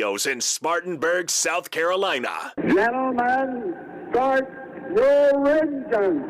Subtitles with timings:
[0.00, 2.54] Studios in Spartanburg, South Carolina.
[2.56, 3.74] Gentlemen,
[4.10, 4.50] start
[4.96, 6.24] your engines.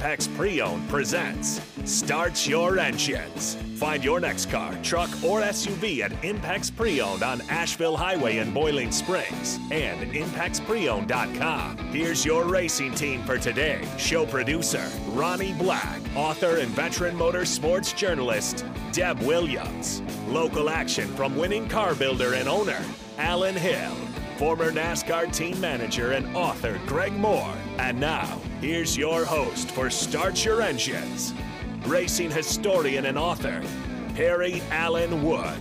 [0.00, 3.56] Impex Pre-Owned presents Start Your Engines.
[3.76, 8.92] Find your next car, truck, or SUV at Impex Pre-Owned on Asheville Highway in Boiling
[8.92, 11.76] Springs and ImpexPreowned.com.
[11.92, 13.86] Here's your racing team for today.
[13.98, 20.00] Show producer Ronnie Black, author and veteran motorsports journalist Deb Williams.
[20.28, 22.82] Local action from winning car builder and owner
[23.18, 23.94] Alan Hill
[24.40, 27.54] former NASCAR team manager and author Greg Moore.
[27.76, 31.32] And now, here's your host for Start Your Engines,
[31.86, 33.62] racing historian and author,
[34.14, 35.58] Perry Allen Wood.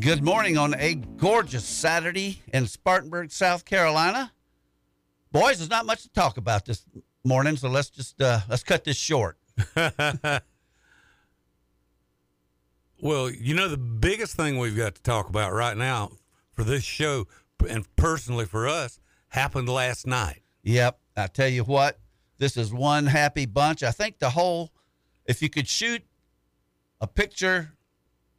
[0.00, 4.32] Good morning on a gorgeous Saturday in Spartanburg, South Carolina.
[5.32, 6.84] Boys, there's not much to talk about this
[7.24, 9.38] morning, so let's just uh, let's cut this short.
[13.04, 16.12] well, you know the biggest thing we've got to talk about right now
[16.52, 17.26] for this show
[17.68, 20.40] and personally for us happened last night.
[20.62, 21.98] Yep, I tell you what,
[22.38, 23.82] this is one happy bunch.
[23.82, 24.72] I think the whole
[25.26, 26.02] if you could shoot
[26.98, 27.74] a picture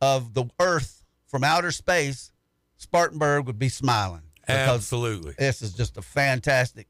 [0.02, 2.31] of the earth from outer space,
[2.77, 4.23] Spartanburg would be smiling.
[4.47, 5.36] Absolutely.
[5.38, 6.88] This is just a fantastic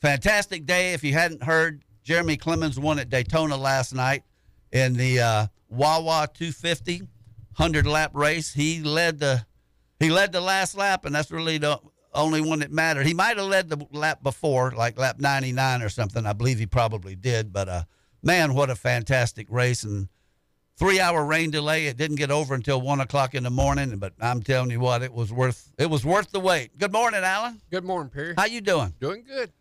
[0.00, 0.94] fantastic day.
[0.94, 4.22] If you hadn't heard, Jeremy Clements won at Daytona last night
[4.72, 7.00] in the uh, Wawa 250
[7.56, 8.52] 100 lap race.
[8.52, 9.46] He led the
[9.98, 11.80] he led the last lap, and that's really the
[12.12, 13.06] only one that mattered.
[13.06, 16.26] He might have led the lap before, like lap 99 or something.
[16.26, 17.52] I believe he probably did.
[17.52, 17.82] But uh,
[18.22, 19.84] man, what a fantastic race!
[19.84, 20.08] And
[20.76, 21.86] three hour rain delay.
[21.86, 23.96] It didn't get over until one o'clock in the morning.
[23.98, 26.76] But I'm telling you what, it was worth it was worth the wait.
[26.78, 27.60] Good morning, Alan.
[27.70, 28.34] Good morning, Perry.
[28.36, 28.94] How you doing?
[29.00, 29.52] Doing good.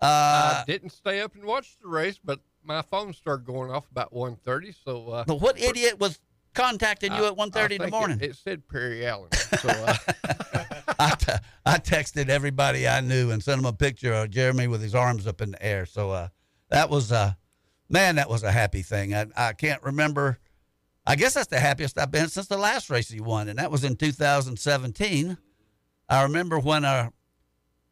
[0.00, 3.90] Uh, I didn't stay up and watch the race, but my phone started going off
[3.90, 5.08] about 1.30, so...
[5.08, 6.18] Uh, but what idiot was
[6.54, 8.18] contacting you I- at 1.30 in the morning?
[8.20, 9.30] It, it said Perry Allen.
[9.32, 9.94] So, uh,
[10.98, 11.32] I, t-
[11.64, 15.26] I texted everybody I knew and sent them a picture of Jeremy with his arms
[15.26, 15.86] up in the air.
[15.86, 16.28] So uh,
[16.68, 17.32] that was, uh,
[17.88, 19.14] man, that was a happy thing.
[19.14, 20.38] I, I can't remember.
[21.06, 23.70] I guess that's the happiest I've been since the last race he won, and that
[23.70, 25.38] was in 2017.
[26.08, 27.10] I remember when uh,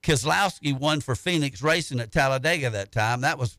[0.02, 3.22] Keselowski won for Phoenix Racing at Talladega that time.
[3.22, 3.58] That was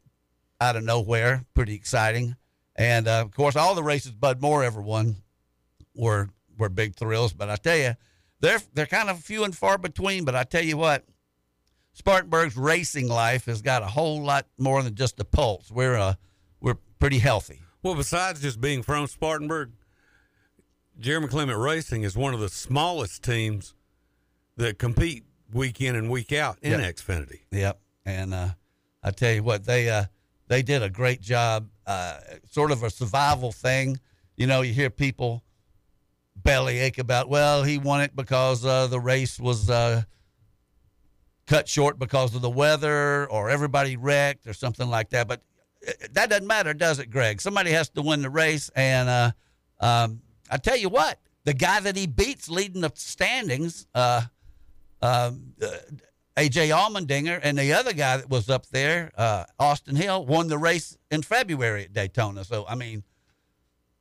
[0.61, 2.35] out of nowhere, pretty exciting.
[2.75, 5.17] And uh, of course, all the races Bud Moore ever won
[5.95, 7.33] were were big thrills.
[7.33, 7.95] But I tell you,
[8.39, 10.23] they're they're kind of few and far between.
[10.25, 11.05] But I tell you what,
[11.93, 15.69] Spartanburg's racing life has got a whole lot more than just a pulse.
[15.71, 16.13] We're uh,
[16.61, 17.61] we're pretty healthy.
[17.83, 19.71] Well, besides just being from Spartanburg,
[20.99, 23.73] Jeremy Clement Racing is one of the smallest teams
[24.57, 26.95] that compete week in and week out in Yep.
[26.95, 27.39] Xfinity.
[27.51, 27.79] Yep.
[28.05, 28.49] And uh,
[29.01, 30.05] I tell you what, they uh,
[30.49, 31.69] they did a great job.
[31.85, 33.99] Uh, sort of a survival thing.
[34.35, 35.43] You know, you hear people
[36.35, 40.03] bellyache about, well, he won it because uh, the race was uh,
[41.47, 45.27] cut short because of the weather, or everybody wrecked, or something like that.
[45.27, 45.41] But
[45.87, 47.41] uh, that doesn't matter, does it, Greg?
[47.41, 49.31] Somebody has to win the race, and uh,
[49.79, 53.87] um, I tell you what, the guy that he beats leading the standings.
[53.93, 54.23] Uh,
[55.01, 55.67] um, uh,
[56.39, 60.57] AJ Allmendinger and the other guy that was up there, uh, Austin Hill, won the
[60.57, 62.45] race in February at Daytona.
[62.45, 63.03] So, I mean,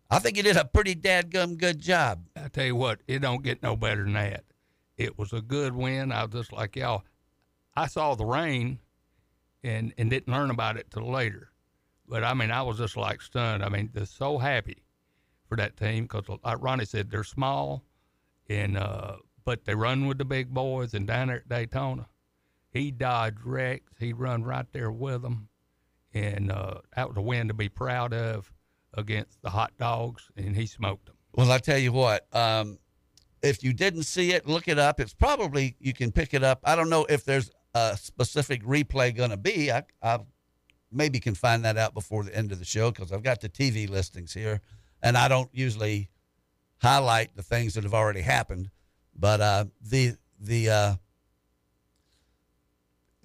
[0.09, 2.27] I think he did a pretty dadgum good job.
[2.37, 4.45] I tell you what, it don't get no better than that.
[4.97, 6.13] It was a good win.
[6.13, 7.03] I was just like y'all.
[7.77, 8.79] I saw the rain,
[9.65, 11.51] and and didn't learn about it till later.
[12.07, 13.65] But I mean, I was just like stunned.
[13.65, 14.85] I mean, just so happy
[15.49, 17.83] for that team because, like Ronnie said, they're small,
[18.49, 20.95] and uh, but they run with the big boys.
[20.95, 22.07] And down there at Daytona,
[22.71, 23.93] he dodged wrecks.
[23.99, 25.49] He run right there with them,
[26.13, 28.53] and uh, that was a win to be proud of
[28.95, 31.17] against the hot dogs, and he smoked them.
[31.35, 32.79] Well, I tell you what, um,
[33.43, 35.01] if you didn't see it, look it up.
[35.01, 36.61] It's probably, you can pick it up.
[36.65, 39.71] I don't know if there's a specific replay going to be.
[39.71, 40.19] I, I
[40.91, 43.49] maybe can find that out before the end of the show because I've got the
[43.49, 44.61] TV listings here
[45.03, 46.11] and I don't usually
[46.83, 48.71] highlight the things that have already happened.
[49.15, 50.95] But uh, the, the, uh,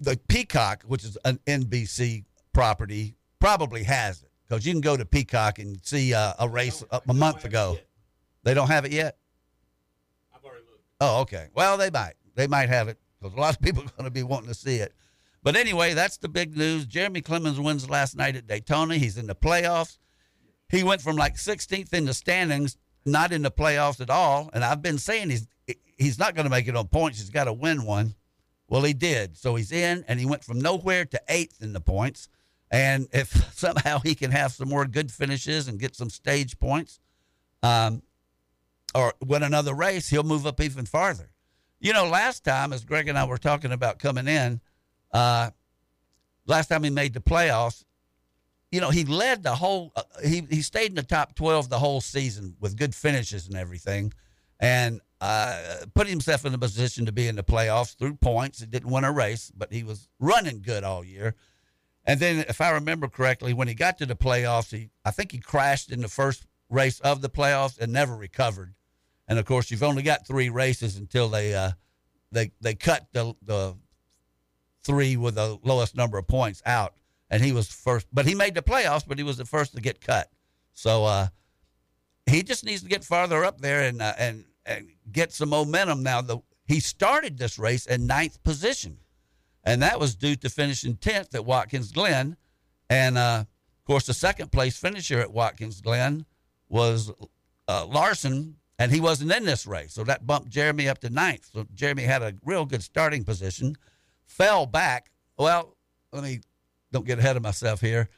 [0.04, 5.04] the Peacock, which is an NBC property, probably has it because you can go to
[5.04, 7.78] Peacock and see uh, a race a, a month ago.
[8.42, 9.16] They don't have it yet.
[10.34, 10.82] I've already looked.
[11.00, 11.48] Oh, okay.
[11.54, 12.14] Well, they might.
[12.34, 14.54] They might have it because a lot of people are going to be wanting to
[14.54, 14.92] see it.
[15.42, 16.86] But anyway, that's the big news.
[16.86, 18.96] Jeremy Clements wins last night at Daytona.
[18.96, 19.98] He's in the playoffs.
[20.70, 24.50] He went from like 16th in the standings not in the playoffs at all.
[24.52, 25.46] And I've been saying he's
[25.96, 27.18] he's not going to make it on points.
[27.18, 28.14] He's got to win one.
[28.68, 29.36] Well, he did.
[29.36, 32.28] So he's in, and he went from nowhere to eighth in the points.
[32.70, 37.00] And if somehow he can have some more good finishes and get some stage points,
[37.62, 38.02] um,
[38.94, 41.30] or win another race, he'll move up even farther.
[41.80, 44.60] You know, last time, as Greg and I were talking about coming in,
[45.12, 45.50] uh,
[46.46, 47.84] last time he made the playoffs,
[48.70, 49.92] you know, he led the whole.
[49.94, 53.56] Uh, he he stayed in the top twelve the whole season with good finishes and
[53.56, 54.12] everything,
[54.58, 58.60] and uh, put himself in a position to be in the playoffs through points.
[58.60, 61.34] He didn't win a race, but he was running good all year.
[62.04, 65.32] And then, if I remember correctly, when he got to the playoffs, he I think
[65.32, 68.74] he crashed in the first race of the playoffs and never recovered.
[69.26, 71.70] And of course, you've only got three races until they uh,
[72.30, 73.78] they they cut the the
[74.82, 76.96] three with the lowest number of points out,
[77.30, 78.06] and he was first.
[78.12, 80.28] But he made the playoffs, but he was the first to get cut.
[80.74, 81.28] So uh,
[82.26, 84.44] he just needs to get farther up there and uh, and and
[85.10, 86.02] get some momentum.
[86.02, 88.98] Now the he started this race in ninth position,
[89.62, 92.36] and that was due to finishing tenth at Watkins Glen,
[92.88, 96.24] and uh, of course the second place finisher at Watkins Glen
[96.68, 97.12] was
[97.68, 101.50] uh, Larson, and he wasn't in this race, so that bumped Jeremy up to ninth.
[101.52, 103.76] So Jeremy had a real good starting position,
[104.24, 105.10] fell back.
[105.38, 105.76] Well,
[106.12, 106.40] let me
[106.92, 108.08] don't get ahead of myself here.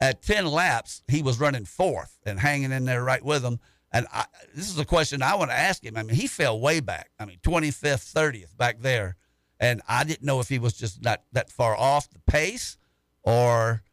[0.00, 3.60] At ten laps, he was running fourth and hanging in there right with him.
[3.94, 5.96] And I, this is a question I want to ask him.
[5.96, 7.10] I mean, he fell way back.
[7.18, 9.16] I mean, 25th, 30th back there.
[9.60, 12.76] And I didn't know if he was just not that far off the pace
[13.22, 13.84] or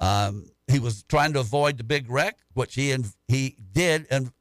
[0.00, 2.94] um, he was trying to avoid the big wreck, which he
[3.28, 4.32] he did and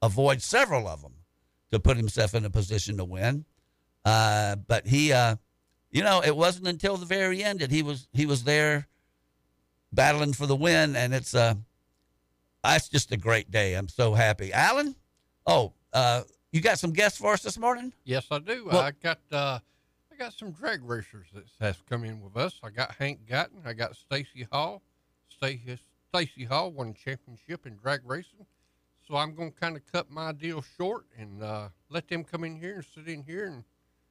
[0.00, 1.16] avoid several of them
[1.70, 3.44] to put himself in a position to win.
[4.06, 5.36] Uh, but he, uh,
[5.90, 8.88] you know, it wasn't until the very end that he was he was there
[9.92, 11.54] battling for the win, and it's uh,
[12.62, 13.74] that's just a great day.
[13.74, 14.52] I'm so happy.
[14.52, 14.94] Alan,
[15.46, 16.22] oh, uh,
[16.52, 17.92] you got some guests for us this morning?
[18.04, 18.66] Yes, I do.
[18.66, 19.58] Well- I got uh,
[20.12, 22.60] I got some drag racers that has come in with us.
[22.62, 23.62] I got Hank Gatton.
[23.64, 24.82] I got Stacy Hall.
[25.28, 25.78] Stacy
[26.14, 28.46] Stacy Hall won a championship in drag racing.
[29.08, 32.44] So I'm going to kind of cut my deal short and uh, let them come
[32.44, 33.64] in here and sit in here and,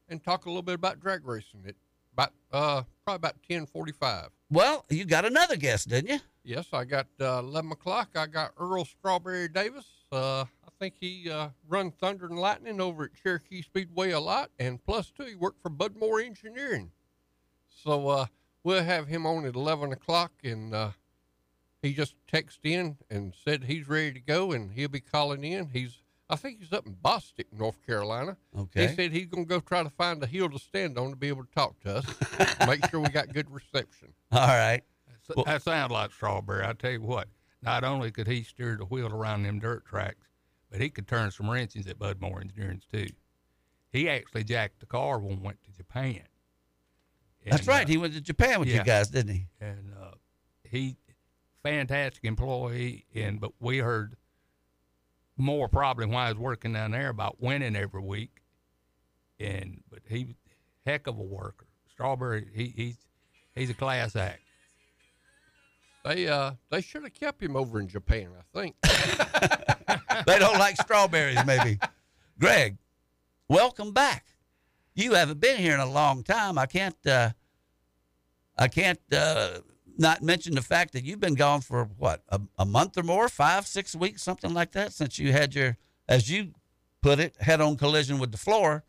[0.09, 1.62] and talk a little bit about drag racing.
[1.65, 1.77] It
[2.13, 4.29] about uh, probably about ten forty five.
[4.49, 6.19] Well, you got another guest, didn't you?
[6.43, 8.09] Yes, I got uh, 11 o'clock.
[8.15, 9.85] I got Earl Strawberry Davis.
[10.11, 14.49] Uh, I think he uh, run Thunder and Lightning over at Cherokee Speedway a lot.
[14.59, 16.91] And plus, two, he worked for Bud Moore Engineering.
[17.69, 18.25] So uh,
[18.63, 20.31] we'll have him on at 11 o'clock.
[20.43, 20.91] And uh,
[21.81, 25.69] he just texted in and said he's ready to go and he'll be calling in.
[25.69, 25.99] He's,
[26.31, 28.38] I think he's up in Bostic, North Carolina.
[28.57, 28.88] Okay.
[28.88, 31.16] He said he's going to go try to find a hill to stand on to
[31.16, 32.06] be able to talk to us.
[32.68, 34.13] Make sure we got good reception.
[34.31, 34.81] All right.
[35.28, 36.66] That- Well- that sounds like Strawberry.
[36.66, 37.28] I tell you what,
[37.62, 40.25] not only could he steer the wheel around them dirt tracks,
[40.72, 43.07] but he could turn some wrenches at Bud Moore Engineering too.
[43.92, 46.22] He actually jacked the car when we went to Japan.
[47.45, 47.86] That's right.
[47.86, 49.48] uh, He went to Japan with you guys, didn't he?
[49.60, 50.12] and uh,
[50.63, 50.95] he
[51.63, 53.06] fantastic employee.
[53.13, 54.16] And but we heard
[55.38, 58.42] more probably while he was working down there about winning every week.
[59.39, 60.36] And but he
[60.86, 61.68] heck of a worker.
[61.92, 62.98] Strawberry, he, he's
[63.56, 64.42] he's a class act.
[66.06, 68.75] They uh they should have kept him over in Japan, I think.
[70.25, 71.80] they don't like strawberries, maybe.
[72.39, 72.78] Greg,
[73.48, 74.25] welcome back.
[74.94, 76.57] You haven't been here in a long time.
[76.57, 76.95] I can't.
[77.06, 77.31] Uh,
[78.57, 79.59] I can't uh,
[79.98, 83.28] not mention the fact that you've been gone for what a, a month or more,
[83.30, 86.52] five, six weeks, something like that, since you had your, as you
[87.02, 88.83] put it, head-on collision with the floor.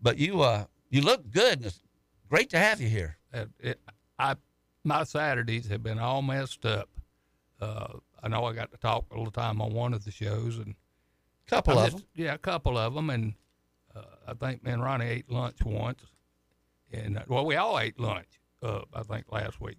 [0.00, 1.58] But you, uh, you look good.
[1.58, 1.80] And it's
[2.28, 3.16] great to have you here.
[3.32, 3.80] Uh, it,
[4.18, 4.36] I
[4.84, 6.88] my Saturdays have been all messed up.
[7.60, 10.56] Uh, I know I got to talk a little time on one of the shows,
[10.58, 10.74] and
[11.46, 12.24] a Couple I of missed- them.
[12.24, 13.34] Yeah, a couple of them, and
[13.94, 16.04] uh, I think me and Ronnie ate lunch once,
[16.92, 18.40] and uh, well, we all ate lunch.
[18.62, 19.76] Uh, I think last week,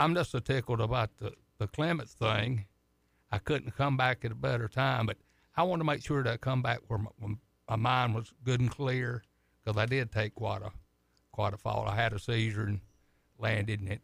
[0.00, 2.64] I'm just so tickled about the the Clements thing.
[3.30, 5.18] I couldn't come back at a better time, but
[5.56, 7.34] I want to make sure that I come back where my,
[7.68, 9.22] my mind was good and clear
[9.62, 10.72] because I did take quite a
[11.32, 11.86] quite a fall.
[11.86, 12.80] I had a seizure and
[13.38, 14.00] landed, and it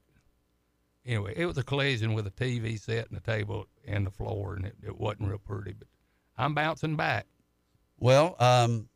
[1.07, 4.55] anyway, it was a collision with a TV set and a table and the floor,
[4.55, 5.73] and it, it wasn't real pretty.
[5.73, 5.89] But
[6.37, 7.27] I'm bouncing back.
[7.99, 8.91] Well, um,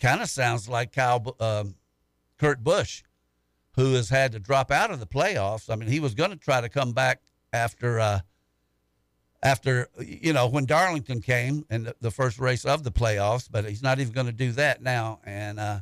[0.00, 1.74] kind of sounds like Kyle, um,
[2.38, 3.02] Kurt Busch,
[3.76, 5.68] who has had to drop out of the playoffs.
[5.68, 8.20] I mean, he was going to try to come back after, uh,
[9.42, 13.64] after you know, when Darlington came in the, the first race of the playoffs, but
[13.64, 15.20] he's not even going to do that now.
[15.24, 15.80] And uh,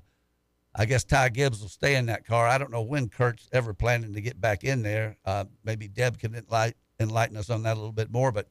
[0.75, 2.47] I guess Ty Gibbs will stay in that car.
[2.47, 5.17] I don't know when Kurt's ever planning to get back in there.
[5.25, 8.49] Uh, maybe Deb can enlighten, enlighten us on that a little bit more, but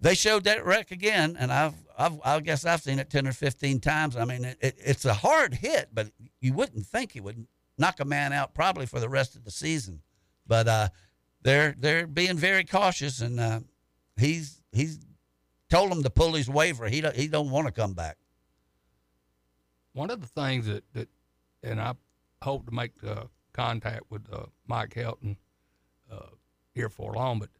[0.00, 3.32] they showed that wreck again, and I've, I've I guess I've seen it ten or
[3.32, 4.16] fifteen times.
[4.16, 6.08] I mean, it, it, it's a hard hit, but
[6.40, 7.46] you wouldn't think it would
[7.78, 10.02] knock a man out probably for the rest of the season.
[10.46, 10.88] But uh,
[11.42, 13.60] they're they're being very cautious, and uh,
[14.16, 14.98] he's he's
[15.70, 16.88] told him to pull his waiver.
[16.88, 18.18] He don't, he don't want to come back.
[19.94, 21.08] One of the things that, that
[21.62, 21.94] and I
[22.42, 25.36] hope to make uh, contact with uh, Mike Helton
[26.10, 26.26] uh,
[26.74, 27.50] here for long, but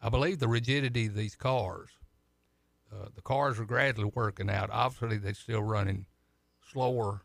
[0.00, 1.90] I believe the rigidity of these cars,
[2.92, 4.70] uh, the cars are gradually working out.
[4.72, 6.06] Obviously, they're still running
[6.72, 7.22] slower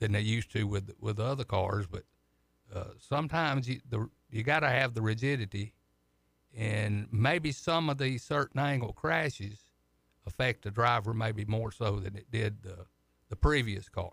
[0.00, 2.04] than they used to with with the other cars, but
[2.74, 5.74] uh, sometimes you the you got to have the rigidity,
[6.56, 9.64] and maybe some of these certain angle crashes
[10.26, 12.86] affect the driver maybe more so than it did the
[13.28, 14.12] the previous car.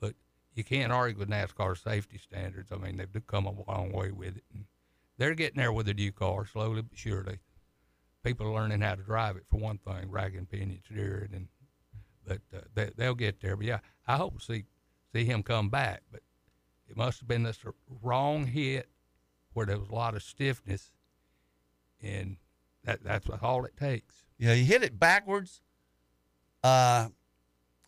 [0.00, 0.14] But
[0.54, 2.70] you can't argue with NASCAR safety standards.
[2.70, 4.44] I mean, they've come a long way with it.
[4.52, 4.66] And
[5.16, 7.38] they're getting there with the new car slowly but surely.
[8.24, 11.48] People are learning how to drive it for one thing, rack and pinion steering, and
[12.24, 13.56] but uh, they, they'll get there.
[13.56, 14.64] But yeah, I hope to see
[15.12, 16.02] see him come back.
[16.10, 16.22] But
[16.88, 17.58] it must have been this
[18.02, 18.88] wrong hit
[19.54, 20.90] where there was a lot of stiffness,
[22.00, 22.36] and
[22.84, 24.14] that that's all it takes.
[24.38, 25.60] Yeah, he hit it backwards,
[26.62, 27.08] uh,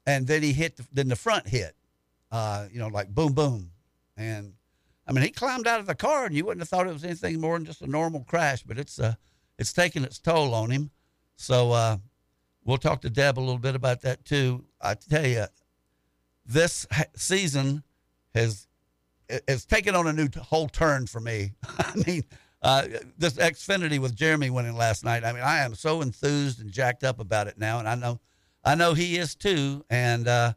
[0.06, 1.74] and then he hit the, then the front hit,
[2.30, 3.70] uh, you know, like boom, boom,
[4.16, 4.54] and
[5.06, 7.04] I mean he climbed out of the car, and you wouldn't have thought it was
[7.04, 9.14] anything more than just a normal crash, but it's uh,
[9.58, 10.90] it's taking its toll on him.
[11.36, 11.96] So uh,
[12.64, 14.64] we'll talk to Deb a little bit about that too.
[14.80, 15.46] I tell you,
[16.46, 17.82] this season
[18.34, 18.66] has
[19.28, 21.52] it's taken on a new whole turn for me.
[21.78, 22.24] I mean,
[22.62, 22.86] uh,
[23.18, 25.24] this Xfinity with Jeremy winning last night.
[25.24, 28.20] I mean, I am so enthused and jacked up about it now, and I know,
[28.64, 29.84] I know he is too.
[29.90, 30.54] And uh,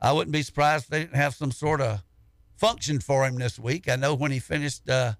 [0.00, 2.02] I wouldn't be surprised if they didn't have some sort of
[2.56, 3.88] function for him this week.
[3.88, 5.14] I know when he finished, uh,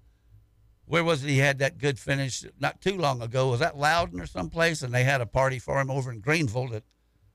[0.85, 1.29] where was it?
[1.29, 3.49] He had that good finish not too long ago.
[3.49, 4.81] Was that Loudon or someplace?
[4.81, 6.83] And they had a party for him over in Greenville that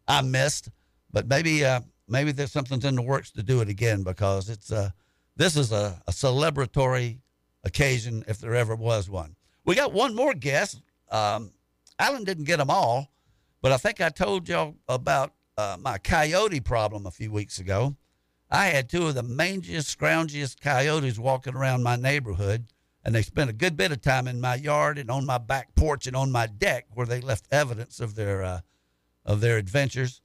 [0.07, 0.71] I missed.
[1.13, 4.73] But maybe, uh, maybe there's something's in the works to do it again because it's
[4.73, 4.91] uh,
[5.37, 7.19] this is a, a celebratory
[7.65, 9.37] occasion if there ever was one.
[9.65, 10.81] We got one more guest.
[11.11, 11.53] Um,
[11.99, 13.11] Alan didn't get them all,
[13.61, 17.97] but I think I told y'all about uh, my coyote problem a few weeks ago.
[18.51, 22.67] I had two of the mangiest, scroungiest coyotes walking around my neighborhood,
[23.05, 25.75] and they spent a good bit of time in my yard and on my back
[25.75, 28.61] porch and on my deck where they left evidence of their uh,
[29.25, 30.23] of their adventures.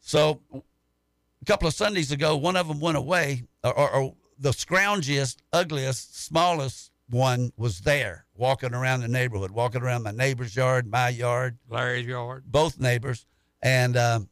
[0.00, 4.50] So a couple of Sundays ago, one of them went away, or, or, or the
[4.50, 10.86] scroungiest, ugliest, smallest one was there, walking around the neighborhood, walking around my neighbor's yard,
[10.86, 13.26] my yard, Larry's yard, both neighbors,
[13.62, 14.28] and um,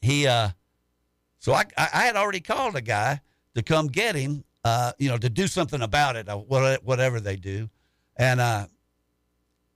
[0.00, 0.26] he.
[0.26, 0.50] Uh,
[1.38, 3.20] so I, I had already called a guy
[3.54, 7.36] to come get him, uh, you know, to do something about it, uh, whatever they
[7.36, 7.70] do,
[8.16, 8.66] and uh,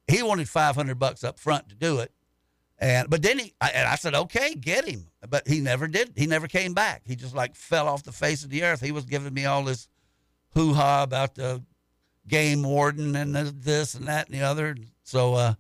[0.07, 2.13] he wanted five hundred bucks up front to do it.
[2.81, 5.07] And but then he I, and I said, okay, get him.
[5.29, 6.13] But he never did.
[6.17, 7.03] He never came back.
[7.05, 8.81] He just like fell off the face of the earth.
[8.81, 9.87] He was giving me all this
[10.55, 11.63] hoo ha about the
[12.27, 14.77] game warden and the, this and that and the other.
[15.03, 15.55] So uh,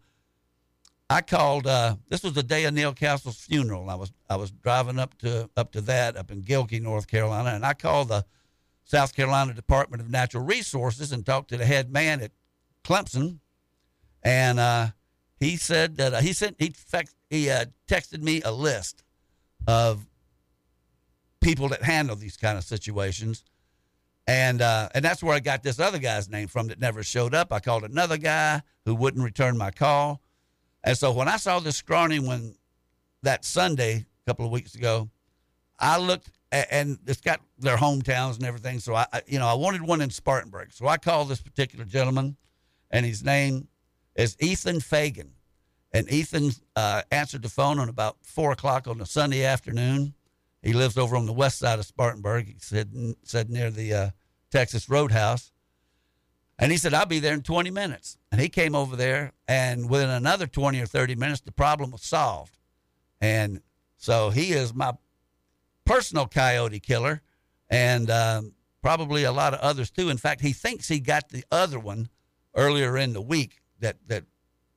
[1.10, 1.66] I called.
[1.66, 3.90] Uh, this was the day of Neil Castles' funeral.
[3.90, 7.50] I was I was driving up to up to that up in Gilkey, North Carolina,
[7.50, 8.24] and I called the
[8.84, 12.32] South Carolina Department of Natural Resources and talked to the head man at
[12.82, 13.40] Clemson,
[14.22, 14.88] and uh,
[15.40, 19.02] he said that uh, he sent he fact he uh, texted me a list
[19.66, 20.06] of
[21.40, 23.44] people that handle these kind of situations,
[24.26, 27.34] and uh, and that's where I got this other guy's name from that never showed
[27.34, 27.52] up.
[27.52, 30.20] I called another guy who wouldn't return my call,
[30.84, 32.54] and so when I saw this scrawny one
[33.22, 35.08] that Sunday a couple of weeks ago,
[35.78, 38.80] I looked and it's got their hometowns and everything.
[38.80, 40.72] So I, you know, I wanted one in Spartanburg.
[40.72, 42.36] So I called this particular gentleman,
[42.90, 43.68] and his name
[44.20, 45.32] is Ethan Fagan.
[45.92, 50.14] And Ethan uh, answered the phone on about four o'clock on a Sunday afternoon.
[50.62, 52.46] He lives over on the west side of Spartanburg.
[52.46, 52.92] He said,
[53.24, 54.10] said near the uh,
[54.52, 55.50] Texas Roadhouse.
[56.58, 58.18] And he said, I'll be there in 20 minutes.
[58.30, 62.02] And he came over there, and within another 20 or 30 minutes, the problem was
[62.02, 62.58] solved.
[63.20, 63.62] And
[63.96, 64.92] so he is my
[65.86, 67.22] personal coyote killer,
[67.70, 70.10] and um, probably a lot of others too.
[70.10, 72.10] In fact, he thinks he got the other one
[72.54, 74.24] earlier in the week that that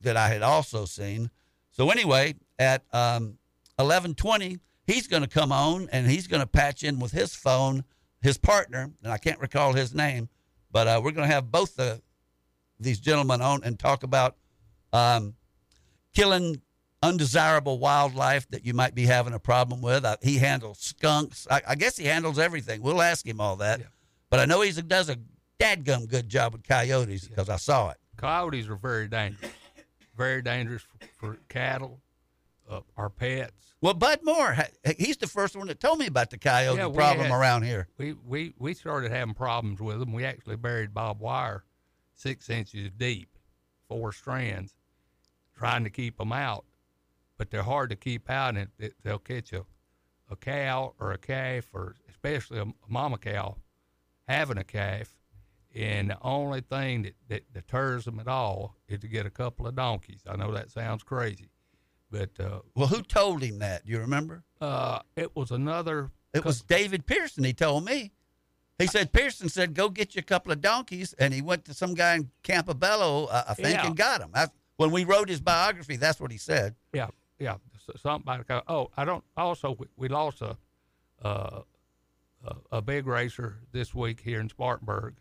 [0.01, 1.29] that I had also seen.
[1.71, 3.37] So anyway, at um,
[3.79, 7.35] eleven twenty, he's going to come on and he's going to patch in with his
[7.35, 7.83] phone,
[8.21, 10.29] his partner, and I can't recall his name,
[10.71, 12.01] but uh, we're going to have both the
[12.79, 14.35] these gentlemen on and talk about
[14.91, 15.35] um,
[16.13, 16.61] killing
[17.01, 20.05] undesirable wildlife that you might be having a problem with.
[20.05, 21.47] Uh, he handles skunks.
[21.51, 22.81] I, I, guess he handles everything.
[22.81, 23.79] We'll ask him all that.
[23.79, 23.85] Yeah.
[24.29, 25.17] But I know he does a
[25.59, 27.53] dadgum good job with coyotes because yeah.
[27.53, 27.97] I saw it.
[28.17, 29.51] Coyotes are very dangerous.
[30.17, 31.99] very dangerous for, for cattle,
[32.69, 33.73] uh, our pets.
[33.81, 34.55] Well, Bud Moore,
[34.97, 37.87] he's the first one that told me about the coyote Yeah, problem had- around here.
[37.97, 40.13] We, we, we started having problems with them.
[40.13, 41.63] We actually buried barbed wire
[42.13, 43.29] six inches deep,
[43.87, 44.75] four strands,
[45.57, 46.63] trying to keep them out.
[47.37, 49.65] But they're hard to keep out, and it, they'll catch a,
[50.29, 53.57] a cow or a calf, or especially a, a mama cow
[54.27, 55.13] having a calf.
[55.75, 59.65] And the only thing that, that deters them at all is to get a couple
[59.65, 60.21] of donkeys.
[60.29, 61.49] I know that sounds crazy,
[62.11, 63.85] but uh, Well, who told him that?
[63.85, 64.43] Do you remember?
[64.61, 66.11] uh, it was another.
[66.33, 67.43] It was David Pearson.
[67.43, 68.11] He told me.
[68.79, 71.73] He said Pearson said, "Go get you a couple of donkeys," and he went to
[71.75, 73.85] some guy in Campobello, uh, I think, Yeah.
[73.85, 74.31] and got them.
[74.33, 76.75] I, when we wrote his biography, that's what he said.
[76.91, 77.57] Yeah, yeah.
[77.75, 78.63] s- Something about.
[78.67, 79.23] Oh, I don't.
[79.37, 80.57] Also, we, we lost a,
[81.23, 81.61] uh,
[82.45, 85.15] a a big racer this week here in Spartanburg.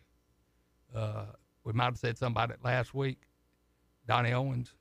[0.93, 1.25] Uh,
[1.63, 3.21] we might have said something about it last week.
[4.07, 4.73] Donnie Owens.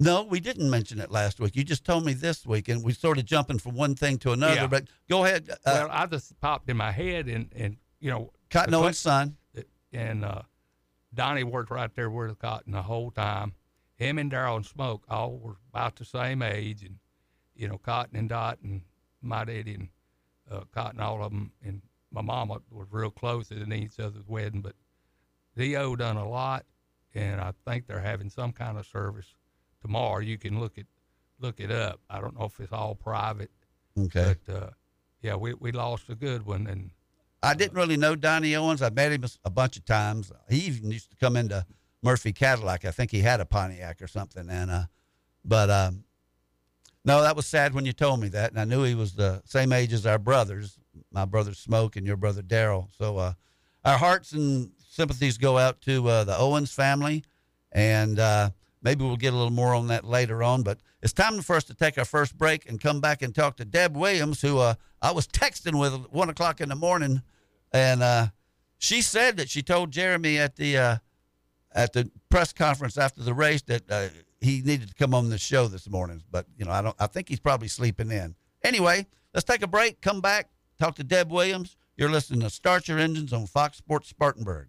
[0.00, 1.54] No, we didn't mention it last week.
[1.54, 4.32] You just told me this week, and we sort of jumping from one thing to
[4.32, 4.62] another.
[4.62, 4.66] Yeah.
[4.66, 8.32] But go ahead, uh, well, I just popped in my head, and and you know,
[8.50, 9.36] Cotton Owens' son.
[9.92, 10.42] and uh,
[11.14, 13.52] Donnie worked right there with Cotton the whole time.
[13.94, 16.96] Him and Daryl and Smoke all were about the same age, and
[17.54, 18.82] you know, Cotton and Dot and
[19.22, 19.88] my daddy and
[20.50, 21.80] uh, Cotton, all of them, and
[22.10, 24.60] my mama was real close at each other's wedding.
[24.60, 24.74] But
[25.56, 26.64] Dio done a lot,
[27.14, 29.26] and I think they're having some kind of service
[29.80, 30.20] tomorrow.
[30.20, 30.86] You can look it
[31.40, 32.00] look it up.
[32.08, 33.50] I don't know if it's all private,
[33.98, 34.36] Okay.
[34.46, 34.70] but uh,
[35.22, 36.90] yeah, we we lost a good one, and
[37.42, 38.82] I didn't really know Donnie Owens.
[38.82, 40.32] I met him a bunch of times.
[40.48, 41.66] He even used to come into
[42.02, 42.84] Murphy Cadillac.
[42.84, 44.48] I think he had a Pontiac or something.
[44.48, 44.84] And uh,
[45.44, 46.04] but um,
[47.04, 48.50] no, that was sad when you told me that.
[48.50, 50.78] And I knew he was the same age as our brothers,
[51.12, 52.88] my brother Smoke and your brother Daryl.
[52.96, 53.32] So uh,
[53.84, 57.24] our hearts and sympathies go out to uh, the Owens family,
[57.72, 58.50] and uh,
[58.82, 60.62] maybe we'll get a little more on that later on.
[60.62, 63.56] But it's time for us to take our first break and come back and talk
[63.56, 67.22] to Deb Williams, who uh, I was texting with at one o'clock in the morning,
[67.72, 68.28] and uh,
[68.78, 70.96] she said that she told Jeremy at the uh,
[71.72, 74.08] at the press conference after the race that uh,
[74.40, 76.22] he needed to come on the show this morning.
[76.30, 76.96] But you know, I don't.
[77.00, 78.36] I think he's probably sleeping in.
[78.62, 80.00] Anyway, let's take a break.
[80.00, 80.50] Come back.
[80.78, 81.76] Talk to Deb Williams.
[81.96, 84.68] You're listening to Start Your Engines on Fox Sports Spartanburg.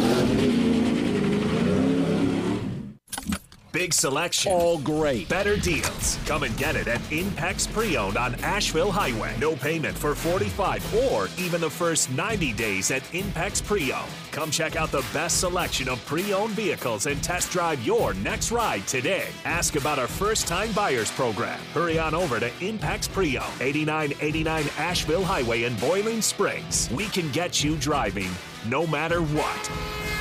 [3.71, 4.51] Big selection.
[4.51, 5.29] All great.
[5.29, 6.19] Better deals.
[6.25, 9.33] Come and get it at Impex Pre-Owned on Asheville Highway.
[9.39, 14.11] No payment for 45 or even the first 90 days at Impex Pre-Owned.
[14.33, 18.85] Come check out the best selection of pre-owned vehicles and test drive your next ride
[18.87, 19.27] today.
[19.45, 21.59] Ask about our first-time buyers program.
[21.73, 26.89] Hurry on over to Impex Pre-Owned, 8989 Asheville Highway in Boiling Springs.
[26.91, 28.31] We can get you driving
[28.67, 30.20] no matter what.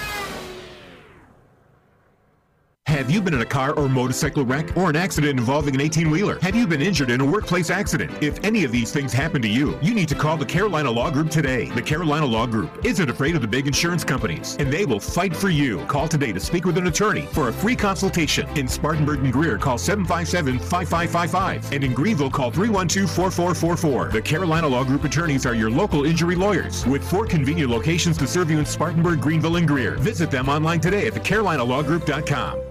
[2.91, 6.11] Have you been in a car or motorcycle wreck or an accident involving an 18
[6.11, 6.41] wheeler?
[6.41, 8.21] Have you been injured in a workplace accident?
[8.21, 11.09] If any of these things happen to you, you need to call the Carolina Law
[11.09, 11.67] Group today.
[11.67, 15.37] The Carolina Law Group isn't afraid of the big insurance companies, and they will fight
[15.37, 15.87] for you.
[15.87, 18.49] Call today to speak with an attorney for a free consultation.
[18.59, 21.73] In Spartanburg and Greer, call 757 5555.
[21.73, 24.09] And in Greenville, call 312 4444.
[24.09, 28.27] The Carolina Law Group attorneys are your local injury lawyers with four convenient locations to
[28.27, 29.95] serve you in Spartanburg, Greenville, and Greer.
[29.99, 32.71] Visit them online today at thecarolinalawgroup.com.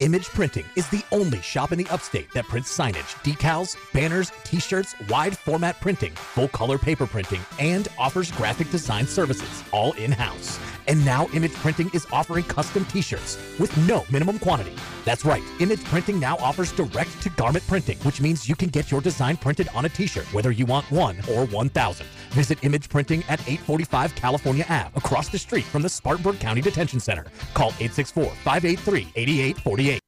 [0.00, 4.58] Image Printing is the only shop in the upstate that prints signage, decals, banners, t
[4.58, 10.10] shirts, wide format printing, full color paper printing, and offers graphic design services, all in
[10.10, 10.58] house.
[10.88, 14.72] And now Image Printing is offering custom t shirts with no minimum quantity.
[15.04, 18.90] That's right, Image Printing now offers direct to garment printing, which means you can get
[18.90, 22.06] your design printed on a t shirt, whether you want one or 1,000.
[22.30, 27.00] Visit Image Printing at 845 California Ave, across the street from the Spartanburg County Detention
[27.00, 27.26] Center.
[27.54, 30.00] Call 864 583 8848.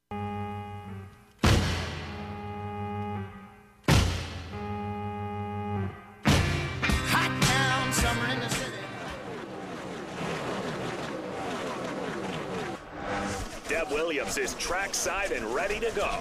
[13.69, 16.19] Deb Williams is trackside and ready to go.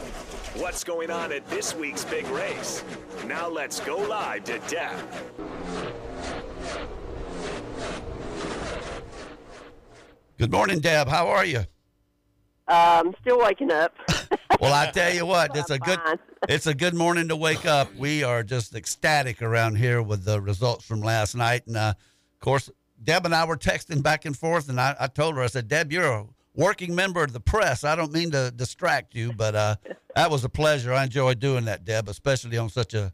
[0.56, 2.84] What's going on at this week's big race?
[3.26, 5.00] Now let's go live to Deb.
[10.38, 11.08] Good morning, Deb.
[11.08, 11.64] How are you?
[12.68, 13.96] Um, still waking up.
[14.60, 16.00] Well, I tell you what, it's a good
[16.48, 17.96] it's a good morning to wake up.
[17.96, 22.40] We are just ecstatic around here with the results from last night, and uh, of
[22.40, 22.70] course,
[23.04, 25.68] Deb and I were texting back and forth, and I, I told her, I said,
[25.68, 26.28] Deb, you're a
[26.62, 27.84] working member of the press.
[27.84, 29.76] I don't mean to distract you, but uh,
[30.15, 30.93] that was a pleasure.
[30.93, 33.12] I enjoyed doing that, Deb, especially on such a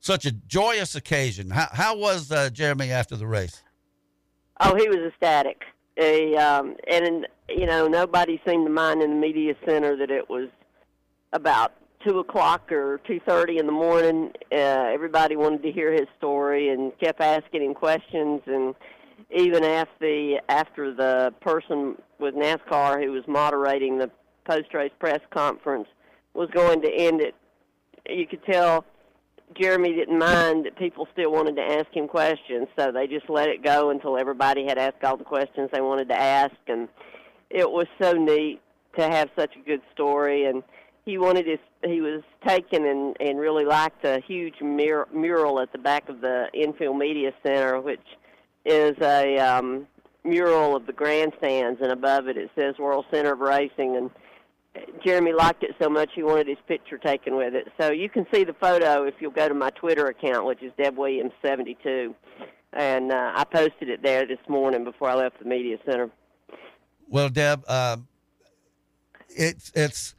[0.00, 1.50] such a joyous occasion.
[1.50, 3.62] How how was uh, Jeremy after the race?
[4.60, 5.62] Oh, he was ecstatic.
[5.96, 10.28] He, um, and you know, nobody seemed to mind in the media center that it
[10.28, 10.48] was
[11.32, 11.72] about
[12.06, 14.32] two o'clock or two thirty in the morning.
[14.52, 18.42] Uh, everybody wanted to hear his story and kept asking him questions.
[18.46, 18.74] And
[19.30, 24.10] even after the after the person with NASCAR who was moderating the
[24.48, 25.88] post race press conference
[26.34, 27.34] was going to end it,
[28.08, 28.84] you could tell
[29.58, 33.48] Jeremy didn't mind that people still wanted to ask him questions, so they just let
[33.48, 36.88] it go until everybody had asked all the questions they wanted to ask, and
[37.50, 38.60] it was so neat
[38.98, 40.44] to have such a good story.
[40.44, 40.62] And
[41.04, 45.72] he wanted his, he was taken and and really liked a huge mur- mural at
[45.72, 48.04] the back of the infield media center, which
[48.68, 49.86] is a um,
[50.24, 54.10] mural of the grandstands, and above it it says World Center of Racing, and
[55.04, 57.66] Jeremy liked it so much he wanted his picture taken with it.
[57.80, 60.72] So you can see the photo if you'll go to my Twitter account, which is
[60.76, 62.14] Deb Williams seventy two,
[62.72, 66.10] and uh, I posted it there this morning before I left the media center.
[67.08, 67.96] Well, Deb, uh,
[69.30, 70.14] it's it's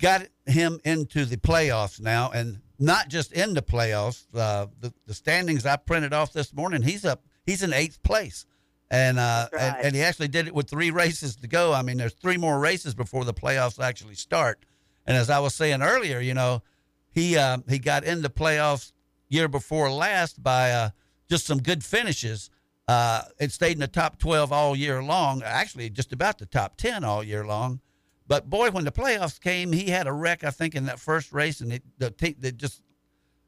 [0.00, 4.24] got him into the playoffs now, and not just in the playoffs.
[4.32, 7.24] Uh, the the standings I printed off this morning, he's up.
[7.48, 8.44] He's in eighth place,
[8.90, 11.72] and uh, and, and he actually did it with three races to go.
[11.72, 14.66] I mean, there's three more races before the playoffs actually start.
[15.06, 16.62] And as I was saying earlier, you know,
[17.10, 18.92] he uh, he got in the playoffs
[19.30, 20.90] year before last by uh,
[21.30, 22.50] just some good finishes.
[22.86, 26.76] Uh, it stayed in the top 12 all year long, actually, just about the top
[26.76, 27.80] 10 all year long.
[28.26, 31.32] But boy, when the playoffs came, he had a wreck, I think, in that first
[31.32, 32.82] race, and it, the, te- the just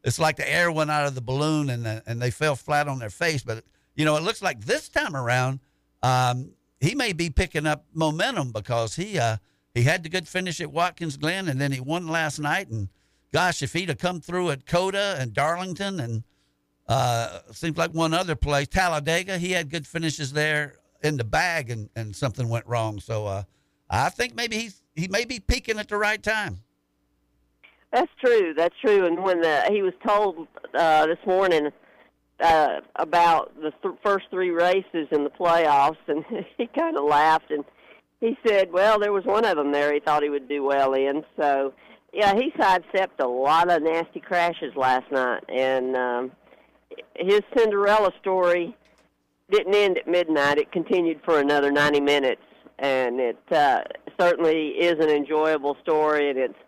[0.02, 2.88] it's like the air went out of the balloon and the, and they fell flat
[2.88, 3.42] on their face.
[3.42, 3.62] But
[4.00, 5.60] you know, it looks like this time around,
[6.02, 9.36] um, he may be picking up momentum because he uh,
[9.74, 12.70] he had the good finish at Watkins Glen, and then he won last night.
[12.70, 12.88] And
[13.30, 16.24] gosh, if he'd have come through at COTA and Darlington and
[16.88, 21.68] uh, seems like one other place, Talladega, he had good finishes there in the bag,
[21.68, 23.00] and, and something went wrong.
[23.00, 23.42] So uh,
[23.90, 26.62] I think maybe he's he may be peaking at the right time.
[27.92, 28.54] That's true.
[28.56, 29.04] That's true.
[29.04, 31.70] And when the, he was told uh, this morning
[32.42, 36.24] uh, about the th- first three races in the playoffs, and
[36.56, 37.64] he kind of laughed and
[38.20, 40.92] he said, "Well, there was one of them there he thought he would do well
[40.92, 41.72] in." So,
[42.12, 46.32] yeah, he sidestepped a lot of nasty crashes last night, and um,
[47.16, 48.76] his Cinderella story
[49.50, 50.58] didn't end at midnight.
[50.58, 52.42] It continued for another 90 minutes,
[52.78, 53.80] and it uh,
[54.20, 56.58] certainly is an enjoyable story, and it's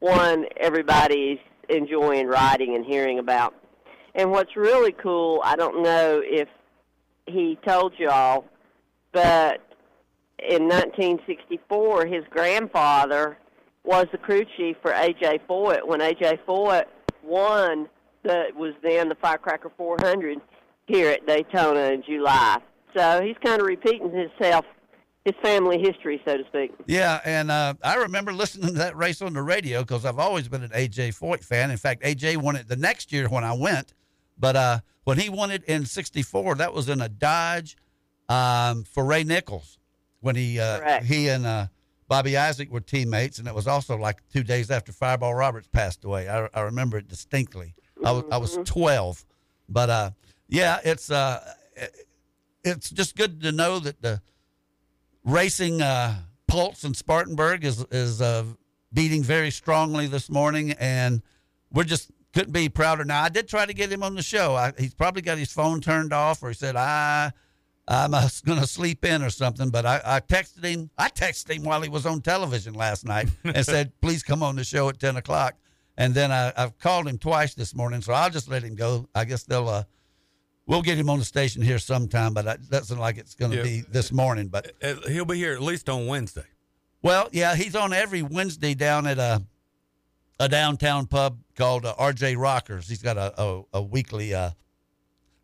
[0.00, 1.38] one everybody's
[1.68, 3.54] enjoying writing and hearing about.
[4.18, 6.48] And what's really cool, I don't know if
[7.26, 8.46] he told y'all,
[9.12, 9.60] but
[10.40, 13.38] in 1964, his grandfather
[13.84, 15.40] was the crew chief for A.J.
[15.48, 16.40] Foyt when A.J.
[16.48, 16.86] Foyt
[17.22, 17.88] won
[18.24, 20.38] that was then the Firecracker 400
[20.86, 22.58] here at Daytona in July.
[22.96, 24.64] So he's kind of repeating himself,
[25.24, 26.72] his family history, so to speak.
[26.86, 30.48] Yeah, and uh, I remember listening to that race on the radio because I've always
[30.48, 31.70] been an AJ Foyt fan.
[31.70, 33.94] In fact, AJ won it the next year when I went,
[34.38, 37.76] but uh, when he won it in '64, that was in a Dodge
[38.28, 39.78] um, for Ray Nichels
[40.20, 41.66] when he uh, he and uh,
[42.08, 46.04] Bobby Isaac were teammates, and it was also like two days after Fireball Roberts passed
[46.04, 46.28] away.
[46.28, 47.74] I, I remember it distinctly.
[48.04, 49.24] I was I was 12,
[49.68, 50.10] but uh,
[50.48, 51.54] yeah, it's uh,
[52.64, 54.20] it's just good to know that the
[55.24, 58.44] racing uh, pulse in Spartanburg is is uh,
[58.92, 61.22] beating very strongly this morning, and
[61.72, 63.04] we're just couldn't be prouder.
[63.04, 64.54] Now, I did try to get him on the show.
[64.54, 67.32] I, he's probably got his phone turned off, or he said, "I,
[67.86, 70.90] I'm uh, going to sleep in or something." But I, I texted him.
[70.98, 74.56] I texted him while he was on television last night and said, "Please come on
[74.56, 75.54] the show at ten o'clock."
[75.96, 79.08] And then I, I've called him twice this morning, so I'll just let him go.
[79.14, 79.68] I guess they'll.
[79.68, 79.84] Uh,
[80.66, 83.56] We'll get him on the station here sometime, but it doesn't like it's going to
[83.56, 83.62] Yeah.
[83.62, 84.48] be this morning.
[84.48, 84.72] But
[85.08, 86.44] He'll be here at least on Wednesday.
[87.00, 89.42] well, yeah, he's on every Wednesday down at a
[90.38, 92.88] a downtown pub called uh, RJ Rockers.
[92.88, 94.50] He's got a a, a weekly uh,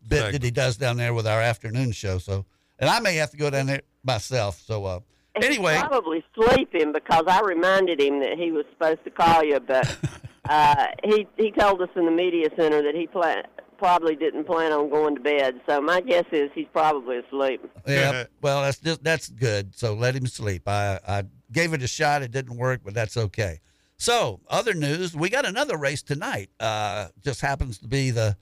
[0.08, 0.32] bit Segment.
[0.32, 2.18] that he does down there with our afternoon show.
[2.18, 2.46] So,
[2.78, 4.62] and I may have to go down there myself.
[4.64, 5.00] So, uh,
[5.34, 9.60] anyway, He's probably sleeping because I reminded him that he was supposed to call you,
[9.60, 9.98] but
[10.48, 13.42] uh, he he told us in the media center that he plan,
[13.76, 15.60] probably didn't plan on going to bed.
[15.68, 17.60] So my guess is he's probably asleep.
[17.86, 19.74] yeah, well, that's just that's good.
[19.74, 20.68] So let him sleep.
[20.68, 22.22] I I gave it a shot.
[22.22, 23.60] It didn't work, but that's okay.
[24.04, 26.50] So, other news, we got another race tonight.
[26.60, 28.36] Uh, just happens to be the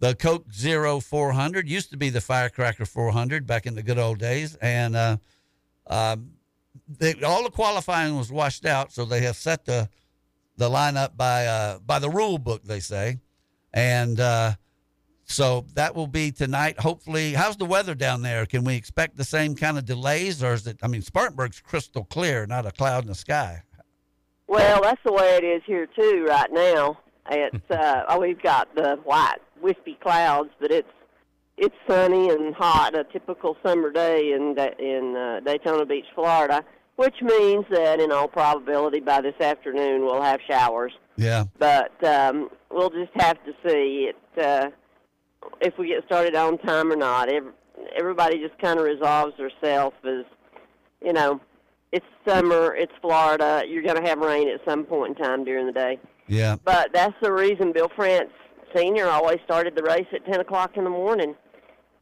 [0.00, 1.68] the Coke Zero 400.
[1.68, 5.16] Used to be the Firecracker 400 back in the good old days, and uh,
[5.86, 6.32] um,
[6.88, 9.88] they, all the qualifying was washed out, so they have set the
[10.56, 13.20] the lineup by uh, by the rule book, they say,
[13.72, 14.54] and uh,
[15.26, 16.80] so that will be tonight.
[16.80, 18.46] Hopefully, how's the weather down there?
[18.46, 20.78] Can we expect the same kind of delays, or is it?
[20.82, 23.62] I mean, Spartanburg's crystal clear, not a cloud in the sky.
[24.48, 26.98] Well, that's the way it is here too right now.
[27.30, 30.88] It's uh, oh, we've got the white wispy clouds, but it's
[31.56, 36.64] it's sunny and hot, a typical summer day in in uh, Daytona Beach, Florida.
[36.96, 40.92] Which means that in all probability by this afternoon we'll have showers.
[41.16, 41.44] Yeah.
[41.56, 44.70] But um, we'll just have to see it uh,
[45.60, 47.28] if we get started on time or not.
[47.28, 47.52] Every,
[47.96, 50.24] everybody just kind of resolves herself as,
[51.00, 51.40] you know,
[51.92, 53.62] it's summer, it's Florida.
[53.66, 55.98] You're going to have rain at some point in time during the day.
[56.26, 56.56] Yeah.
[56.64, 58.30] But that's the reason Bill France
[58.76, 61.34] Senior always started the race at 10 o'clock in the morning.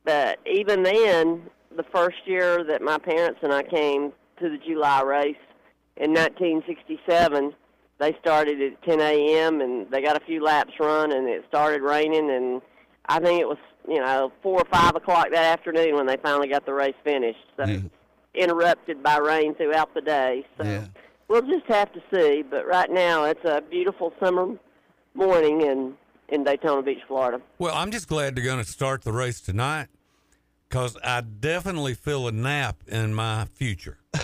[0.04, 1.42] But even then,
[1.76, 5.36] the first year that my parents and I came to the July race
[5.96, 7.54] in 1967,
[7.98, 9.60] they started at 10 a.m.
[9.60, 12.30] and they got a few laps run, and it started raining.
[12.30, 12.60] And
[13.06, 16.48] I think it was you know four or five o'clock that afternoon when they finally
[16.48, 17.38] got the race finished.
[17.56, 17.80] So Yeah.
[18.36, 20.46] Interrupted by rain throughout the day.
[20.58, 20.84] So Yeah.
[21.28, 22.42] we'll just have to see.
[22.42, 24.56] But right now, it's a beautiful summer
[25.14, 25.94] morning in
[26.28, 27.40] in Daytona Beach, Florida.
[27.58, 29.86] Well, I'm just glad they're going to start the race tonight
[30.68, 33.98] because I definitely feel a nap in my future.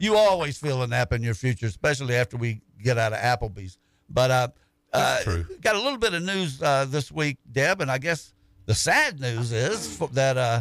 [0.00, 3.78] You always feel a nap in your future, especially after we get out of Applebee's.
[4.08, 4.48] But uh,
[4.92, 5.18] uh,
[5.60, 8.32] got a little bit of news uh, this week, Deb, and I guess
[8.66, 10.60] the sad news is that uh,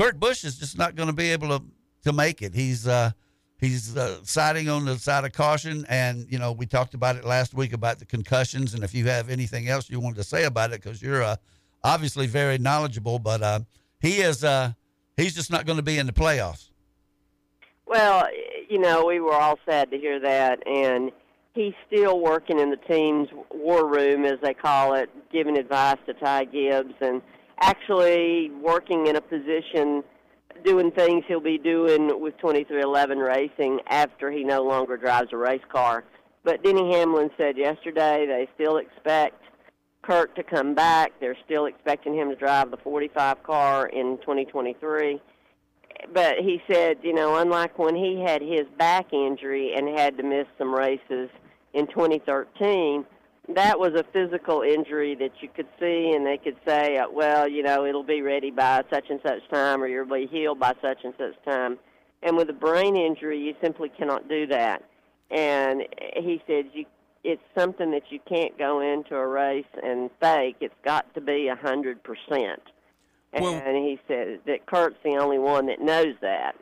[0.00, 1.62] Kurt Busch is just not going to be able to
[2.04, 2.54] to make it.
[2.54, 3.10] He's uh,
[3.58, 7.24] he's uh, siding on the side of caution, and you know we talked about it
[7.26, 10.44] last week about the concussions, and if you have anything else you wanted to say
[10.44, 11.36] about it, because you're uh,
[11.84, 13.60] obviously very knowledgeable, but uh,
[14.00, 14.72] he is uh,
[15.18, 16.70] he's just not going to be in the playoffs.
[17.84, 18.26] Well,
[18.70, 21.12] you know, we were all sad to hear that, and
[21.52, 26.14] he's still working in the team's war room, as they call it, giving advice to
[26.14, 27.20] Ty Gibbs, and
[27.60, 30.02] actually working in a position
[30.64, 35.62] doing things he'll be doing with 23XI Racing after he no longer drives a race
[35.72, 36.04] car.
[36.44, 39.42] But Denny Hamlin said yesterday they still expect
[40.02, 41.12] Kurt to come back.
[41.20, 45.20] They're still expecting him to drive the 45 car in 2023
[46.12, 50.22] but he said, you know, unlike when he had his back injury and had to
[50.22, 51.28] miss some races
[51.74, 53.04] in 2013,
[53.56, 57.48] that was a physical injury that you could see, and they could say, uh, well,
[57.48, 60.74] you know, it'll be ready by such and such time, or you'll be healed by
[60.82, 61.78] such and such time.
[62.22, 64.82] And with a brain injury, you simply cannot do that.
[65.30, 65.82] And
[66.16, 66.84] he said, you,
[67.24, 70.56] it's something that you can't go into a race and fake.
[70.60, 72.62] It's got to be a hundred percent.
[73.32, 76.56] Well- And he said that Kurt's the only one that knows that.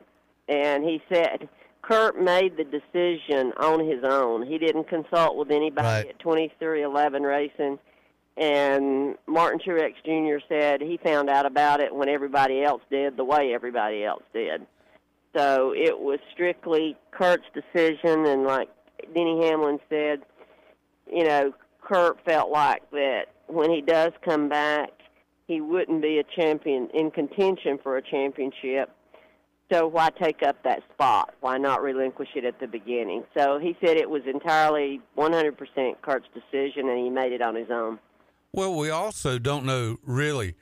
[0.48, 1.48] And he said
[1.88, 4.46] Kurt made the decision on his own.
[4.46, 6.06] He didn't consult with anybody Right.
[6.06, 7.78] at 23XI Racing.
[8.36, 10.44] And Martin Truex Jr.
[10.48, 14.66] said he found out about it when everybody else did, the way everybody else did.
[15.34, 18.68] So it was strictly Kurt's decision, and like
[19.14, 20.22] Denny Hamlin said,
[21.10, 24.90] you know, Kurt felt like that when he does come back,
[25.46, 28.90] he wouldn't be a champion in contention for a championship.
[29.70, 31.34] So why take up that spot?
[31.40, 33.24] Why not relinquish it at the beginning?
[33.36, 35.56] So he said it was entirely 100%
[36.00, 37.98] Kurt's decision, and he made it on his own.
[38.52, 40.54] Well, we also don't know really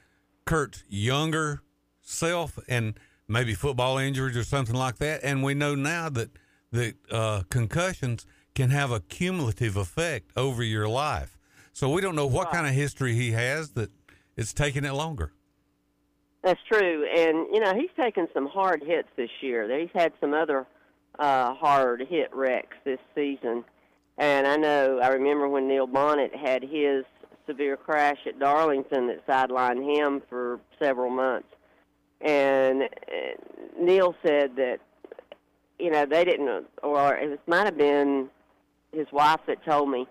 [0.44, 1.62] Kurt's younger
[2.00, 5.20] self and maybe football injuries or something like that.
[5.22, 6.30] And we know now that
[6.72, 11.38] that uh, concussions can have a cumulative effect over your life.
[11.72, 13.90] So we don't know what kind of history he has that
[14.36, 15.32] it's taking it longer.
[16.46, 19.68] That's true, and you know he's taken some hard hits this year.
[19.80, 20.64] He's had some other
[21.18, 23.64] uh, hard hit wrecks this season,
[24.16, 27.04] and I know I remember when Neil Bonnett had his
[27.48, 31.48] severe crash at Darlington that sidelined him for several months,
[32.20, 32.86] and uh,
[33.80, 34.78] Neil said that
[35.80, 38.28] you know they didn't, or it might have been
[38.92, 40.06] his wife that told me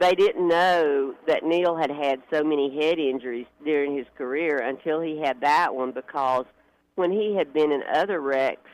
[0.00, 5.00] they didn't know that Neil had had so many head injuries during his career until
[5.00, 6.46] he had that one because
[6.94, 8.70] when he had been in other wrecks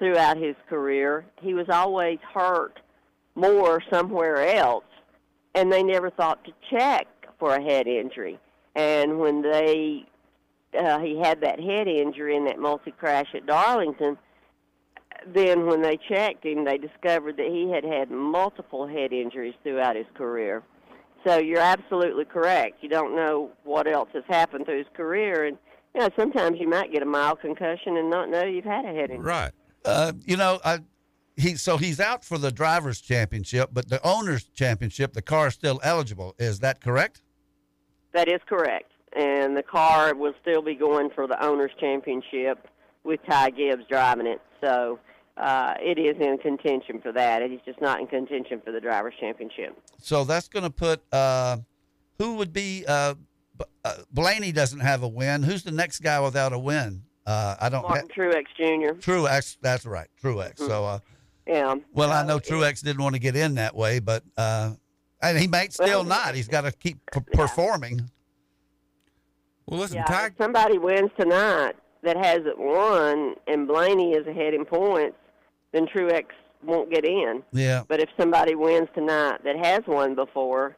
[0.00, 2.80] throughout his career, he was always hurt
[3.36, 4.84] more somewhere else,
[5.54, 7.06] and they never thought to check
[7.38, 8.38] for a head injury.
[8.74, 10.06] And when they
[10.76, 14.18] uh, he had that head injury in that multi crash at Darlington,
[15.26, 19.96] then when they checked him, they discovered that he had had multiple head injuries throughout
[19.96, 20.62] his career.
[21.26, 22.82] So you're absolutely correct.
[22.82, 25.56] You don't know what else has happened through his career, and
[25.94, 28.88] you know sometimes you might get a mild concussion and not know you've had a
[28.88, 29.18] head injury.
[29.18, 29.52] Right.
[29.84, 30.80] Uh, you know, I,
[31.36, 35.54] he so he's out for the drivers' championship, but the owners' championship, the car is
[35.54, 36.34] still eligible.
[36.38, 37.22] Is that correct?
[38.12, 42.68] That is correct, and the car will still be going for the owners' championship
[43.04, 44.40] with Ty Gibbs driving it.
[44.62, 44.98] So
[45.36, 47.42] uh, it is in contention for that.
[47.42, 49.76] It is just not in contention for the drivers' championship.
[49.98, 51.58] So that's going to put uh,
[52.18, 53.14] who would be uh,
[53.58, 55.42] B- uh, Blaney doesn't have a win.
[55.42, 57.02] Who's the next guy without a win?
[57.26, 57.82] Uh, I don't.
[57.82, 58.94] Martin Truex Jr.
[59.00, 60.58] Truex, that's right, Truex.
[60.58, 60.98] So, uh,
[61.46, 61.74] Yeah.
[61.92, 64.72] well, I know Truex didn't want to get in that way, but uh,
[65.22, 66.34] and he might still Well, not.
[66.34, 68.10] He's got to keep p- performing.
[69.66, 74.64] Well, listen, Yeah, if somebody wins tonight that hasn't won, and Blaney is ahead in
[74.64, 75.16] points,
[75.72, 76.26] then Truex
[76.62, 77.42] won't get in.
[77.52, 77.82] Yeah.
[77.88, 80.76] But if somebody wins tonight that has won before,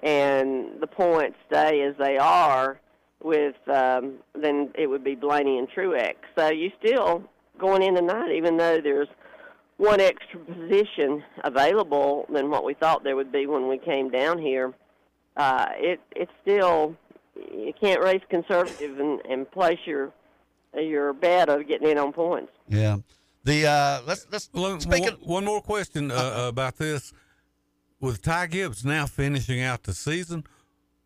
[0.00, 2.80] and the points stay as they are,
[3.22, 6.16] with um, then it would be Blaney and Truex.
[6.36, 7.22] So you still
[7.58, 9.08] going in tonight, even though there's
[9.76, 14.38] one extra position available than what we thought there would be when we came down
[14.38, 14.74] here.
[15.36, 16.96] Uh, it it's still
[17.36, 20.12] you can't race conservative and, and place your
[20.74, 22.52] your bad of getting in on points.
[22.68, 22.98] Yeah.
[23.44, 24.44] The uh, let's let's
[24.84, 27.12] speak one, one more question uh, about this.
[28.00, 30.44] With Ty Gibbs now finishing out the season,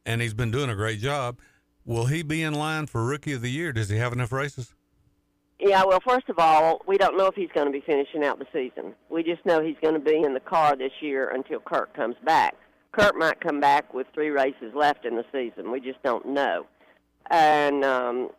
[0.05, 1.39] and he's been doing a great job,
[1.85, 3.73] will he be in line for Rookie of the Year?
[3.73, 4.75] Does he have enough races?
[5.59, 8.39] Yeah, well, first of all, we don't know if he's going to be finishing out
[8.39, 8.95] the season.
[9.09, 12.17] We just know he's going to be in the car this year until Kurt comes
[12.25, 12.55] back.
[12.93, 15.71] Kurt might come back with three races left in the season.
[15.71, 16.67] We just don't know.
[17.31, 18.31] And um,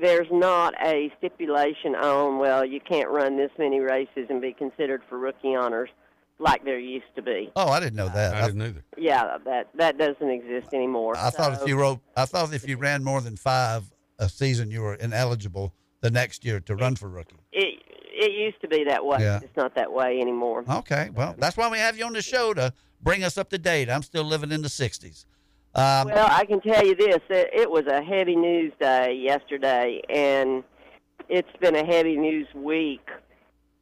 [0.00, 5.02] there's not a stipulation on, well, you can't run this many races and be considered
[5.08, 5.90] for rookie honors
[6.38, 7.50] like there used to be.
[7.54, 8.34] Oh, I didn't know that.
[8.34, 8.84] I didn't either.
[8.96, 11.14] Yeah, that that doesn't exist anymore.
[11.16, 13.84] I thought if you wrote, I thought if you ran more than five
[14.18, 17.36] a season, you were ineligible the next year to run for rookie.
[17.52, 19.18] it it used to be that way.
[19.20, 19.40] Yeah.
[19.42, 20.64] It's not that way anymore.
[20.68, 22.72] Okay, well, that's why we have you on the show to
[23.02, 23.88] bring us up to date.
[23.88, 25.24] I'm still living in the '60s.
[25.74, 30.00] Um, Well, I can tell you this: it, it was a heavy news day yesterday,
[30.08, 30.64] and
[31.28, 33.08] it's been a heavy news week.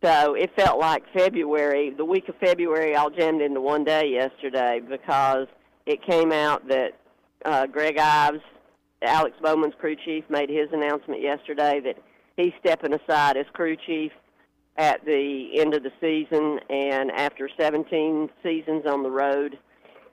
[0.05, 4.81] So it felt like February, the week of February, all jammed into one day yesterday
[4.87, 5.49] because
[5.87, 6.93] it came out that
[7.45, 8.41] uh, Greg Ives,
[9.03, 11.97] Alex Bowman's crew chief, made his announcement yesterday that
[12.37, 14.13] he's stepping aside as crew chief
[14.77, 19.59] at the end of the season, and after 17 seasons on the road,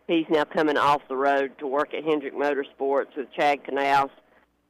[0.08, 4.10] he's now coming off the road to work at Hendrick Motorsports with Chad Knaus.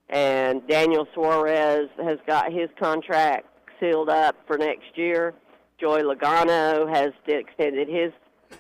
[0.10, 3.48] And Daniel Suarez has got his contract
[3.80, 5.34] sealed up for next year.
[5.80, 8.12] Joey Logano has extended his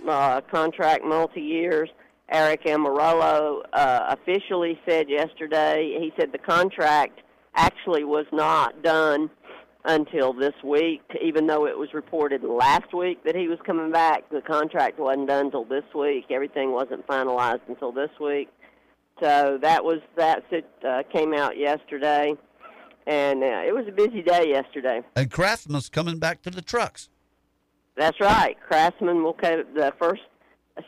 [0.07, 1.89] uh, contract multi years.
[2.33, 7.21] Aric Almirola uh, officially said yesterday, he said the contract
[7.55, 9.29] actually was not done
[9.85, 14.29] until this week, even though it was reported last week that he was coming back.
[14.29, 16.25] The contract wasn't done until this week.
[16.29, 18.49] Everything wasn't finalized until this week.
[19.21, 22.33] So that was that it uh, came out yesterday,
[23.07, 25.01] and uh, it was a busy day yesterday.
[25.15, 27.09] and Craftsman's coming back to the trucks.
[27.95, 28.57] That's right.
[28.67, 30.23] Craftsman will co- the first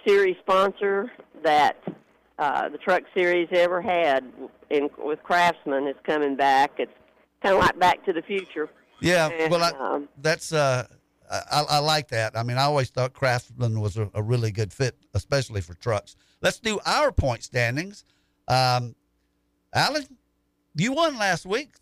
[0.05, 1.09] series sponsor
[1.43, 1.77] that
[2.37, 4.25] uh, the Truck Series ever had
[4.69, 6.71] in, with Craftsman is coming back.
[6.79, 6.91] It's
[7.41, 8.69] kind of like Back to the Future.
[8.99, 10.87] Yeah, And, well, I, um, that's uh,
[11.29, 12.37] I, I like that.
[12.37, 16.15] I mean, I always thought Craftsman was a, a really good fit, especially for trucks.
[16.41, 18.05] Let's do our point standings.
[18.47, 18.95] Um,
[19.73, 20.05] Alan,
[20.75, 21.75] you won last week,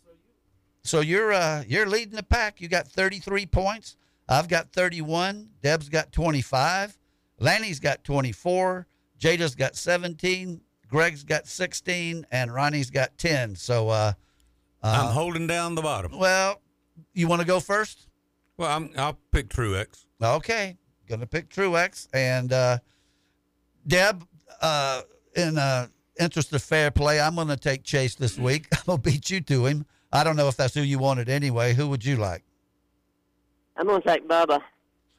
[0.82, 2.60] so you're uh, you're leading the pack.
[2.60, 3.96] You got 33 points.
[4.28, 5.50] I've got 31.
[5.62, 6.98] Deb's got 25.
[7.38, 8.86] Lanny's got 24.
[9.20, 10.60] Jada's got 17.
[10.88, 12.26] Greg's got 16.
[12.32, 13.54] And Ronnie's got 10.
[13.54, 14.12] So, uh,
[14.82, 16.18] I'm holding down the bottom.
[16.18, 16.60] well,
[17.14, 18.08] you want to go first?
[18.56, 20.06] Well, I'm, I'll pick Truex.
[20.22, 20.76] Okay.
[21.08, 22.08] Going to pick Truex.
[22.12, 22.78] And uh,
[23.86, 24.26] Deb,
[24.60, 25.02] uh,
[25.34, 25.88] in uh,
[26.18, 28.66] interest of fair play, I'm going to take Chase this week.
[28.72, 29.86] I'm going to beat you to him.
[30.12, 31.74] I don't know if that's who you wanted anyway.
[31.74, 32.44] Who would you like?
[33.76, 34.62] I'm going to take Bubba.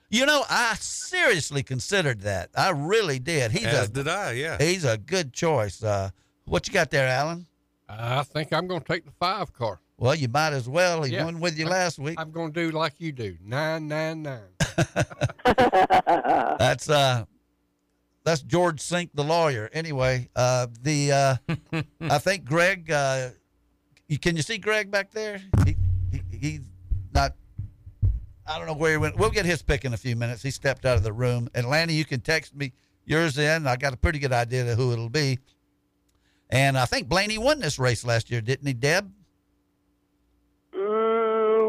[0.10, 2.50] You know, I seriously considered that.
[2.56, 3.52] I really did.
[3.52, 4.58] He's As a did I, yeah.
[4.58, 5.84] he's a good choice.
[5.84, 6.12] Uh,
[6.46, 7.46] what you got there, Alan?
[7.90, 9.80] I think I'm going to take the five car.
[9.98, 11.04] Well, you might as well.
[11.04, 11.26] He Yeah.
[11.26, 12.20] won with you I'm- last week.
[12.20, 13.38] I'm going to do like you do.
[13.44, 14.42] Nine nine nine.
[15.46, 17.26] That's uh,
[18.24, 19.70] that's George Sink, the lawyer.
[19.74, 22.92] Anyway, uh, the uh, I think Greg.
[22.92, 23.30] Uh,
[24.08, 25.42] you, can you see Greg back there?
[25.66, 25.78] He,
[26.12, 26.62] he he's
[27.14, 27.34] not.
[28.46, 29.18] I don't know where he went.
[29.18, 30.42] We'll get his pick in a few minutes.
[30.44, 31.50] He stepped out of the room.
[31.56, 32.72] And Lanny, you can text me
[33.06, 33.66] yours in.
[33.68, 35.40] I got a pretty good idea of who it'll be.
[36.50, 39.12] And I think Blaney won this race last year, didn't he, Deb?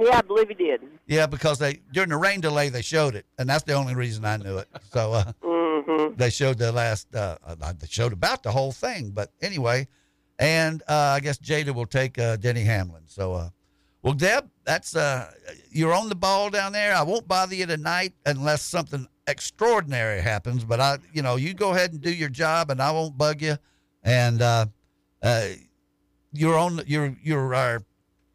[0.05, 0.83] Yeah, I believe he did.
[1.07, 4.25] Yeah, because they during the rain delay they showed it, and that's the only reason
[4.25, 4.69] I knew it.
[4.93, 9.11] So uh, hmm they showed the last, uh, uh, they showed about the whole thing.
[9.11, 9.89] But anyway,
[10.39, 13.03] and uh, I guess Jada will take uh, Denny Hamlin.
[13.07, 13.49] So, uh,
[14.03, 15.31] well, Deb, that's uh,
[15.71, 16.95] you're on the ball down there.
[16.95, 20.65] I won't bother you tonight unless something extraordinary happens.
[20.65, 23.43] But I, you know, you go ahead and do your job, and I won't bug
[23.43, 23.57] you.
[24.03, 24.67] And uh,
[25.23, 25.49] uh,
[26.33, 27.83] you're on, you're you're our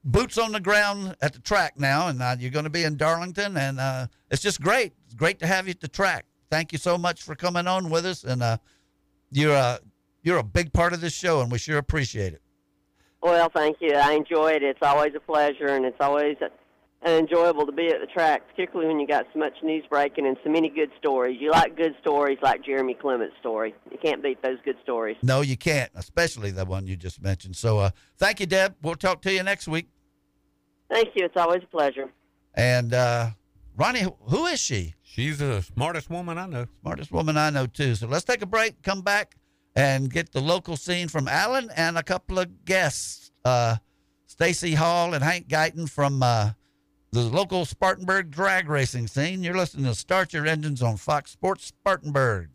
[0.04, 2.98] boots on the ground at the track now, and uh, you're going to be in
[2.98, 4.94] Darlington, and uh, it's just great.
[5.06, 6.26] It's great to have you at the track.
[6.50, 8.58] Thank you so much for coming on with us, and uh,
[9.32, 9.80] you're a
[10.22, 12.42] you're a big part of this show, and we sure appreciate it.
[13.22, 13.94] Well, thank you.
[13.94, 14.64] I enjoy it.
[14.64, 16.50] It's always a pleasure, and it's always uh
[17.06, 20.38] enjoyable to be at the track, particularly when you got so much news breaking and
[20.44, 21.38] so many good stories.
[21.40, 23.76] You like good stories like Jeremy Clements' story.
[23.92, 25.18] You can't beat those good stories.
[25.22, 27.56] No, you can't, especially the one you just mentioned.
[27.56, 28.76] So, uh, thank you, Deb.
[28.82, 29.88] We'll talk to you next week.
[30.90, 31.26] Thank you.
[31.26, 32.10] It's always a pleasure.
[32.56, 33.32] And uh,
[33.76, 34.94] Ronnie, who- who is she?
[35.02, 36.66] She's the smartest woman I know.
[36.82, 37.96] Smartest woman I know too.
[37.96, 39.36] So let's take a break, come back,
[39.76, 43.78] and get the local scene from Alan and a couple of guests, uh,
[44.26, 46.52] Stacy Hall and Hank Guyton from uh,
[47.12, 49.44] the local Spartanburg drag racing scene.
[49.44, 52.50] You're listening to Start Your Engines on Fox Sports Spartanburg.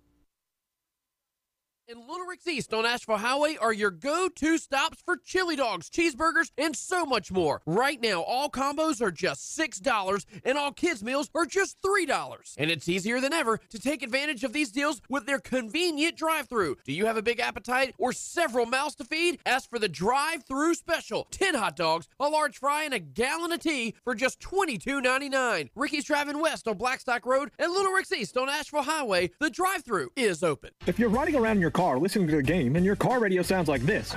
[1.91, 6.51] And Little Rick's East on Asheville Highway are your go-to stops for chili dogs, cheeseburgers,
[6.59, 7.62] and so much more.
[7.64, 12.55] Right now, all combos are just $6 and all kids meals are just $3.
[12.59, 16.76] And it's easier than ever to take advantage of these deals with their convenient drive-through.
[16.84, 19.39] Do you have a big appetite or several mouths to feed?
[19.47, 21.26] Ask for the drive-through special.
[21.30, 25.70] 10 hot dogs, a large fry, and a gallon of tea for just $22.99.
[25.74, 29.30] Ricky's Driving West on Blackstock Road and Little Rick's East on Asheville Highway.
[29.41, 30.72] The drive-through is open.
[30.86, 33.68] If you're riding around your car listening to the game and your car radio sounds
[33.68, 34.12] like this,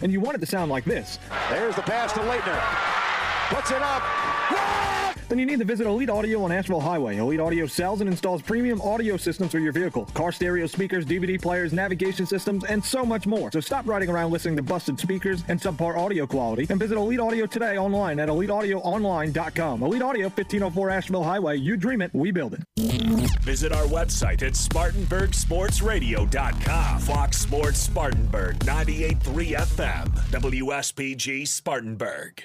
[0.00, 1.18] and you want it to sound like this,
[1.50, 2.58] There's the pass to Leitner.
[3.54, 4.77] Puts it up.
[5.28, 7.18] Then you need to visit Elite Audio on Asheville Highway.
[7.18, 11.40] Elite Audio sells and installs premium audio systems for your vehicle, car stereo speakers, DVD
[11.40, 13.50] players, navigation systems, and so much more.
[13.52, 17.20] So stop riding around listening to busted speakers and subpar audio quality and visit Elite
[17.20, 19.82] Audio today online at eliteaudioonline.com.
[19.82, 21.56] Elite Audio, 1504 Asheville Highway.
[21.56, 22.60] You dream it, we build it.
[23.42, 27.00] Visit our website at SpartanburgSportsRadio.com.
[27.00, 32.44] Fox Sports Spartanburg, 98.3 FM, WSPG Spartanburg.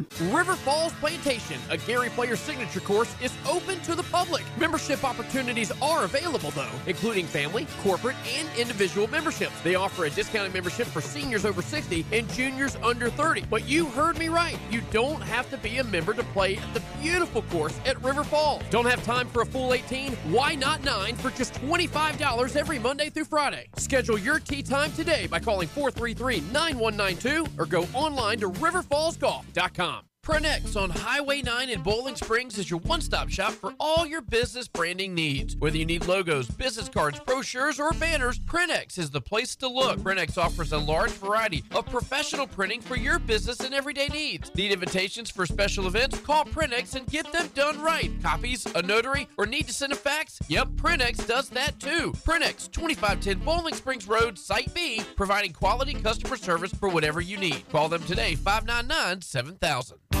[0.31, 4.43] River Falls Plantation, a Gary Player signature course, is open to the public.
[4.59, 9.59] Membership opportunities are available, though, including family, corporate, and individual memberships.
[9.61, 13.45] They offer a discounted membership for seniors over 60 and juniors under 30.
[13.49, 14.57] But you heard me right.
[14.69, 18.23] You don't have to be a member to play at the beautiful course at River
[18.23, 18.63] Falls.
[18.69, 20.13] Don't have time for a full 18?
[20.31, 23.67] Why not 9 for just $25 every Monday through Friday?
[23.77, 29.90] Schedule your tee time today by calling 433 9192 or go online to riverfallsgolf.com.
[30.31, 34.21] Prenex on Highway 9 in Boiling Springs is your one stop shop for all your
[34.21, 35.57] business branding needs.
[35.57, 39.99] Whether you need logos, business cards, brochures, or banners, Prenex is the place to look.
[39.99, 44.55] Prenex offers a large variety of professional printing for your business and everyday needs.
[44.55, 46.17] Need invitations for special events?
[46.21, 48.09] Call Prenex and get them done right.
[48.23, 50.39] Copies, a notary, or need to send a fax?
[50.47, 52.13] Yep, Prenex does that too.
[52.25, 57.67] Prenex, 2510 Boiling Springs Road, Site B, providing quality customer service for whatever you need.
[57.69, 60.20] Call them today, 599 7000.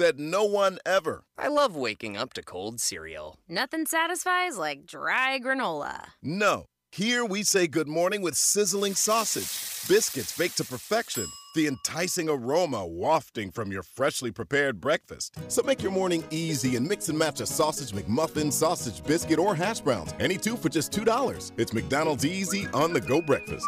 [0.00, 1.24] Said no one ever.
[1.36, 3.36] I love waking up to cold cereal.
[3.46, 6.12] Nothing satisfies like dry granola.
[6.22, 6.64] No.
[6.90, 9.44] Here we say good morning with sizzling sausage,
[9.90, 15.34] biscuits baked to perfection, the enticing aroma wafting from your freshly prepared breakfast.
[15.48, 19.54] So make your morning easy and mix and match a sausage McMuffin, sausage biscuit, or
[19.54, 20.14] hash browns.
[20.18, 21.52] Any two for just $2.
[21.58, 23.66] It's McDonald's easy on the go breakfast.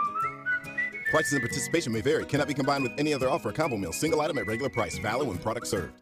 [1.10, 2.24] Prices and participation may vary.
[2.24, 3.52] Cannot be combined with any other offer.
[3.52, 3.92] Combo meal.
[3.92, 4.96] Single item at regular price.
[4.96, 6.01] Valid when product served.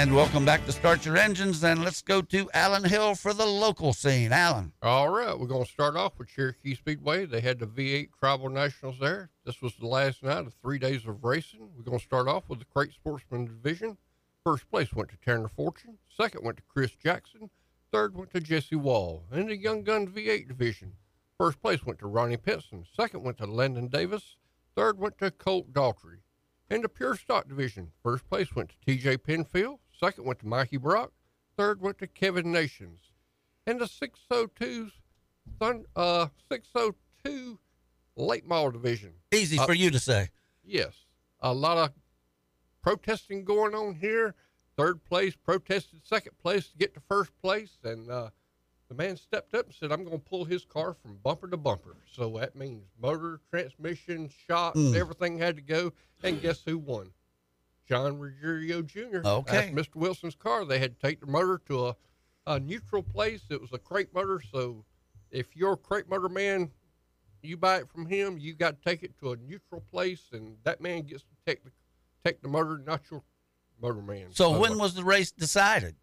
[0.00, 1.62] And welcome back to Start Your Engines.
[1.62, 4.32] And let's go to Allen Hill for the local scene.
[4.32, 4.72] Allen.
[4.80, 7.26] All right, we're going to start off with Cherokee Speedway.
[7.26, 9.28] They had the V8 Tribal Nationals there.
[9.44, 11.68] This was the last night of three days of racing.
[11.76, 13.98] We're going to start off with the Crate Sportsman Division.
[14.44, 15.98] First place went to Tanner Fortune.
[16.16, 17.50] Second went to Chris Jackson.
[17.92, 19.24] Third went to Jesse Wall.
[19.32, 20.94] In the Young Gun V8 division,
[21.36, 22.86] first place went to Ronnie Pinson.
[22.96, 24.36] Second went to Landon Davis.
[24.76, 26.20] Third went to Colt Daltrey.
[26.70, 29.80] In the Pure Stock division, first place went to TJ Penfield.
[29.98, 31.12] Second went to Mikey Brock.
[31.58, 33.00] Third went to Kevin Nations.
[33.66, 34.92] In the 602s,
[35.58, 37.58] thun- uh, 602
[38.16, 39.12] late model division.
[39.32, 40.30] Easy Uh, for you to say.
[40.64, 40.94] Yes.
[41.40, 41.92] A lot of
[42.82, 44.34] protesting going on here.
[44.76, 47.78] Third place protested second place to get to first place.
[47.84, 48.30] And uh,
[48.88, 51.56] the man stepped up and said, I'm going to pull his car from bumper to
[51.56, 51.96] bumper.
[52.10, 54.94] So that means motor, transmission, shocks, Mm.
[54.96, 55.92] everything had to go.
[56.22, 57.10] And guess who won?
[57.88, 59.20] John Ruggiero Jr.
[59.24, 59.72] Okay.
[59.72, 59.96] That's Mr.
[59.96, 60.64] Wilson's car.
[60.64, 61.96] They had to take the motor to a,
[62.46, 63.42] a neutral place.
[63.50, 64.40] It was a crate motor.
[64.52, 64.84] So
[65.30, 66.70] if you're a crate motor man,
[67.42, 70.56] you buy it from him, you got to take it to a neutral place, and
[70.64, 71.70] that man gets to take the
[72.24, 73.22] take the motor, not your
[73.80, 74.28] motor man.
[74.30, 75.96] So when was the race decided?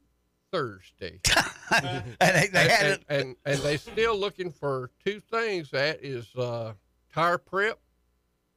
[0.52, 1.20] Thursday?
[1.82, 3.06] and they, they had and, it.
[3.10, 5.72] and, and they still looking for two things.
[5.72, 6.74] That is uh,
[7.14, 7.80] tire prep.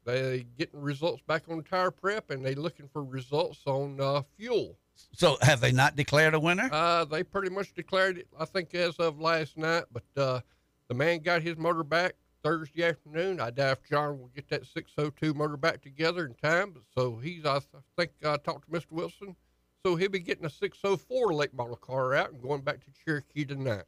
[0.04, 4.76] They getting results back on tire prep, and they looking for results on uh, fuel.
[5.12, 6.68] So have they not declared a winner?
[6.70, 9.84] Uh, they pretty much declared it, I think, as of last night.
[9.92, 10.40] But uh,
[10.88, 13.40] the man got his motor back Thursday afternoon.
[13.40, 16.74] I doubt John will get that 602 motor back together in time.
[16.96, 17.60] So he's, I
[17.96, 18.92] think, I talked to Mr.
[18.92, 19.36] Wilson.
[19.84, 23.44] So he'll be getting a 604 late model car out and going back to Cherokee
[23.44, 23.84] tonight.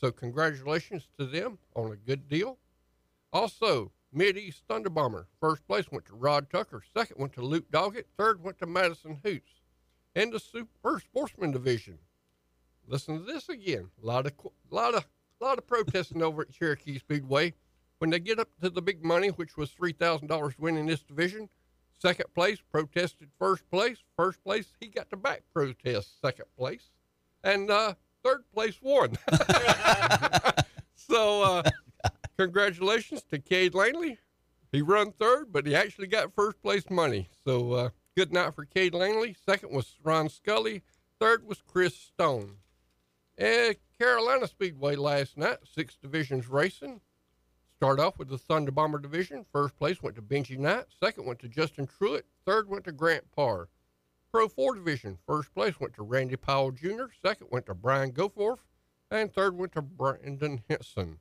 [0.00, 2.58] So congratulations to them on a good deal.
[3.32, 5.28] Also, Mid East Thunder Bomber.
[5.40, 6.82] First place went to Rod Tucker.
[6.94, 8.04] Second went to Luke Doggett.
[8.18, 9.60] Third went to Madison Hoots.
[10.14, 11.98] And the Super Sportsman Division,
[12.86, 13.88] listen to this again.
[14.02, 14.32] A lot of,
[14.70, 15.06] lot of,
[15.40, 17.54] lot of protesting over at Cherokee Speedway.
[18.02, 21.04] When they get up to the big money, which was three thousand dollars winning this
[21.04, 21.48] division,
[21.96, 23.98] second place protested first place.
[24.16, 26.90] First place he got to back protest second place,
[27.44, 27.94] and uh,
[28.24, 29.16] third place won.
[30.96, 31.62] so uh,
[32.36, 34.18] congratulations to Cade Langley.
[34.72, 37.28] He run third, but he actually got first place money.
[37.46, 39.36] So uh, good night for Cade Langley.
[39.46, 40.82] Second was Ron Scully.
[41.20, 42.56] Third was Chris Stone.
[43.38, 47.00] At Carolina Speedway last night, six divisions racing.
[47.82, 49.44] Start off with the Thunder Bomber division.
[49.52, 50.84] First place went to Benji Knight.
[51.02, 52.22] Second went to Justin Truitt.
[52.46, 53.68] Third went to Grant Parr.
[54.30, 58.60] Pro 4 division, first place went to Randy Powell Jr., second went to Brian Goforth,
[59.10, 61.18] and third went to Brandon Henson.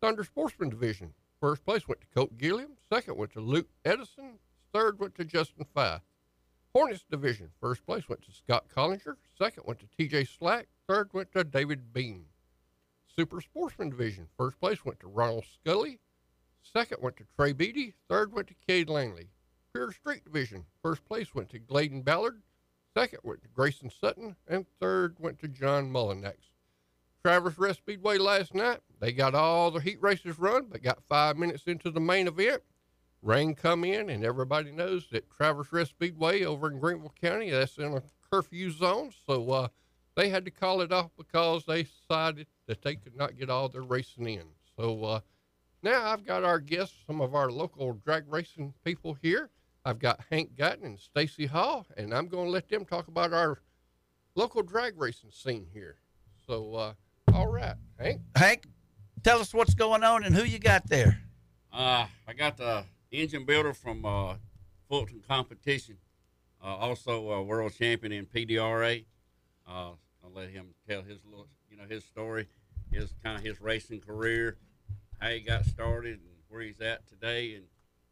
[0.00, 4.38] Thunder Sportsman division, first place went to Colt Gilliam, second went to Luke Edison,
[4.72, 6.00] third went to Justin Fife.
[6.74, 11.30] Hornets division, first place went to Scott Collinger, second went to TJ Slack, third went
[11.32, 12.24] to David Bean.
[13.16, 15.98] Super Sportsman division, first place went to Ronald Scully,
[16.62, 19.28] second went to Trey Beatty, third went to Cade Langley.
[19.72, 22.42] Pure Street division, first place went to Gladen Ballard,
[22.96, 26.36] second went to Grayson Sutton, and third went to John Mullinex.
[27.22, 31.36] Travelers Rest Speedway last night, they got all the heat races run, but got five
[31.36, 32.62] minutes into the main event.
[33.22, 37.76] Rain come in, and everybody knows that Travelers Rest Speedway over in Greenville County, that's
[37.76, 38.02] in a
[38.32, 39.68] curfew zone, so uh,
[40.20, 43.70] they had to call it off because they decided that they could not get all
[43.70, 44.44] their racing in.
[44.76, 45.20] So uh,
[45.82, 49.48] now I've got our guests, some of our local drag racing people here.
[49.82, 53.32] I've got Hank Gutton and Stacy Hall, and I'm going to let them talk about
[53.32, 53.62] our
[54.34, 55.96] local drag racing scene here.
[56.46, 56.92] So, uh,
[57.32, 58.20] all right, Hank.
[58.36, 58.64] Hank,
[59.24, 61.18] tell us what's going on and who you got there.
[61.72, 64.34] Uh, I got the engine builder from uh,
[64.86, 65.96] Fulton Competition,
[66.62, 69.06] uh, also a world champion in PDRA.
[70.34, 72.46] I'll let him tell his little, you know, his story,
[72.90, 74.56] his kind of his racing career,
[75.18, 77.64] how he got started, and where he's at today, and,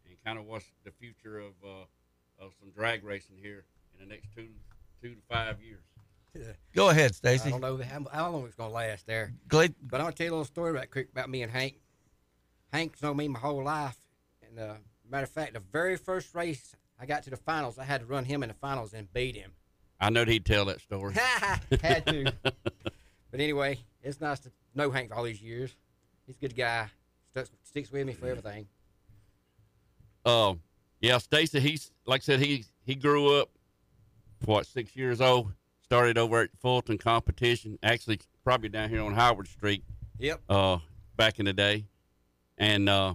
[0.06, 3.64] and kind of what's the future of uh, of some drag racing here
[3.94, 4.48] in the next two
[5.02, 5.80] two to five years.
[6.74, 7.48] Go ahead, Stacy.
[7.48, 9.32] I don't know how, how long it's going to last there.
[9.48, 11.80] Glad- But I'll tell you a little story right quick about me and Hank.
[12.72, 13.96] Hank's known me my whole life.
[14.46, 14.74] And uh,
[15.10, 18.06] matter of fact, the very first race I got to the finals, I had to
[18.06, 19.50] run him in the finals and beat him.
[20.00, 21.14] I know he'd tell that story.
[21.82, 22.32] had to.
[22.42, 25.74] but anyway, it's nice to know Hank for all these years.
[26.26, 26.88] He's a good guy.
[27.30, 28.66] Sticks, sticks with me for everything.
[30.24, 30.60] Um,
[31.00, 31.60] yeah, Stacy.
[31.60, 32.40] He's like I said.
[32.40, 33.50] He he grew up,
[34.44, 35.52] what six years old.
[35.82, 37.78] Started over at Fulton Competition.
[37.82, 39.82] Actually, probably down here on Howard Street.
[40.18, 40.40] Yep.
[40.48, 40.78] Uh,
[41.16, 41.86] back in the day,
[42.58, 43.14] and uh,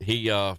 [0.00, 0.54] he uh,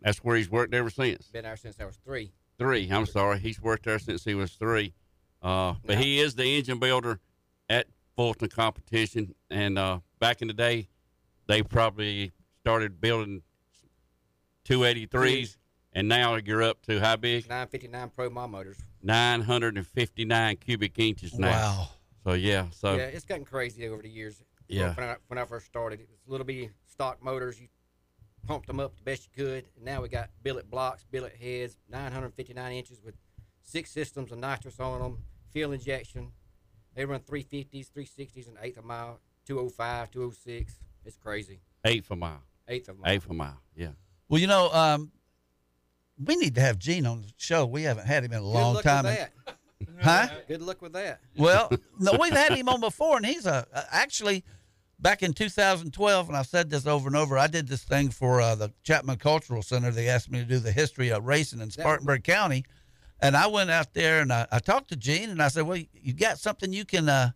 [0.00, 1.28] that's where he's worked ever since.
[1.28, 2.32] Been there since I was three.
[2.58, 2.90] Three.
[2.90, 3.38] I'm sorry.
[3.38, 4.94] He's worked there since he was three.
[5.40, 7.20] Uh, but he is the engine builder
[7.68, 7.86] at
[8.16, 9.34] Fulton Competition.
[9.50, 10.88] And uh, back in the day,
[11.46, 13.42] they probably started building
[14.68, 15.56] 283s,
[15.92, 17.48] and now you're up to how big?
[17.48, 18.78] 959 Pro Mod Motors.
[19.02, 21.50] 959 cubic inches now.
[21.50, 21.88] Wow.
[22.24, 22.66] So yeah.
[22.70, 24.42] So yeah, it's gotten crazy over the years.
[24.68, 24.92] Yeah.
[24.94, 27.60] When I, when I first started, it was a little bitty stock motors.
[27.60, 27.68] You
[28.48, 29.64] pumped them up the best you could.
[29.76, 33.14] And now we got billet blocks, billet heads, 959 inches with
[33.62, 35.18] six systems of nitrous on them,
[35.52, 36.32] fuel injection.
[36.94, 40.80] They run 350s, 360s, and eighth of a mile, 205, 206.
[41.04, 41.60] It's crazy.
[41.84, 42.42] eighth of a mile.
[42.66, 43.12] Eighth of a mile.
[43.12, 43.60] Eighth of a mile.
[43.76, 43.88] Yeah.
[44.28, 45.12] Well, you know, um,
[46.22, 47.66] we need to have Gene on the show.
[47.66, 49.04] We haven't had him in a long luck time.
[49.04, 49.54] with and- that.
[50.00, 50.28] Huh?
[50.48, 51.20] Good luck with that.
[51.36, 51.70] Well,
[52.00, 54.42] no, we've had him on before, and he's a actually
[54.98, 57.38] back in 2012, and I've said this over and over.
[57.38, 59.90] I did this thing for uh, the Chapman Cultural Center.
[59.90, 62.64] They asked me to do the history of racing in Spartanburg County,
[63.20, 65.78] and I went out there and I, I talked to Gene, and I said, "Well,
[65.92, 67.30] you got something you can uh,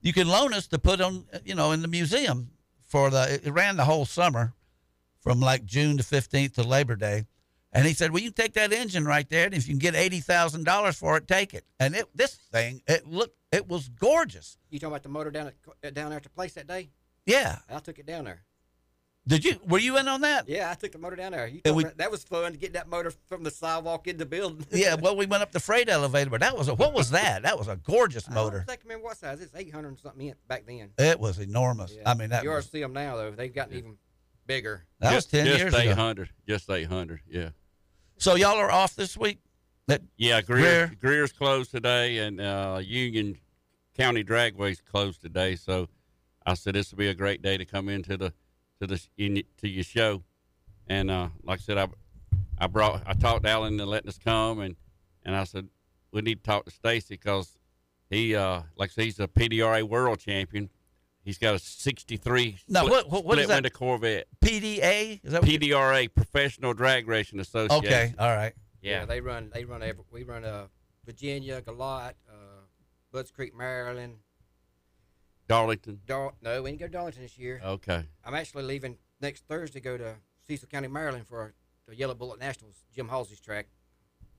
[0.00, 2.50] you can loan us to put on, you know, in the museum
[2.84, 3.40] for the.
[3.42, 4.52] It ran the whole summer,
[5.20, 7.26] from like June to 15th to Labor Day."
[7.76, 9.78] And he said, "Well, you can take that engine right there, and if you can
[9.78, 13.68] get eighty thousand dollars for it, take it." And it, this thing, it looked, it
[13.68, 14.56] was gorgeous.
[14.70, 15.52] You talking about the motor down
[15.82, 16.90] at down there at the place that day?
[17.26, 17.58] Yeah.
[17.68, 18.42] I took it down there.
[19.28, 19.60] Did you?
[19.68, 20.48] Were you in on that?
[20.48, 21.48] Yeah, I took the motor down there.
[21.48, 24.24] You we- me that was fun to get that motor from the sidewalk in the
[24.26, 24.64] building.
[24.72, 24.94] Yeah.
[24.94, 27.42] Well, we went up the freight elevator, but that was a what was that?
[27.42, 28.64] That was a gorgeous motor.
[28.68, 29.40] I can't remember what size.
[29.40, 30.90] It's 800 something in back then.
[30.96, 31.92] It was enormous.
[32.06, 33.32] I mean, that you already see them now though.
[33.32, 33.96] They've gotten even
[34.46, 34.84] bigger.
[35.00, 35.90] that was ten just years ago.
[35.90, 36.30] 800.
[36.48, 37.20] Just 800.
[37.28, 37.48] Yeah.
[38.18, 39.40] So y'all are off this week.
[39.88, 40.92] That Yeah, Greer, Greer?
[41.00, 43.38] Greer's closed today, and uh, Union
[43.96, 45.54] County Dragway's closed today.
[45.54, 45.88] So
[46.44, 48.32] I said this will be a great day to come into the
[48.80, 50.22] to the in, to your show,
[50.86, 51.88] and uh, like I said, I
[52.58, 54.76] I brought I talked to Alan to letting us come, and
[55.24, 55.68] and I said
[56.10, 57.58] we need to talk to Stacy because
[58.08, 60.70] he uh like I said, he's a PDRA world champion.
[61.26, 63.54] He's got a 63 Now, split, what- what- what is split that?
[63.64, 64.28] window Corvette.
[64.40, 67.84] PDA is that what you- PDRA Professional Drag Racing Association.
[67.84, 68.54] Okay, all right.
[68.80, 69.04] Yeah.
[69.06, 69.50] they run.
[69.52, 69.82] They run.
[69.82, 70.68] Every, we run uh,
[71.04, 72.60] Virginia, Galot, uh,
[73.10, 74.18] Budds Creek, Maryland.
[75.48, 76.00] Darlington.
[76.06, 77.60] Dar- no, we didn't go to Darlington this year.
[77.64, 78.04] Okay.
[78.24, 79.80] I'm actually leaving next Thursday.
[79.80, 80.16] Go to
[80.46, 81.54] Cecil County, Maryland for
[81.88, 83.66] the Yellow Bullet Nationals, Jim Halsey's track.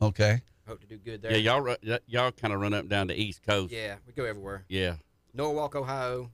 [0.01, 0.41] Okay.
[0.65, 1.31] Hope to do good there.
[1.35, 3.73] Yeah, y'all y'all kind of run up down the East Coast.
[3.73, 4.63] Yeah, we go everywhere.
[4.69, 4.97] Yeah.
[5.33, 6.31] Norwalk, Ohio.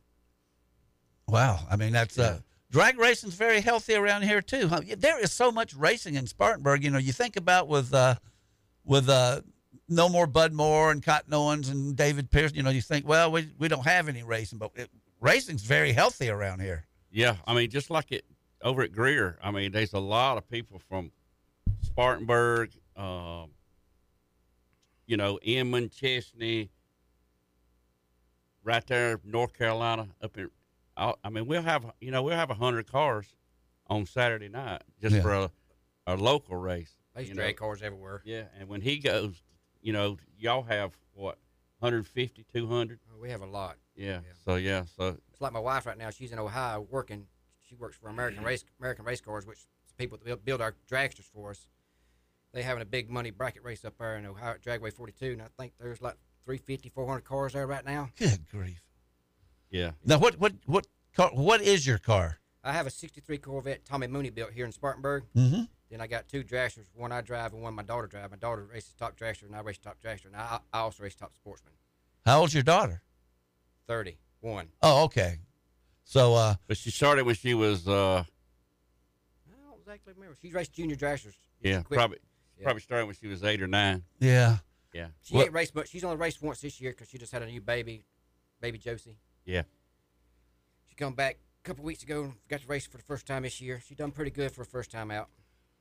[1.28, 1.60] Wow.
[1.70, 4.68] I mean, that's uh, drag racing's very healthy around here too.
[4.68, 4.82] Huh?
[4.98, 6.84] There is so much racing in Spartanburg.
[6.84, 8.16] You know, you think about with uh,
[8.84, 9.42] with uh,
[9.88, 12.58] no more Bud Moore and Cotton Owens and David Pearson.
[12.58, 14.90] You know, you think, well, we we don't have any racing, but it,
[15.22, 16.86] racing's very healthy around here.
[17.12, 18.26] Yeah, I mean, just like it
[18.62, 19.38] over at Greer.
[19.42, 21.12] I mean, there's a lot of people from
[21.82, 23.52] Spartanburg, um,
[25.06, 26.70] you know, Inman, Chesnee,
[28.64, 30.50] right there, North Carolina, up in.
[30.98, 33.36] I I mean, we'll have you know we'll have a hundred cars
[33.88, 35.22] on Saturday night just Yeah.
[35.22, 35.52] for a,
[36.08, 36.94] a local race.
[37.14, 37.68] They used you to drag know.
[37.68, 38.22] cars everywhere.
[38.26, 39.44] Yeah, and when he goes,
[39.82, 41.38] you know, y'all have what
[41.80, 43.00] 150, 200.
[43.12, 43.78] Oh, we have a lot.
[43.96, 44.20] Yeah.
[44.46, 46.10] So yeah, so It's like my wife right now.
[46.10, 47.28] She's in Ohio working.
[47.62, 48.48] She works for American mm-hmm.
[48.48, 51.68] Race American Race Cars, which is the people that build, build our dragsters for us.
[52.54, 55.42] They having a big money bracket race up there in Ohio at Dragway 42, and
[55.42, 56.16] I think there's like
[56.46, 58.10] 350, 400 cars there right now.
[58.18, 58.82] Good grief!
[59.74, 59.92] Yeah.
[60.06, 61.32] Now, what what what car?
[61.34, 62.38] What is your car?
[62.64, 65.24] I have a '63 Corvette Tommy Mooney built here in Spartanburg.
[65.36, 65.68] Mhm.
[65.90, 68.32] Then I got two dragsters, one I drive and one my daughter drive.
[68.32, 71.16] My daughter races top dragster, and I race top dragster, and I, I also race
[71.16, 71.74] top sportsman.
[72.26, 73.02] How old's your daughter?
[73.88, 74.70] 31.
[74.82, 75.40] Oh, okay.
[76.04, 80.36] So, uh, but she started when she was, uh, I don't exactly remember.
[80.42, 81.34] She's raced junior dragsters.
[81.62, 82.18] yeah, She probably
[82.58, 82.64] Yeah.
[82.64, 84.04] probably started when she was eight or nine.
[84.20, 84.60] yeah,
[84.94, 85.10] Yeah.
[85.22, 85.90] She ain't raced much.
[85.90, 88.06] She's only raced once this year because she just had a new baby,
[88.62, 89.18] baby Josie.
[89.46, 89.64] Yeah.
[90.90, 93.44] She come back a couple weeks ago and got to race for the first time
[93.44, 93.82] this year.
[93.86, 95.30] She done pretty good for her first time out.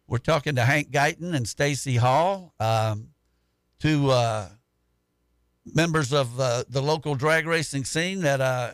[0.08, 3.08] we're talking to Hank Guyton and Stacy Hall, um,
[3.78, 4.48] two uh,
[5.64, 8.20] members of uh, the local drag racing scene.
[8.22, 8.72] That uh,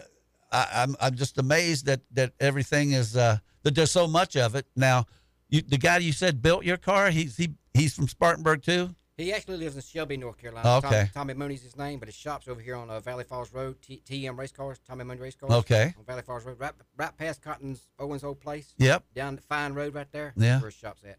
[0.51, 4.55] I, I'm I'm just amazed that that everything is uh, that there's so much of
[4.55, 5.07] it now.
[5.49, 8.95] You, the guy you said built your car, he's he he's from Spartanburg too.
[9.18, 10.66] He actually lives in Shelby, North Carolina.
[10.66, 10.88] Oh, okay.
[10.88, 13.76] Tommy, Tommy Mooney's his name, but his shop's over here on uh, Valley Falls Road.
[13.82, 15.52] T- TM Race Cars, Tommy Mooney Race Cars.
[15.52, 15.92] Okay.
[15.98, 18.72] On Valley Falls Road, right, right past Cotton's Owens old place.
[18.78, 19.04] Yep.
[19.14, 20.32] Down the Fine Road right there.
[20.36, 20.60] Yeah.
[20.60, 21.18] Where his shop's at.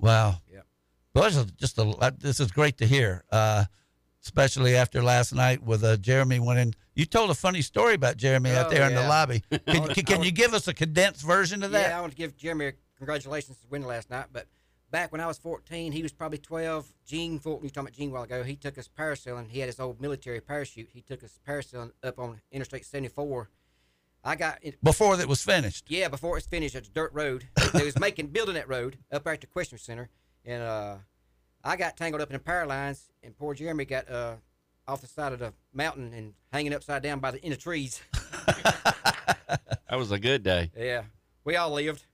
[0.00, 0.38] Wow.
[0.52, 0.66] Yep.
[1.14, 3.64] Well, this is just a uh, this is great to hear, uh,
[4.24, 6.74] especially after last night with uh, Jeremy winning.
[6.94, 9.42] You told a funny story about Jeremy out Oh, there in the lobby.
[9.66, 11.90] Can, was- can, can was- you give us a condensed version of that?
[11.90, 14.26] Yeah, I want to give Jeremy a congratulations for winning last night.
[14.32, 14.46] But
[14.90, 16.92] back when I was 14, he was probably 12.
[17.06, 19.48] Gene Fulton, you were talking about Gene a while ago, he took us parasailing.
[19.50, 20.88] He had his old military parachute.
[20.92, 23.48] He took us parasailing up on Interstate 74.
[24.24, 24.82] I got it.
[24.82, 25.84] Before it was finished.
[25.88, 27.44] Yeah, before it was finished, it's a dirt road.
[27.72, 30.08] they was making building that road up there at the Question Center,
[30.44, 30.96] and uh,
[31.62, 34.34] I got tangled up in the power lines, and poor Jeremy got uh,
[34.88, 38.00] off the side of the mountain and hanging upside down by the in the trees.
[39.90, 40.70] That was a good day.
[40.76, 41.04] yeah,
[41.44, 42.04] we all lived.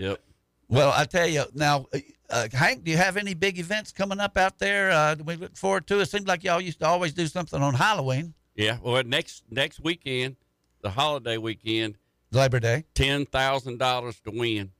[0.00, 0.20] Yep.
[0.68, 1.86] Well, I tell you now,
[2.30, 4.90] uh, Hank, do you have any big events coming up out there?
[4.90, 6.00] Uh, we look forward to?
[6.00, 8.78] It seems like y'all used to always do something on Halloween, Yeah.
[8.82, 10.36] Well, next next weekend,
[10.80, 11.96] the holiday weekend,
[12.30, 12.84] Labor Day.
[12.94, 14.72] ten thousand dollars to win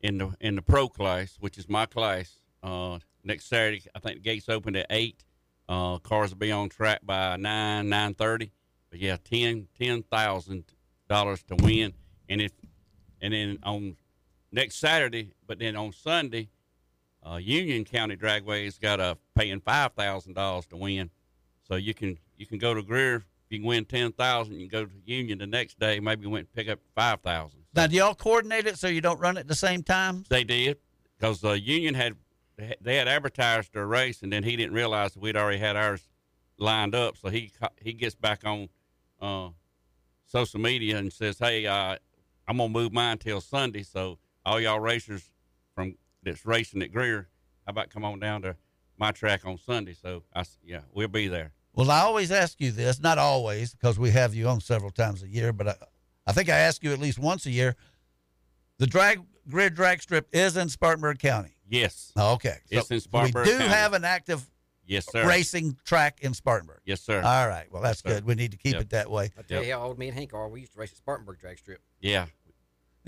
[0.00, 2.36] in the in the pro class, which is my class.
[2.62, 5.24] Uh, next Saturday, I think the gates open at eight.
[5.68, 8.52] Uh, cars will be on track by nine nine thirty.
[8.90, 10.64] But yeah, ten ten thousand
[11.08, 11.94] dollars to win,
[12.28, 12.52] and if
[13.22, 13.96] and then on
[14.52, 16.48] next Saturday, but then on Sunday,
[17.22, 21.10] uh, Union County Dragway's got a paying five thousand dollars to win.
[21.62, 24.54] So you can you can go to Greer if you can win ten thousand.
[24.54, 27.60] You can go to Union the next day, maybe win pick up five thousand.
[27.74, 30.24] Now, do y'all coordinate it so you don't run at the same time?
[30.28, 30.78] They did
[31.18, 32.16] because the Union had
[32.80, 36.08] they had advertised their race, and then he didn't realize that we'd already had ours
[36.58, 37.16] lined up.
[37.16, 38.68] So he he gets back on
[39.20, 39.50] uh,
[40.26, 41.96] social media and says, "Hey, uh,
[42.48, 43.82] I'm gonna move mine till Sunday.
[43.82, 45.30] So all y'all racers
[45.74, 47.28] from that's racing at Greer,
[47.66, 48.56] how about come on down to
[48.98, 51.52] my track on Sunday?" So I s- yeah, we'll be there.
[51.74, 55.22] Well, I always ask you this, not always, because we have you on several times
[55.22, 55.74] a year, but I,
[56.26, 57.76] I think I ask you at least once a year.
[58.78, 61.56] The drag grid drag strip is in Spartanburg County.
[61.68, 62.12] Yes.
[62.16, 62.56] Oh, okay.
[62.70, 63.70] It's in Spartanburg We do County.
[63.70, 64.50] have an active
[64.84, 65.24] Yes, sir.
[65.26, 66.80] racing track in Spartanburg.
[66.84, 67.22] Yes, sir.
[67.22, 67.70] All right.
[67.70, 68.24] Well, that's Yes, good.
[68.24, 68.82] We need to keep Yep.
[68.82, 69.30] it that way.
[69.38, 70.48] I tell you how old me and Hank are.
[70.48, 71.80] We used to race at Spartanburg drag strip.
[72.00, 72.26] Yeah.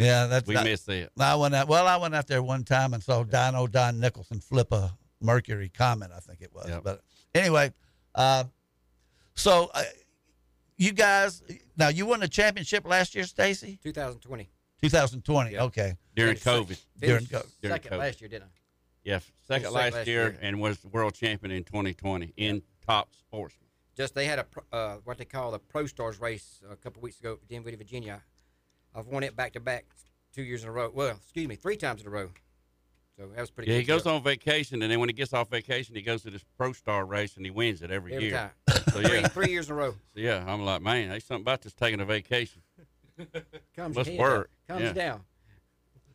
[0.02, 1.10] Yeah, that's We that- missed it.
[1.18, 1.68] I went out.
[1.68, 5.68] Well, I went out there one time and saw Dyno Don Nicholson flip a Mercury
[5.68, 6.10] Comet.
[6.14, 6.70] I think it was.
[6.82, 7.02] But
[7.34, 7.72] anyway,
[8.14, 8.44] uh,
[9.34, 9.82] so uh,
[10.76, 11.42] you guys
[11.76, 13.78] now you won the championship last year, Stacy.
[13.82, 14.48] 2020.
[14.80, 15.58] 2020.
[15.58, 15.94] Okay.
[16.16, 16.68] During COVID.
[16.68, 17.46] sec- During COVID.
[17.60, 17.98] During Second COVID.
[17.98, 18.48] last year, didn't I?
[19.04, 19.32] Yeah, second
[19.64, 20.38] second last, last year, year.
[20.42, 23.68] and was world champion in 2020 in top sportsman.
[23.96, 27.18] Just they had a uh, what they call the Pro Stars race a couple weeks
[27.18, 28.22] ago at Dinwiddie, Virginia.
[28.94, 29.84] I've won it back to back
[30.34, 30.90] two years in a row.
[30.92, 32.30] Well, excuse me, three times in a row.
[33.18, 33.70] So that was pretty.
[33.70, 34.14] Yeah, good he goes stuff.
[34.14, 37.04] on vacation, and then when he gets off vacation, he goes to this Pro Star
[37.04, 38.50] race, and he wins it every, Every year.
[38.66, 38.76] time.
[38.92, 39.90] So Three- yeah, three years in a row.
[39.92, 42.62] So, yeah, I'm like, man, there's something about this taking a vacation.
[43.76, 44.50] Calms Must your head work.
[44.68, 44.78] Down.
[44.78, 45.02] Calms yeah.
[45.04, 45.20] down.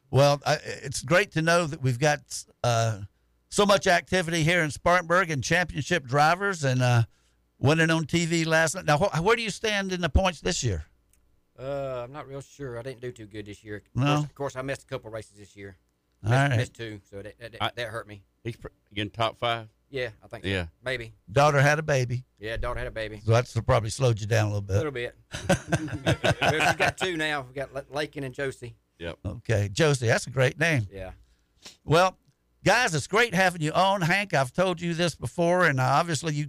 [0.09, 2.19] Well, I, it's great to know that we've got
[2.63, 2.99] uh,
[3.49, 7.03] so much activity here in Spartanburg and championship drivers and uh,
[7.59, 8.85] winning on TV last night.
[8.85, 10.85] Now, wh- where do you stand in the points this year?
[11.59, 12.77] Uh, I'm not real sure.
[12.77, 13.77] I didn't do too good this year.
[13.77, 14.05] Of No?
[14.05, 15.77] course, of course I missed a couple races this year.
[16.23, 16.57] All Missed, right.
[16.57, 18.23] missed two, so that that, I- that hurt me.
[18.43, 19.67] He's pr- getting top five.
[19.89, 20.43] Yeah, I think.
[20.43, 20.49] so.
[20.49, 20.65] Yeah.
[20.83, 21.13] maybe.
[21.31, 23.21] Daughter had a baby, Yeah, daughter had a baby.
[23.23, 24.73] so that's probably slowed you down a little bit.
[24.75, 25.15] A little bit.
[26.41, 27.41] well, she's got two now.
[27.41, 28.75] We've got La- Lakin and Josie.
[28.99, 29.17] Yep.
[29.25, 30.87] Okay, Josie, that's a great name.
[30.91, 31.11] Yeah.
[31.85, 32.17] Well,
[32.65, 34.01] guys, it's great having you on.
[34.01, 36.47] Hank, I've told you this before, and uh, obviously you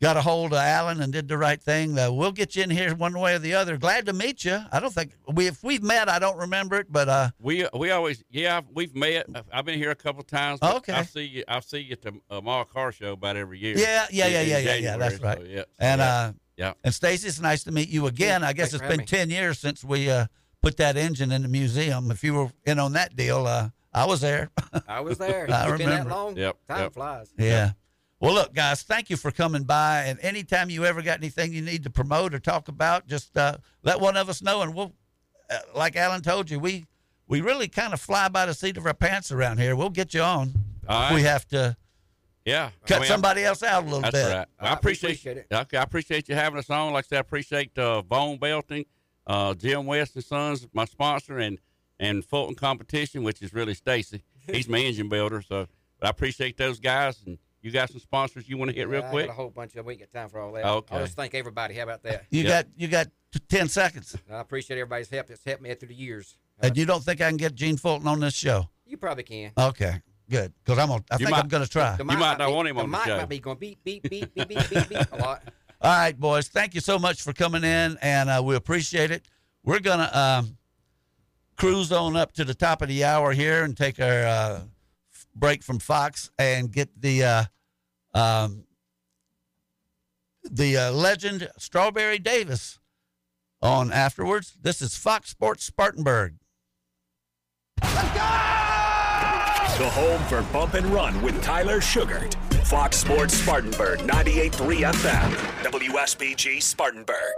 [0.00, 1.98] got a hold of Alan and did the right thing.
[1.98, 3.76] Uh, we'll get you in here one way or the other.
[3.76, 4.58] Glad to meet you.
[4.70, 7.90] I don't think we if we've met, I don't remember it, but uh, We we
[7.90, 9.26] always yeah we've met.
[9.34, 10.60] I've- I've been here a couple times.
[10.60, 10.92] but Okay.
[10.92, 11.44] I see you.
[11.48, 13.76] I see you at the uh, Mall Car Show about every year.
[13.78, 14.96] yeah, yeah, yeah, yeah, yeah, yeah.
[14.96, 15.38] That's right.
[15.38, 15.62] so, yeah.
[15.78, 16.14] And yeah.
[16.14, 16.72] uh, yeah.
[16.84, 18.44] and Stacy, it's nice to meet you again.
[18.44, 20.26] I guess Thanks it's for been having ten years since we uh,
[20.62, 22.10] put that engine in the museum.
[22.10, 24.50] If you were in on that deal, uh, I was there.
[24.86, 25.46] I was there.
[25.50, 26.10] I it's been that remember.
[26.10, 26.36] long.
[26.36, 26.92] Yep, Time yep.
[26.92, 27.32] flies.
[27.38, 27.70] Yeah.
[28.18, 30.04] Well, look, guys, thank you for coming by.
[30.04, 33.58] And anytime you ever got anything you need to promote or talk about, just uh,
[33.82, 34.62] let one of us know.
[34.62, 34.94] And we'll,
[35.50, 36.86] uh, like Alan told you, we
[37.28, 39.76] we really kind of fly by the seat of our pants around here.
[39.76, 40.52] We'll get you on.
[40.88, 41.76] All if We have to
[42.44, 42.70] Yeah.
[42.86, 44.24] cut I mean, somebody else out a little That's bit.
[44.24, 44.32] right.
[44.32, 45.46] I right, we appreciate, appreciate it.
[45.52, 46.92] Okay, I appreciate you having us on.
[46.92, 48.86] Like I said, I appreciate uh, Bone Belting,
[49.26, 51.58] uh, Jim West and Sons, my sponsor, and
[51.98, 54.22] and Fulton Competition, which is really Stacy.
[54.46, 55.42] He's my engine builder.
[55.42, 55.66] So,
[55.98, 57.22] but I appreciate those guys.
[57.26, 59.26] And you got some sponsors you want to hit real Yeah, I quick?
[59.26, 59.84] got a whole bunch of.
[59.84, 60.64] We ain't got time for all that.
[60.64, 60.94] Okay.
[60.94, 61.74] I'll just thank everybody.
[61.74, 62.24] How about that?
[62.30, 62.48] You Yep.
[62.48, 63.06] got you got
[63.48, 65.28] ten seconds, I appreciate everybody's help.
[65.30, 66.38] It's helped me through the years.
[66.60, 68.68] and you don't think I can get Gene Fulton on this show?
[68.86, 69.50] You probably can.
[69.58, 70.00] Okay,
[70.30, 70.52] good.
[70.64, 71.96] Because I'm gonna, I think might- I'm going to try.
[71.96, 73.16] The You might not be- want him the on the mic show.
[73.18, 75.42] might be going beep beep beep beep beep beep beep a lot.
[75.82, 76.48] All right, boys.
[76.48, 79.26] Thank you so much for coming in, and uh, we appreciate it.
[79.64, 80.56] We're gonna um,
[81.56, 84.62] cruise on up to the top of the hour here and take our uh, f-
[85.36, 87.44] break from Fox and get the uh,
[88.14, 88.64] um,
[90.42, 92.78] the uh, legend Strawberry Davis
[93.62, 94.56] on afterwards.
[94.60, 96.34] This is Fox Sports Spartanburg.
[97.82, 98.56] Let's go!
[99.78, 102.34] The home for Bump and Run with Tyler Sugart.
[102.66, 105.30] Fox Sports Spartanburg, 98.3 FM,
[105.62, 107.34] WSPG Spartanburg.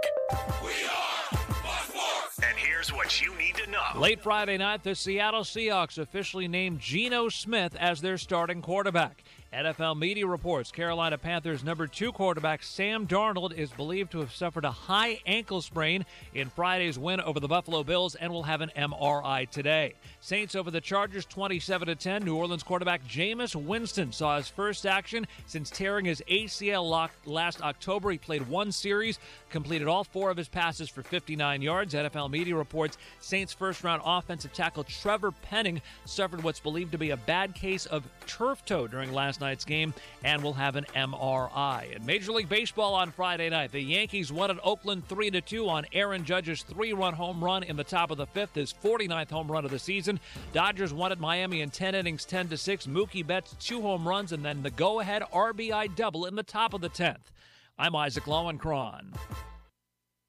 [2.41, 3.83] And here's what you need to know.
[3.95, 9.23] Late Friday night, the Seattle Seahawks officially named Geno Smith as their starting quarterback.
[9.51, 14.63] NFL media reports Carolina Panthers number two quarterback Sam Darnold is believed to have suffered
[14.63, 18.71] a high ankle sprain in Friday's win over the Buffalo Bills and will have an
[18.77, 19.95] MRI today.
[20.21, 22.25] Saints over the Chargers 27 to 10.
[22.25, 28.11] New Orleans quarterback Jameis Winston saw his first action since tearing his ACL last October.
[28.11, 29.17] He played one series,
[29.49, 31.93] completed all four of his passes for 59 yards.
[31.93, 37.11] NFL media reports Saints first round offensive tackle Trevor Penning suffered what's believed to be
[37.11, 39.93] a bad case of turf toe during last night's game
[40.23, 41.95] and will have an MRI.
[41.95, 45.85] In Major League Baseball on Friday night, the Yankees won at Oakland 3 2 on
[45.93, 49.51] Aaron Judge's three run home run in the top of the fifth, his 49th home
[49.51, 50.08] run of the season.
[50.53, 52.87] Dodgers won at Miami in 10 innings 10 to 6.
[52.87, 56.73] Mookie Betts two home runs and then the go ahead RBI double in the top
[56.73, 57.31] of the 10th.
[57.77, 59.13] I'm Isaac Lowenkron.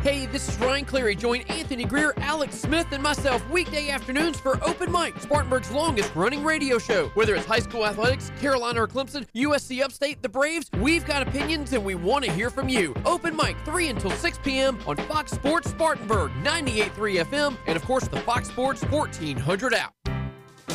[0.00, 1.14] Hey, this is Ryan Cleary.
[1.14, 6.44] Join Anthony Greer, Alex Smith, and myself weekday afternoons for Open Mic, Spartanburg's longest running
[6.44, 7.08] radio show.
[7.14, 11.72] Whether it's high school athletics, Carolina or Clemson, USC Upstate, the Braves, we've got opinions
[11.72, 12.94] and we want to hear from you.
[13.04, 14.78] Open Mic, 3 until 6 p.m.
[14.86, 19.94] on Fox Sports Spartanburg, 98.3 FM, and of course the Fox Sports 1400 app.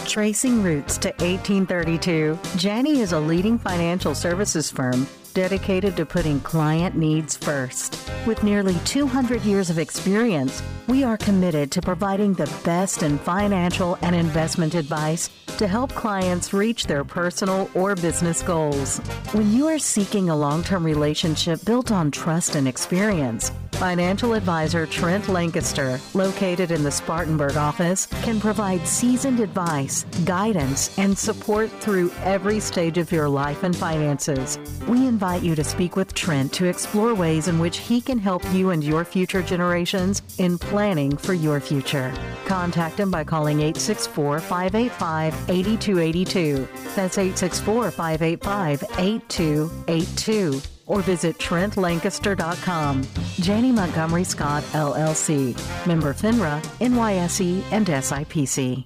[0.06, 6.96] Tracing roots to 1832, Janney is a leading financial services firm dedicated to putting client
[6.96, 8.10] needs first.
[8.26, 13.98] With nearly 200 years of experience, we are committed to providing the best in financial
[14.02, 19.00] and investment advice to help clients reach their personal or business goals.
[19.34, 24.86] When you are seeking a long term relationship built on trust and experience, Financial advisor
[24.86, 32.12] Trent Lancaster, located in the Spartanburg office, can provide seasoned advice, guidance, and support through
[32.26, 34.60] every stage of your life and finances.
[34.86, 38.42] We invite you to speak with Trent to explore ways in which he can help
[38.54, 42.14] you and your future generations in planning for your future.
[42.46, 46.68] Contact him by calling 864 585 8282.
[46.96, 53.04] That's 864 585 8282 or visit TrentLancaster.com.
[53.42, 55.54] Janney Montgomery Scott, LLC.
[55.86, 58.86] Member FINRA, NYSE, and SIPC.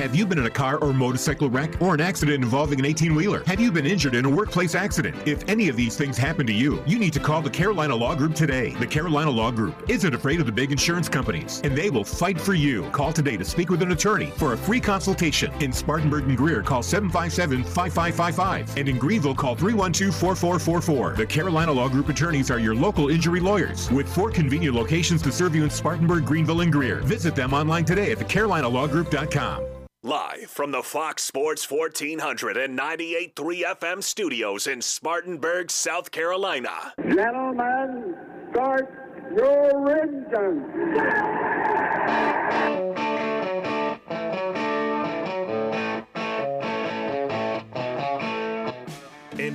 [0.00, 3.12] Have you been in a car or motorcycle wreck or an accident involving an 18
[3.14, 3.42] wheeler?
[3.46, 5.16] Have you been injured in a workplace accident?
[5.26, 8.14] If any of these things happen to you, you need to call the Carolina Law
[8.14, 8.70] Group today.
[8.74, 12.40] The Carolina Law Group isn't afraid of the big insurance companies, and they will fight
[12.40, 12.88] for you.
[12.92, 15.52] Call today to speak with an attorney for a free consultation.
[15.60, 18.76] In Spartanburg and Greer, call 757 5555.
[18.78, 21.16] And in Greenville, call 312 4444.
[21.16, 25.32] The Carolina Law Group attorneys are your local injury lawyers with four convenient locations to
[25.32, 27.00] serve you in Spartanburg, Greenville, and Greer.
[27.00, 29.79] Visit them online today at thecarolinalawgroup.com.
[30.02, 36.94] Live from the Fox Sports 1400 and 98.3 FM studios in Spartanburg, South Carolina.
[37.06, 38.16] Gentlemen,
[38.50, 38.90] start
[39.36, 39.70] your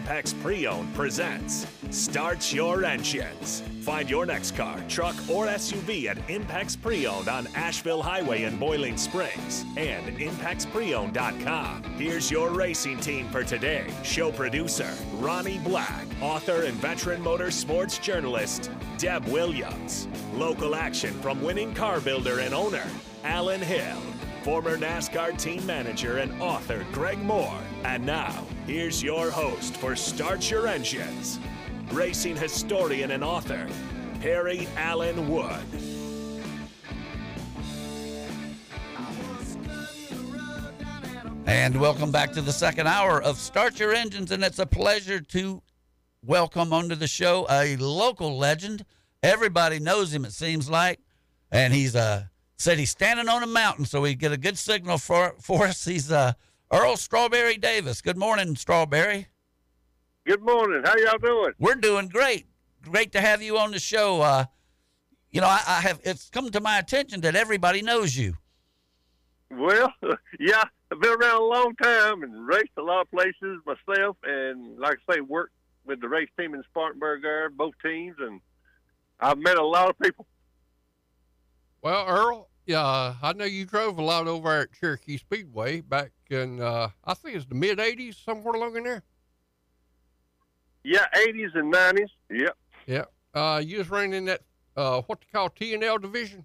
[0.06, 3.64] Impex Pre-Owned presents Start Your Engines.
[3.82, 8.98] Find your next car, truck, or SUV at Impex Pre-Owned on Asheville Highway in Boiling
[8.98, 11.84] Springs and ImpexPreowned.com.
[11.98, 13.88] Here's your racing team for today.
[14.04, 20.08] Show producer Ronnie Black, author and veteran motorsports journalist Deb Williams.
[20.36, 22.86] Local action from winning car builder and owner
[23.24, 23.98] Alan Hill
[24.46, 27.60] former NASCAR team manager and author Greg Moore.
[27.84, 31.40] And now, here's your host for Start Your Engines,
[31.92, 33.68] racing historian and author,
[34.22, 35.66] Perry Allen Wood.
[41.48, 44.30] And welcome back to the second hour of Start Your Engines.
[44.30, 45.64] And it's a pleasure to
[46.24, 48.86] welcome onto the show a local legend.
[49.24, 51.00] Everybody knows him, it seems like.
[51.52, 52.26] And he's uh,
[52.58, 55.86] said he's standing on a mountain, so we get a good signal for, for us.
[55.86, 56.34] He's uh,
[56.72, 58.02] Earl Strawberry Davis.
[58.02, 59.28] Good morning, Strawberry.
[60.26, 60.82] Good morning.
[60.84, 61.54] How y'all doing?
[61.60, 62.48] We're doing great.
[62.82, 64.22] Great to have you on the show.
[64.22, 64.46] Uh,
[65.32, 68.36] you know, I, I have it's come to my attention that everybody knows you.
[69.52, 69.94] Well,
[70.40, 74.80] yeah, I've been around a long time and raced a lot of places myself, and
[74.80, 75.54] like I say, worked
[75.86, 78.42] with the race team in Spartanburg there, both teams, and
[79.20, 80.26] I've met a lot of people.
[81.86, 86.60] Well, Earl, yeah, I know you drove a lot over at Cherokee Speedway back in,
[86.60, 89.04] uh, I think it's the mid '80s, somewhere along in there.
[90.84, 92.10] Yeah, '80s and '90s.
[92.32, 92.58] Yep.
[92.88, 93.06] Yeah.
[93.36, 94.42] Uh, you was running in that
[94.76, 96.44] uh, what they call T and L division.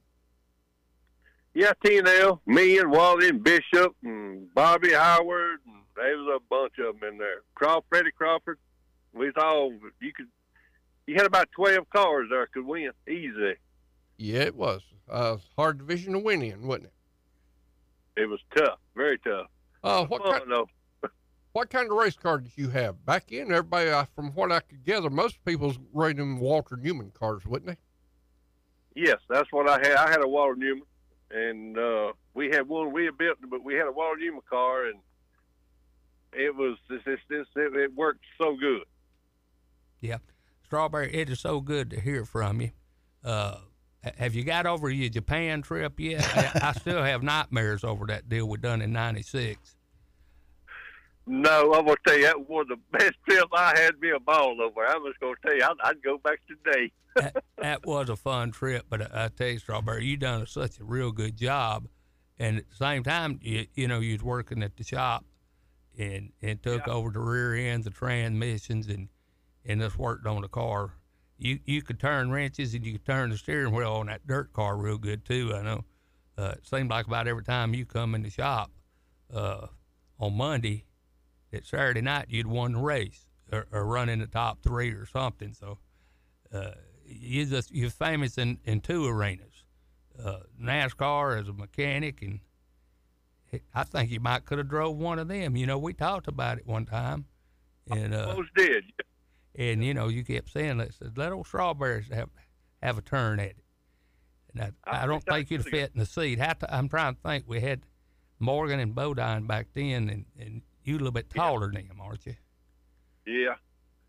[1.54, 2.42] Yeah, T and L.
[2.44, 5.60] Me and Wally and Bishop and Bobby Howard.
[5.64, 7.44] And there was a bunch of them in there.
[7.54, 8.58] Crawford, Freddie Crawford.
[9.14, 9.72] We was all
[10.02, 10.26] you could.
[11.06, 13.56] You had about twelve cars there could win easy.
[14.20, 16.88] Yeah, it was uh, hard division to win in, wasn't
[18.16, 18.20] it?
[18.20, 19.46] It was tough, very tough.
[19.82, 20.66] Uh, what Fun, kind,
[21.52, 23.50] what kind of race car did you have back in?
[23.50, 27.70] Everybody, uh, from what I could gather, most people's running them Walter Newman cars, wouldn't
[27.70, 29.00] they?
[29.00, 29.96] Yes, that's what I had.
[29.96, 30.84] I had a Walter Newman,
[31.30, 34.84] and uh, we had one we had built, but we had a Walter Newman car,
[34.84, 34.98] and
[36.34, 38.82] it was this this, this it, it worked so good.
[40.02, 40.18] Yeah,
[40.62, 42.72] Strawberry, it is so good to hear from you.
[43.24, 43.60] Uh,
[44.16, 46.24] have you got over your Japan trip yet?
[46.36, 49.76] I, I still have nightmares over that deal we done in '96.
[51.26, 54.00] No, I'm gonna tell you that was the best trip I had.
[54.00, 54.84] Me a ball over.
[54.86, 56.90] I'm just gonna tell you, I'd, I'd go back today.
[57.16, 60.78] that, that was a fun trip, but I, I tell you, Strawberry, you done such
[60.80, 61.86] a real good job.
[62.38, 65.24] And at the same time, you, you know, you was working at the shop,
[65.98, 66.92] and and took Yeah.
[66.94, 69.08] over the rear ends, the transmissions, and
[69.64, 70.94] and just worked on the car.
[71.40, 74.52] You you could turn wrenches and you could turn the steering wheel on that dirt
[74.52, 75.54] car real good too.
[75.54, 75.84] I know.
[76.36, 78.70] Uh, it seemed like about every time you come in the shop
[79.34, 79.66] uh,
[80.18, 80.84] on Monday,
[81.50, 85.06] that Saturday night you'd won the race or, or run in the top three or
[85.06, 85.54] something.
[85.54, 85.78] So
[86.52, 86.72] uh,
[87.06, 89.64] you just you're famous in, in two arenas,
[90.22, 92.40] uh, NASCAR as a mechanic, and
[93.74, 95.56] I think you might could have drove one of them.
[95.56, 97.24] You know, we talked about it one time,
[97.90, 98.84] and uh, Almost did.
[99.56, 102.30] And you know you kept saying let's let old strawberries have
[102.82, 103.56] have a turn at it.
[104.54, 106.40] And I, I don't think you'd fit in the seat.
[106.40, 107.44] How to, I'm trying to think.
[107.46, 107.82] We had
[108.40, 112.26] Morgan and Bodine back then, and, and you a little bit taller than him, aren't
[112.26, 112.34] you?
[113.26, 113.54] Yeah.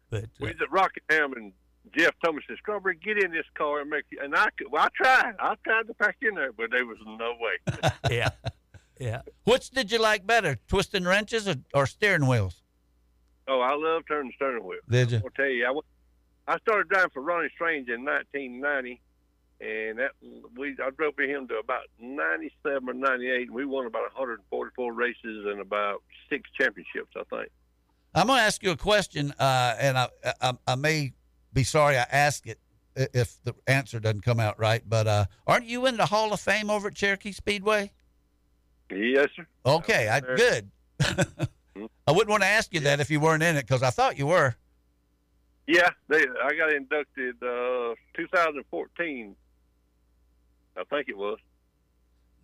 [0.09, 1.53] But We uh, was at Rockingham and
[1.95, 4.19] Jeff told me, said, Strawberry, get in this car and make you.
[4.21, 5.33] And I could, well, I tried.
[5.39, 7.91] I tried to pack in there, but there was no way.
[8.11, 8.29] yeah.
[8.99, 9.21] Yeah.
[9.45, 12.61] Which did you like better, twisting wrenches or, or steering wheels?
[13.51, 14.79] Oh, I love turning the steering wheel.
[14.89, 15.17] Did you?
[15.17, 15.85] I'll tell you, I, went-
[16.47, 19.01] I started driving for Ronnie Strange in 1990,
[19.59, 20.11] and that
[20.57, 24.93] we I drove for him to about 97 or 98, and we won about 144
[24.93, 27.49] races and about six championships, I think.
[28.15, 30.07] I'm going to ask you a question, uh, and I,
[30.41, 31.11] I I may
[31.51, 32.57] be sorry I ask it
[32.95, 34.81] if the answer doesn't come out right.
[34.87, 37.91] But uh, aren't you in the Hall of Fame over at Cherokee Speedway?
[38.89, 39.45] Yes, sir.
[39.65, 40.71] Okay, I, good.
[41.75, 44.17] I wouldn't want to ask you that if you weren't in it because I thought
[44.17, 44.55] you were.
[45.67, 49.35] Yeah, they, I got inducted uh, 2014.
[50.77, 51.37] I think it was.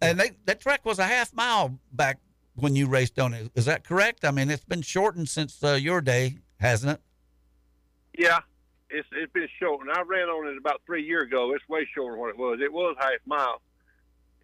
[0.01, 2.19] And they, that track was a half mile back
[2.55, 3.51] when you raced on it.
[3.55, 4.23] Is that correct?
[4.23, 7.01] I mean, it's been shortened since uh, your day, hasn't it?
[8.17, 8.39] Yeah,
[8.89, 11.53] it's it's been short, and I ran on it about three years ago.
[11.53, 12.59] It's way shorter than what it was.
[12.61, 13.61] It was half mile,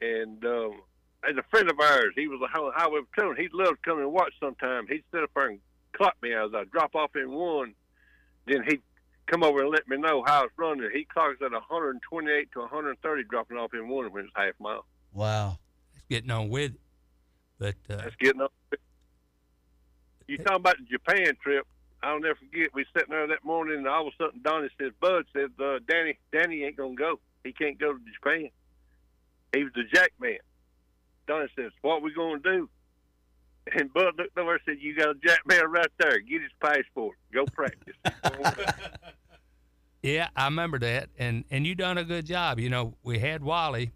[0.01, 0.81] and um,
[1.30, 3.41] as a friend of ours, he was a highway highway patrolman.
[3.41, 4.88] He'd love to come and watch sometime.
[4.88, 5.59] He'd sit up there and
[5.93, 7.74] clock me as I drop off in one.
[8.45, 8.82] Then he'd
[9.28, 10.89] come over and let me know how it's running.
[10.93, 14.86] He clocks at 128 to 130 dropping off in one when it's half mile.
[15.13, 15.57] Wow.
[15.93, 16.80] It's getting on with it.
[17.59, 18.53] But uh, That's getting up.
[20.28, 21.65] You talking about the Japan trip?
[22.01, 22.74] I'll never forget.
[22.74, 25.80] We sitting there that morning, and all of a sudden, Donnie says, "Bud says, uh,
[25.88, 27.19] Danny, Danny ain't gonna go.
[27.43, 28.49] He can't go to Japan.
[29.53, 30.39] He was the jack man."
[31.28, 32.69] Donnie says, "What we gonna do?"
[33.71, 36.19] And Bud looked over and said, "You got a jack man right there.
[36.19, 37.17] Get his passport.
[37.34, 37.95] Go practice."
[40.03, 42.59] Yeah, I remember that, and and you done a good job.
[42.59, 43.93] You know, we had Wally,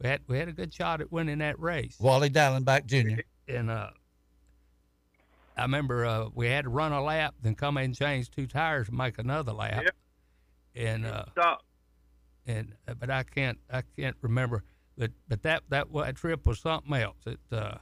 [0.00, 1.98] we had we had a good shot at winning that race.
[2.00, 3.20] Wally Dallenbach Jr.
[3.46, 3.90] And uh,
[5.58, 8.46] I remember uh, we had to run a lap, then come in and change two
[8.46, 9.82] tires and make another lap.
[9.84, 9.96] Yep.
[10.76, 11.62] And uh, Stop.
[12.46, 14.64] and uh, but I can't I can't remember.
[15.00, 17.16] But but that that, wa- trip was something else.
[17.26, 17.78] It uh,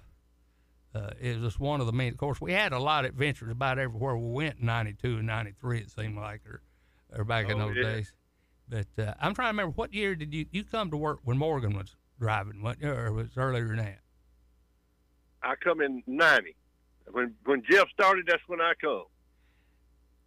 [0.94, 2.12] uh, it was just one of the main.
[2.12, 5.26] Of course, we had a lot of adventures about everywhere we went in '92 and
[5.26, 5.80] '93.
[5.80, 6.62] It seemed like, or
[7.18, 7.82] or back in Oh, those yeah.
[7.82, 8.14] days.
[8.68, 11.36] But uh, I'm trying to remember what year did you you come to work when
[11.38, 12.62] Morgan was driving?
[12.62, 13.98] What or was it earlier than that?
[15.42, 16.54] I come in '90.
[17.10, 19.06] When when Jeff started, that's when I come.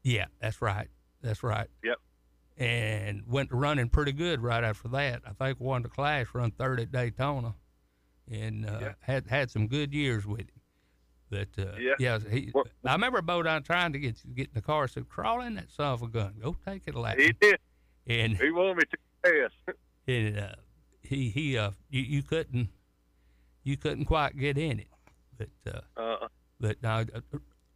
[0.03, 0.89] Yeah, that's right.
[1.21, 1.67] That's right.
[1.85, 1.95] Yep.
[2.61, 5.23] And went to running pretty good right after that.
[5.25, 7.55] I think won the class, run third at Daytona,
[8.29, 10.61] and uh, had had some good years with him.
[11.31, 11.93] But uh, Yeah.
[11.97, 12.51] yeah, he,
[12.85, 14.87] I remember Bodine trying to get get in the car.
[14.87, 16.35] Said, "Crawl in that son of a gun.
[16.39, 17.57] Go take it a lap." He did.
[18.05, 18.97] And He wanted me to
[19.65, 19.75] pass.
[20.07, 20.55] and uh,
[21.01, 22.69] he he uh you, you couldn't
[23.63, 24.87] you couldn't quite get in it,
[25.37, 26.27] but uh, Uh,
[26.59, 27.21] but now uh,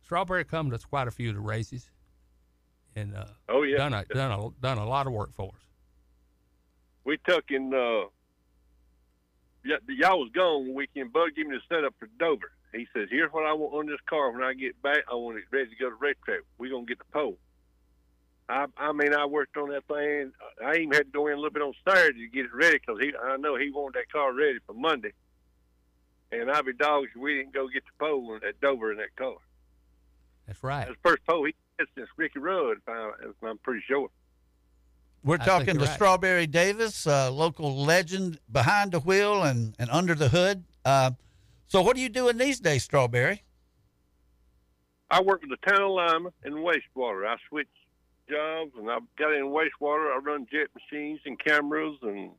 [0.03, 1.89] Strawberry comes to quite a few of the races,
[2.95, 3.77] and uh, Oh, yeah.
[3.77, 5.61] done a done a done a lot of work for us.
[7.03, 8.07] we took in uh
[9.65, 11.11] y- y'all was gone one weekend.
[11.13, 12.51] Bud gave me the setup for Dover.
[12.73, 14.31] He says, "Here's what I want on this car.
[14.31, 16.41] When I get back, I want it ready to go to Red racetrack.
[16.57, 17.37] We're gonna get the pole."
[18.49, 20.31] I I mean, I worked on that thing.
[20.63, 22.77] I even had to go in a little bit on Saturday to get it ready
[22.79, 25.13] because he I know he wanted that car ready for Monday.
[26.31, 29.35] And I be dogs, we didn't go get the pole at Dover in that car.
[30.47, 30.85] That's right.
[30.87, 32.78] That's the first pole he had since Ricky Rudd.
[32.78, 34.09] If, I, if I'm pretty sure.
[35.23, 35.89] We're talking to right.
[35.89, 40.63] Strawberry Davis, uh, local legend behind the wheel and, and under the hood.
[40.84, 41.11] Uh,
[41.67, 43.43] so, what are you doing these days, Strawberry?
[45.09, 47.28] I work with the town of Lyman in wastewater.
[47.28, 47.67] I switch
[48.30, 50.13] jobs, and I've got in wastewater.
[50.13, 52.32] I run jet machines and cameras and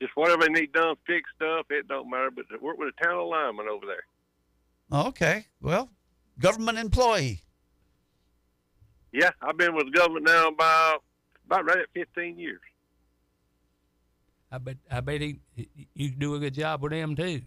[0.00, 1.66] just whatever they need done, fix stuff.
[1.70, 2.30] It don't matter.
[2.30, 5.00] But I work with the town of Lyman over there.
[5.06, 5.46] Okay.
[5.60, 5.90] Well,
[6.38, 7.43] government employee.
[9.14, 11.04] Yeah, I've been with the government now about
[11.46, 12.60] about right at 15 years.
[14.50, 17.42] I bet I bet he, he you do a good job with them too.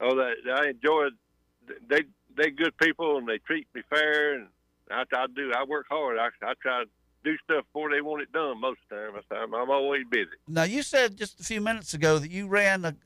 [0.00, 1.08] Oh, that I enjoy.
[1.08, 1.88] it.
[1.88, 2.00] They
[2.34, 4.48] they good people and they treat me fair, and
[4.90, 5.52] I, I do.
[5.54, 6.18] I work hard.
[6.18, 6.90] I I try to
[7.24, 9.52] do stuff before they want it done most of the time.
[9.52, 10.30] I'm, I'm always busy.
[10.48, 12.96] Now, you said just a few minutes ago that you ran a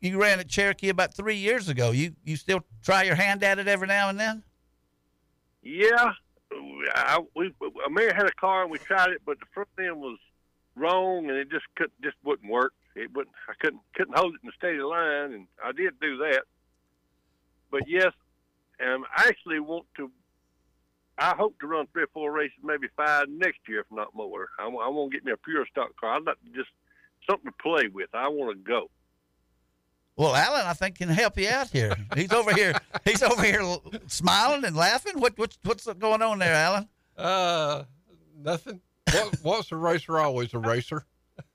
[0.00, 1.90] you ran at Cherokee about three years ago.
[1.90, 4.42] You you still try your hand at it every now and then?
[5.62, 6.12] Yeah,
[6.94, 7.52] I, we
[7.90, 10.18] Mary had a car and we tried it, but the front end was
[10.76, 12.72] wrong and it just couldn't just wouldn't work.
[12.94, 13.34] It wouldn't.
[13.48, 16.42] I couldn't couldn't hold it in a steady line, and I did do that.
[17.70, 18.12] But yes,
[18.84, 20.10] um, I actually want to.
[21.18, 24.48] I hope to run three or four races, maybe five next year, if not more.
[24.58, 26.16] I, I want to get me a pure stock car.
[26.16, 26.70] I'd like to just
[27.28, 28.08] something to play with.
[28.14, 28.90] I want to go.
[30.22, 31.96] Well, Alan, I think can help you out here.
[32.14, 32.74] He's over here.
[33.04, 33.60] He's over here
[34.06, 35.18] smiling and laughing.
[35.18, 36.88] What what's what's going on there, Alan?
[37.18, 37.82] Uh,
[38.38, 38.80] nothing.
[39.12, 40.20] what, what's a racer?
[40.20, 41.04] Always a racer.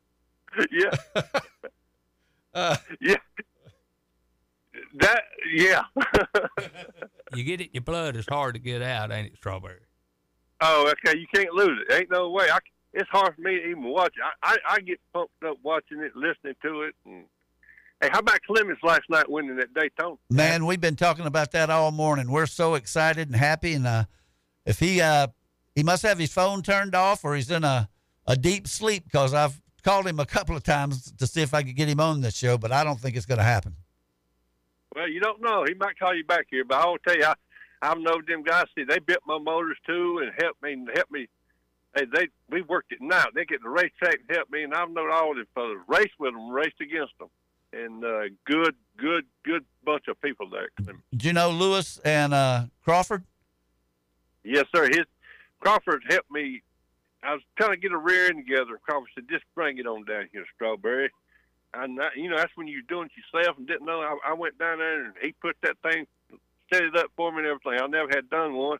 [0.70, 0.92] yeah.
[2.54, 3.18] Uh, yeah.
[4.96, 5.22] That
[5.54, 5.84] yeah.
[7.36, 9.82] You get it in your blood, it's hard to get out, ain't it, Strawberry?
[10.62, 11.20] oh, okay.
[11.20, 11.94] You can't lose it.
[11.94, 12.48] Ain't no way.
[12.52, 12.58] I,
[12.94, 14.24] it's hard for me to even watch it.
[14.42, 16.96] I, I, I get pumped up watching it, listening to it.
[17.06, 17.26] And
[18.02, 20.18] hey, how about Clements last night winning at Daytona?
[20.30, 22.32] Man, we've been talking about that all morning.
[22.32, 23.74] We're so excited and happy.
[23.74, 24.06] And uh,
[24.66, 25.28] if he uh,
[25.76, 27.90] he must have his phone turned off or he's in a,
[28.26, 31.64] a deep sleep because I've called him a couple of times to see if I
[31.64, 33.76] could get him on this show, but I don't think it's going to happen.
[34.96, 35.64] Well, you don't know.
[35.68, 37.36] He might call you back here, but I'll tell you, I,
[37.82, 38.66] I've known them guys.
[38.76, 41.28] See, they built my motors too and helped me and helped me.
[41.96, 43.26] Hey, they we worked it now.
[43.34, 45.78] They get the racetrack and help me, and I've known all them fellas.
[45.88, 47.30] Race with them, raced against them,
[47.78, 50.70] and uh, good, good, good bunch of people there.
[51.16, 53.24] Do you know Lewis and uh, Crawford?
[54.44, 54.88] Yes, sir.
[54.88, 55.06] His
[55.60, 56.62] Crawford helped me.
[57.24, 58.80] I was trying to get a rear end together.
[58.84, 61.12] Crawford said, "Just bring it on down here, Strawberry."
[61.74, 64.00] And I, you know, that's when you're doing it yourself and didn't know.
[64.00, 66.08] I, I went down there and he put that thing,
[66.72, 67.82] set it up for me and everything.
[67.82, 68.78] I never had done one,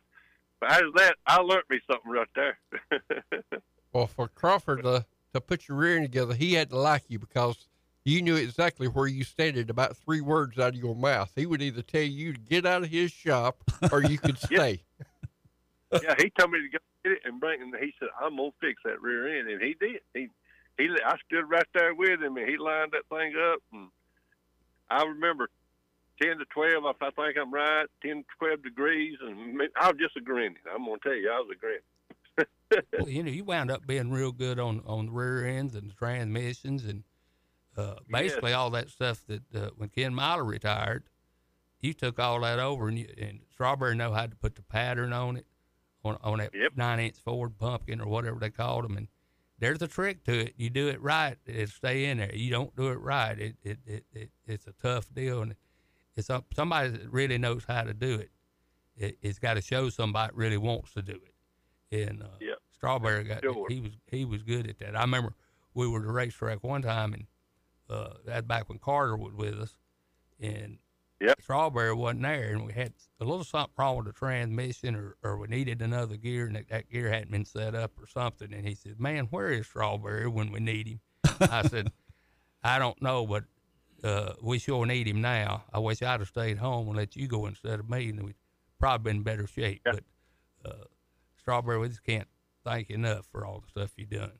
[0.60, 2.58] but out of that, I learned me something right there.
[3.92, 7.18] Well, for Crawford to, to put your rear end together, he had to like you
[7.18, 7.68] because
[8.04, 11.30] you knew exactly where you standed about three words out of your mouth.
[11.34, 13.58] He would either tell you to get out of his shop
[13.92, 14.82] or you could stay.
[15.92, 17.64] yeah, he told me to go get it and bring it.
[17.64, 20.00] And he said, "I'm gonna fix that rear end," and he did.
[20.14, 20.28] He
[20.78, 20.88] he.
[21.04, 23.60] I stood right there with him, and he lined that thing up.
[23.72, 23.88] And
[24.90, 25.48] I remember
[26.20, 26.84] ten to twelve.
[26.86, 30.56] If I think I'm right, ten to twelve degrees, and I was just a grinning.
[30.72, 31.82] I'm gonna tell you, I was a grinning.
[33.00, 35.90] well, you know, you wound up being real good on on the rear ends and
[35.90, 37.02] the transmissions and
[37.78, 41.04] uh, basically all that stuff that uh, when Ken Miler retired,
[41.80, 45.12] you took all that over and you, and Strawberry know how to put the pattern
[45.12, 45.46] on it
[46.04, 49.08] on on that nine inch Ford pumpkin or whatever they called them and.
[49.60, 50.54] There's a trick to it.
[50.56, 52.32] You do it right, it stay in there.
[52.32, 55.56] You don't do it right, it it, it, it it's a tough deal, and
[56.14, 58.30] it's up, somebody that really knows how to do it.
[58.96, 61.14] it it's got to show somebody really wants to do
[61.90, 62.00] it.
[62.06, 62.54] And uh, yeah.
[62.72, 63.66] Strawberry got Sure.
[63.68, 64.94] he was he was good at that.
[64.96, 65.34] I remember
[65.74, 67.26] we were at the racetrack one time, and
[67.90, 69.76] uh, that's back when Carter was with us,
[70.40, 70.78] and
[71.40, 75.36] Strawberry wasn't there, and we had a little something wrong with the transmission, or, or
[75.38, 78.52] we needed another gear, and that, that gear hadn't been set up or something.
[78.52, 81.00] And he said, "Man, where is Strawberry when we need him?"
[81.40, 81.90] I said,
[82.62, 83.44] "I don't know, but
[84.04, 85.64] uh, we sure need him now.
[85.72, 88.36] I wish I'd have stayed home and let you go instead of me, and we'd
[88.78, 90.04] probably been in better shape." But
[90.64, 90.84] uh,
[91.36, 92.28] Strawberry, we just can't
[92.64, 94.32] thank you enough for all the stuff you've done.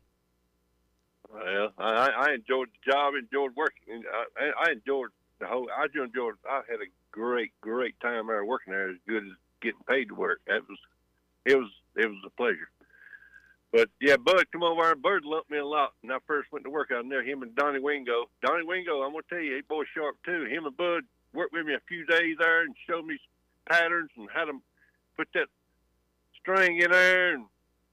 [1.33, 4.03] Well, I, I enjoyed the job, enjoyed working.
[4.37, 5.11] I, I enjoyed
[5.41, 5.69] the whole.
[5.77, 6.35] I just enjoyed.
[6.49, 8.91] I had a great, great time there working there.
[8.91, 10.41] As good as getting paid to work.
[10.47, 10.79] That was,
[11.45, 12.71] it was, it was a pleasure.
[13.73, 14.95] But yeah, Bud come over there.
[14.95, 17.23] Bud lumped me a lot when I first went to work out there.
[17.23, 18.31] Him and Donnie Wingo.
[18.43, 20.45] Donnie Wingo, I'm gonna tell you, he boy sharp too.
[20.45, 21.03] Him and Bud
[21.35, 23.19] worked with me a few days there and showed me
[23.69, 24.53] patterns and how to
[25.17, 25.49] put that
[26.41, 27.35] string in there.
[27.35, 27.45] And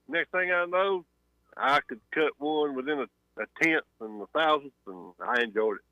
[0.08, 1.04] next thing I know,
[1.56, 3.06] I could cut one within a,
[3.38, 5.82] a tenth and a thousandth, and I enjoyed it.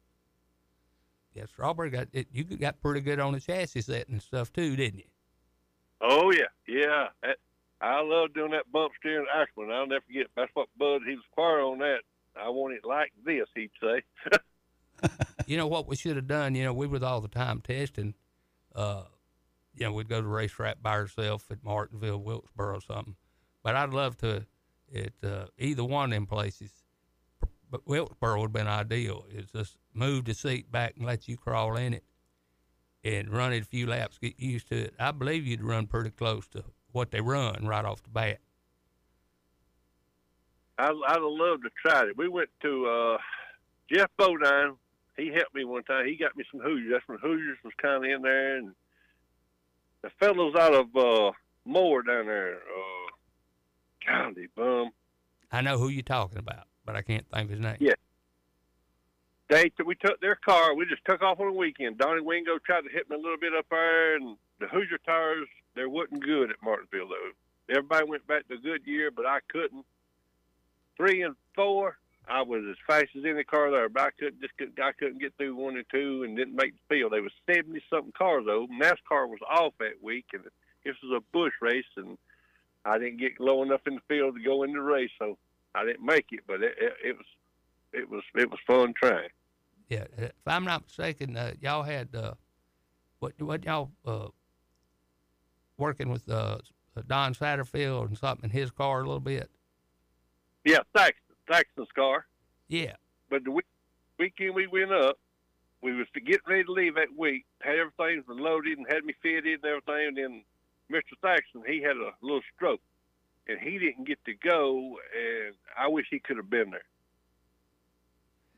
[1.34, 2.28] Yeah, Strawberry got it.
[2.32, 5.04] You got pretty good on the chassis set and stuff too, didn't you?
[6.00, 7.08] Oh yeah, yeah.
[7.22, 7.38] That,
[7.80, 9.70] I love doing that bump steering Ashman.
[9.70, 10.26] I'll never forget.
[10.36, 12.00] That's what Bud he was fire on that.
[12.36, 14.02] I want it like this, he'd say.
[15.46, 16.54] you know what we should have done?
[16.54, 18.14] You know, we was all the time testing.
[18.74, 19.04] Uh,
[19.74, 23.16] you know, we'd go to the racetrack by ourselves at Martinsville, Wilkesboro, or something.
[23.62, 24.46] But I'd love to
[24.94, 26.70] at uh, either one of them places.
[27.74, 29.26] But Wilkesboro would have been ideal.
[29.32, 32.04] It's just move the seat back and let you crawl in it
[33.02, 34.94] and run it a few laps, get used to it.
[34.96, 38.38] I believe you'd run pretty close to what they run right off the bat.
[40.78, 42.16] I, I'd have loved to try it.
[42.16, 43.18] We went to uh,
[43.92, 44.76] Geoff Bodine.
[45.16, 46.06] He helped me one time.
[46.06, 46.92] He got me some Hoosiers.
[46.92, 48.72] That's when Hoosiers was kind of in there, and
[50.02, 51.32] the fellows out of uh,
[51.64, 52.54] Moore down there.
[52.54, 53.10] Uh,
[54.06, 54.90] golly, bum.
[55.50, 57.76] I know who you're talking about, but I can't think of his name.
[57.80, 57.94] Yeah.
[59.48, 60.74] They we took their car.
[60.74, 61.98] We just took off on the weekend.
[61.98, 65.48] Donnie Wingo tried to hit me a little bit up there, and the Hoosier tires
[65.74, 67.74] they wasn't good at Martinsville though.
[67.74, 69.84] Everybody went back to Goodyear, but I couldn't.
[70.96, 71.96] Three and four,
[72.28, 75.20] I was as fast as any car there, but I couldn't just couldn't, I couldn't
[75.20, 77.12] get through one and two, and didn't make the field.
[77.12, 78.66] They was seventy something cars though.
[78.66, 80.44] NASCAR was off that week, and
[80.84, 82.16] this was a Busch race, and
[82.84, 85.36] I didn't get low enough in the field to go in the race, so
[85.74, 86.40] I didn't make it.
[86.46, 87.26] But it, it, it was
[87.92, 89.28] it was it was fun trying.
[89.88, 92.34] Yeah, if I'm not mistaken, uh, y'all had uh,
[93.18, 94.28] what what y'all uh,
[95.76, 96.58] working with uh,
[97.06, 99.50] Don Satterfield and something in his car a little bit.
[100.64, 102.26] Yeah, Saxon, Saxon's car.
[102.68, 102.94] Yeah.
[103.28, 103.66] But the week,
[104.18, 105.18] weekend we went up,
[105.82, 107.44] we was getting ready to leave that week.
[107.60, 110.08] Had everything loaded and had me fitted and everything.
[110.08, 110.44] And then
[110.90, 111.14] Mr.
[111.20, 112.80] Saxon, he had a little stroke,
[113.48, 114.96] and he didn't get to go.
[115.14, 116.84] And I wish he could have been there.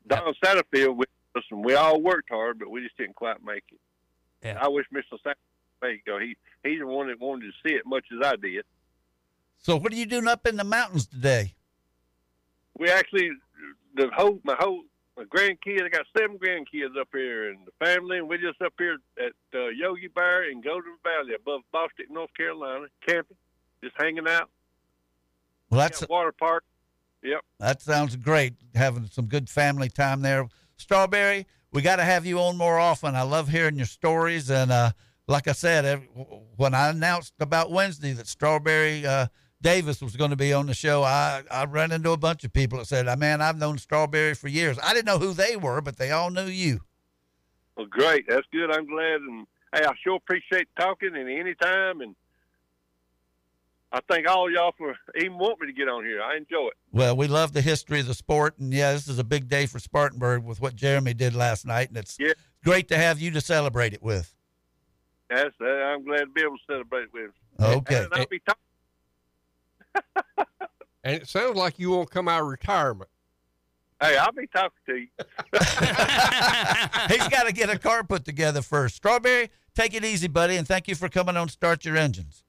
[0.07, 3.63] Don Satterfield with us, and we all worked hard, but we just didn't quite make
[3.71, 3.79] it.
[4.43, 4.57] Yeah.
[4.61, 5.17] I wish Mr.
[5.25, 5.35] Satterfield
[5.81, 6.19] could go.
[6.19, 8.65] He he's the one that wanted to see it much as I did.
[9.59, 11.53] So what are you doing up in the mountains today?
[12.77, 13.31] we actually
[13.95, 14.83] the whole my whole
[15.15, 15.83] my grandkids.
[15.83, 19.33] I got seven grandkids up here, and the family, and we're just up here at
[19.53, 23.37] uh, Yogi Bear in Golden Valley, above Bostic, North Carolina, camping,
[23.83, 24.49] just hanging out.
[25.69, 26.63] Well, that's Got water park.
[27.23, 27.41] Yep.
[27.59, 28.53] That sounds great.
[28.75, 30.47] Having some good family time there.
[30.77, 33.15] Strawberry, we got to have you on more often.
[33.15, 34.49] I love hearing your stories.
[34.49, 34.91] And uh,
[35.27, 36.07] like I said, ev-
[36.55, 39.27] when I announced about Wednesday that Strawberry uh,
[39.61, 42.53] Davis was going to be on the show, I, I ran into a bunch of
[42.53, 44.77] people that said, man, I've known Strawberry for years.
[44.81, 46.81] I didn't know who they were, but they all knew you.
[47.75, 48.25] Well, great.
[48.29, 48.71] That's good.
[48.71, 49.21] I'm glad.
[49.21, 52.01] And hey, I sure appreciate talking and anytime.
[52.01, 52.15] And
[53.91, 56.21] I thank all y'all for even want me to get on here.
[56.21, 56.73] I enjoy it.
[56.91, 58.57] Well, we love the history of the sport.
[58.59, 61.87] And yeah, this is a big day for Spartanburg with what Jeremy did last night.
[61.87, 62.33] And it's Yeah.
[62.65, 64.35] great to have you to celebrate it with.
[65.29, 67.31] That's uh, I'm glad to be able to celebrate with.
[67.59, 68.03] Okay.
[68.03, 68.61] And I'll be talking.
[71.03, 73.09] And it sounds like you won't come out of retirement.
[74.01, 75.07] Hey, I'll be talking to you.
[75.53, 78.97] He's got to get a car put together first.
[78.97, 82.43] Strawberry, take it easy, buddy, and thank you for coming on Start Your Engines.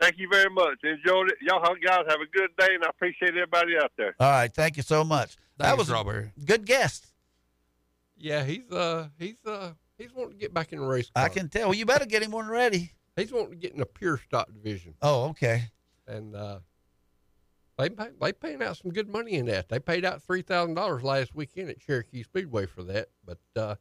[0.00, 0.78] Thank you very much.
[0.84, 1.36] Enjoyed it.
[1.40, 4.14] Y'all guys have a good day, and I appreciate everybody out there.
[4.20, 5.36] All right, thank you so much.
[5.58, 6.32] that Thanks, was Robert.
[6.36, 7.06] a good guest.
[8.18, 11.10] Yeah, he's uh he's uh he's wanting to get back in the race.
[11.14, 11.68] I can tell.
[11.68, 12.92] Well, you better get him one ready.
[13.16, 15.64] He's wanting to get in the pure stock division, Oh, okay.
[16.06, 16.58] and uh,
[17.78, 19.68] they pay, they paying out some good money in that.
[19.70, 23.08] They paid out three thousand dollars last weekend at Cherokee Speedway for that.
[23.24, 23.74] But uh,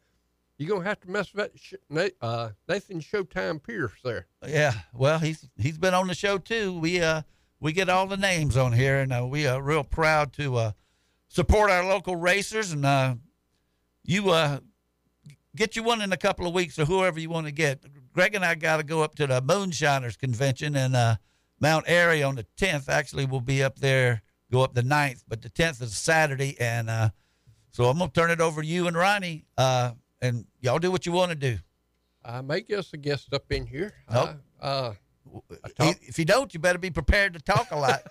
[0.58, 1.52] you're gonna have to mess with
[1.90, 4.28] that uh, Nathan Showtime Pierce there.
[4.48, 4.74] Yeah.
[4.94, 6.80] Well, he's he's been on the show too.
[6.80, 7.24] We uh
[7.60, 10.72] we get all the names on here, and uh, we are real proud to uh,
[11.28, 12.72] support our local racers.
[12.72, 13.16] And uh,
[14.04, 14.60] you uh
[15.56, 17.84] get you one in a couple of weeks, or whoever you want to get.
[18.14, 21.16] Greg and I got to go up to the Moonshiners convention in uh,
[21.60, 22.88] Mount Airy on the 10th.
[22.88, 24.22] Actually, we'll be up there.
[24.52, 27.10] Go up the 9th, but the 10th is Saturday, and uh,
[27.72, 29.92] so I'm gonna turn it over to you and Ronnie, uh,
[30.22, 31.58] and y'all do what you want to do.
[32.24, 33.94] I may get us a guest up in here.
[34.12, 34.30] Nope.
[34.60, 34.94] Uh, uh,
[36.02, 38.02] If you don't, you better be prepared to talk a lot.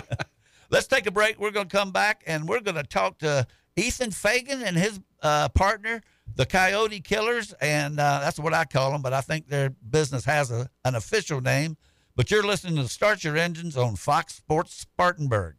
[0.70, 1.38] Let's take a break.
[1.40, 3.46] We're going to come back and we're going to talk to
[3.76, 6.02] Ethan Fagan and his uh, partner,
[6.36, 7.52] the Coyote Killers.
[7.60, 10.94] And uh, that's what I call them, but I think their business has a, an
[10.94, 11.76] official name.
[12.14, 15.54] But you're listening to Start Your Engines on Fox Sports Spartanburg.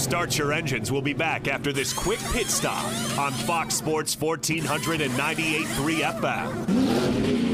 [0.00, 2.86] Start Your Engines We'll be back after this quick pit stop
[3.18, 7.50] on Fox Sports 1498.3 FM.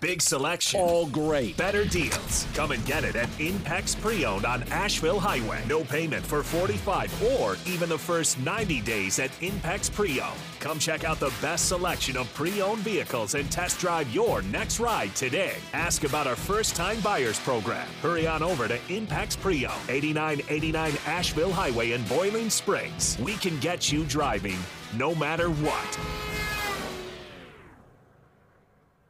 [0.00, 0.80] Big selection.
[0.80, 1.56] All great.
[1.56, 2.46] Better deals.
[2.54, 5.62] Come and get it at Impex Pre-Owned on Asheville Highway.
[5.68, 10.38] No payment for 45 or even the first 90 days at Impex Pre-Owned.
[10.60, 15.14] Come check out the best selection of pre-owned vehicles and test drive your next ride
[15.14, 15.54] today.
[15.72, 17.86] Ask about our first-time buyers program.
[18.02, 23.16] Hurry on over to Impex Pre-Owned, 8989 Asheville Highway in Boiling Springs.
[23.20, 24.58] We can get you driving
[24.96, 26.47] no matter what.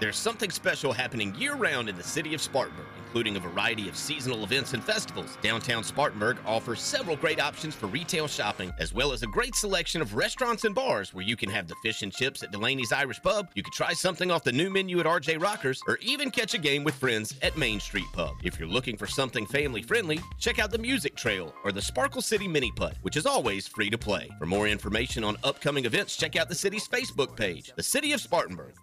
[0.00, 3.96] There's something special happening year round in the city of Spartanburg, including a variety of
[3.96, 5.36] seasonal events and festivals.
[5.42, 10.00] Downtown Spartanburg offers several great options for retail shopping, as well as a great selection
[10.00, 13.20] of restaurants and bars where you can have the fish and chips at Delaney's Irish
[13.20, 16.54] Pub, you can try something off the new menu at RJ Rockers, or even catch
[16.54, 18.36] a game with friends at Main Street Pub.
[18.42, 22.22] If you're looking for something family friendly, check out the Music Trail or the Sparkle
[22.22, 24.30] City Mini Putt, which is always free to play.
[24.38, 27.70] For more information on upcoming events, check out the city's Facebook page.
[27.76, 28.72] The City of Spartanburg,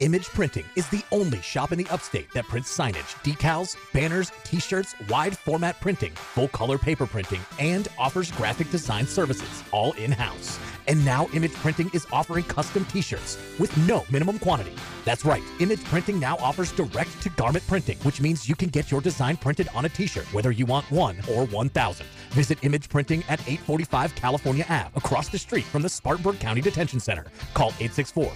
[0.00, 4.60] Image Printing is the only shop in the upstate that prints signage, decals, banners, t
[4.60, 10.12] shirts, wide format printing, full color paper printing, and offers graphic design services, all in
[10.12, 10.60] house.
[10.88, 14.72] And now Image Printing is offering custom t shirts with no minimum quantity.
[15.04, 18.90] That's right, Image Printing now offers direct to garment printing, which means you can get
[18.90, 22.06] your design printed on a t shirt, whether you want one or 1,000.
[22.30, 27.00] Visit Image Printing at 845 California Ave, across the street from the Spartanburg County Detention
[27.00, 27.26] Center.
[27.54, 28.32] Call 864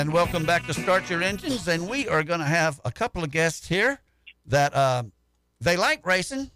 [0.00, 1.68] And welcome back to Start Your Engines.
[1.68, 4.00] And we are going to have a couple of guests here
[4.46, 5.02] that uh,
[5.60, 6.50] they like racing,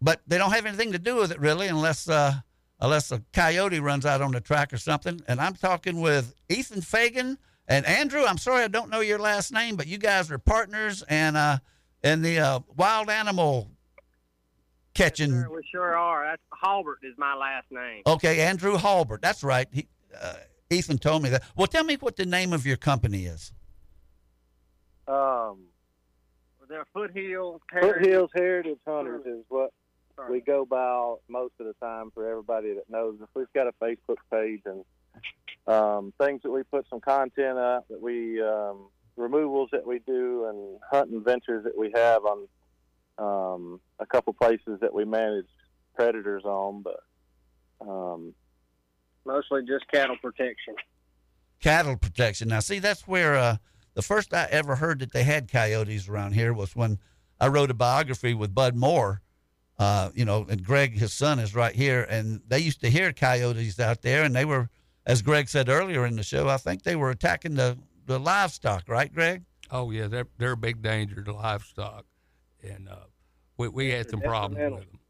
[0.00, 2.32] but they don't have anything to do with it really, unless uh,
[2.80, 5.20] unless a coyote runs out on the track or something.
[5.26, 8.24] And I'm talking with Ethan Fagan and Andrew.
[8.24, 11.58] I'm sorry I don't know your last name, but you guys are partners and uh,
[12.04, 13.68] in the uh, wild animal
[14.94, 15.32] catching.
[15.32, 16.24] Sure, we sure are.
[16.24, 18.02] That's Halbert is my last name.
[18.06, 19.22] Okay, Andrew Halbert.
[19.22, 19.66] That's right.
[19.72, 19.88] He,
[20.22, 20.34] uh,
[20.74, 21.42] Ethan told me that.
[21.56, 23.52] Well, tell me what the name of your company is.
[25.06, 25.64] Um,
[26.68, 27.60] they're Foothills.
[27.72, 29.72] Foothills Heritage Hunters is what
[30.30, 33.28] we go by most of the time for everybody that knows us.
[33.34, 34.84] We've got a Facebook page and
[35.66, 40.46] um, things that we put some content up that we um, removals that we do
[40.46, 42.48] and hunting ventures that we have on
[43.18, 45.46] um, a couple places that we manage
[45.94, 47.00] predators on, but
[47.80, 48.34] um,
[49.26, 50.74] Mostly just cattle protection.
[51.60, 52.48] cattle protection.
[52.48, 53.56] Now, see, that's where uh,
[53.94, 56.98] the first I ever heard that they had coyotes around here was when
[57.40, 59.20] I wrote a biography with Bud Moore.
[59.76, 63.12] Uh, you know, and Greg, his son, is right here, and they used to hear
[63.12, 64.68] coyotes out there, and they were,
[65.04, 67.76] as Greg said earlier in the show, I think they were attacking the
[68.06, 69.42] the livestock, right, Greg?
[69.70, 72.04] Oh yeah, they're they're a big danger to livestock,
[72.62, 73.06] and uh,
[73.56, 75.00] we we had some problems with them.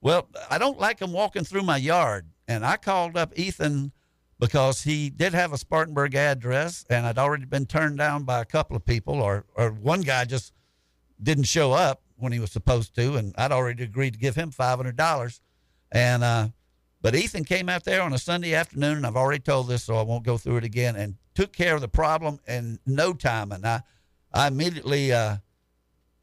[0.00, 2.26] Well, I don't like them walking through my yard.
[2.48, 3.92] And I called up Ethan
[4.38, 8.44] because he did have a Spartanburg address and I'd already been turned down by a
[8.44, 10.52] couple of people, or, or one guy just
[11.22, 13.16] didn't show up when he was supposed to.
[13.16, 15.40] And I'd already agreed to give him $500.
[15.92, 16.48] And, uh,
[17.02, 19.96] but Ethan came out there on a Sunday afternoon, and I've already told this, so
[19.96, 23.52] I won't go through it again, and took care of the problem in no time.
[23.52, 23.82] And I,
[24.32, 25.36] I immediately uh,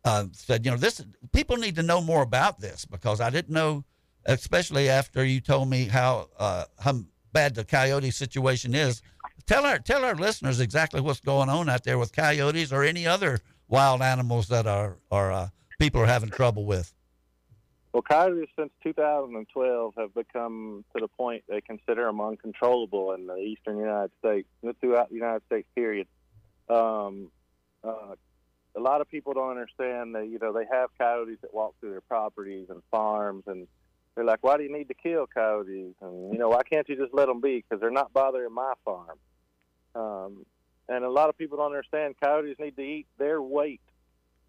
[0.04, 1.02] uh, said, you know, this
[1.32, 3.86] people need to know more about this because I didn't know,
[4.26, 9.02] especially after you told me how uh, how bad the coyote situation is.
[9.46, 13.06] Tell our tell our listeners exactly what's going on out there with coyotes or any
[13.06, 16.94] other wild animals that are are uh, people are having trouble with.
[17.92, 23.36] Well, coyotes since 2012 have become to the point they consider them uncontrollable in the
[23.36, 24.48] eastern United States,
[24.80, 25.68] throughout the United States.
[25.76, 26.08] Period.
[26.70, 27.30] Um,
[27.84, 28.16] uh,
[28.76, 31.92] a lot of people don't understand that you know they have coyotes that walk through
[31.92, 33.68] their properties and farms, and
[34.16, 36.96] they're like, "Why do you need to kill coyotes?" And you know, why can't you
[36.96, 37.58] just let them be?
[37.58, 39.18] Because they're not bothering my farm.
[39.96, 40.46] Um,
[40.90, 43.82] and a lot of people don't understand coyotes need to eat their weight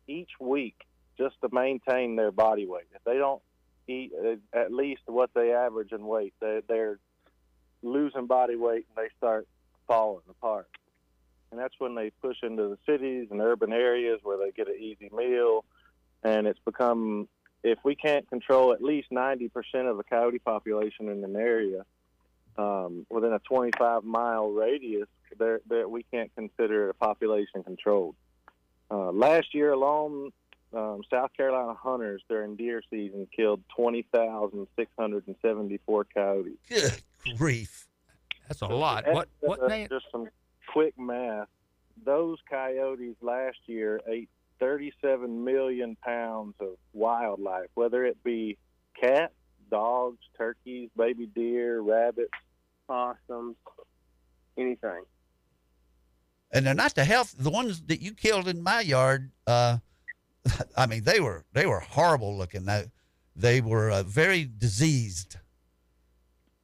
[0.06, 0.86] each week
[1.16, 2.88] just to maintain their body weight.
[2.94, 3.42] If they don't
[3.86, 6.98] eat uh, at least what they average in weight, they, they're
[7.82, 9.46] losing body weight and they start
[9.86, 10.68] falling apart.
[11.50, 14.76] And that's when they push into the cities and urban areas where they get an
[14.80, 15.64] easy meal.
[16.24, 17.28] And it's become,
[17.64, 19.50] if we can't control at least 90%
[19.90, 21.86] of the coyote population in an area
[22.58, 25.08] um, within a 25 mile radius,
[25.38, 28.14] there, there, we can't consider it a population controlled.
[28.90, 30.30] Uh, last year alone,
[30.74, 36.58] um, South Carolina hunters during deer season killed 20,674 coyotes.
[36.68, 37.00] Good
[37.38, 37.86] grief.
[38.46, 39.06] That's a lot.
[39.08, 39.88] What what Uh?
[39.88, 40.28] Just some
[40.66, 41.48] quick math.
[42.04, 44.28] those coyotes last year ate
[44.60, 48.56] 37 million pounds of wildlife, whether it be
[49.00, 49.32] cats,
[49.70, 52.30] dogs, turkeys, baby deer, rabbits,
[52.86, 53.56] possums,
[54.56, 55.02] anything.
[56.52, 57.34] and they're not the health.
[57.38, 59.78] The ones that you killed in my yard, uh,
[60.76, 62.64] I mean, they were they were horrible looking.
[62.64, 62.84] They,
[63.36, 65.36] they were uh, very diseased.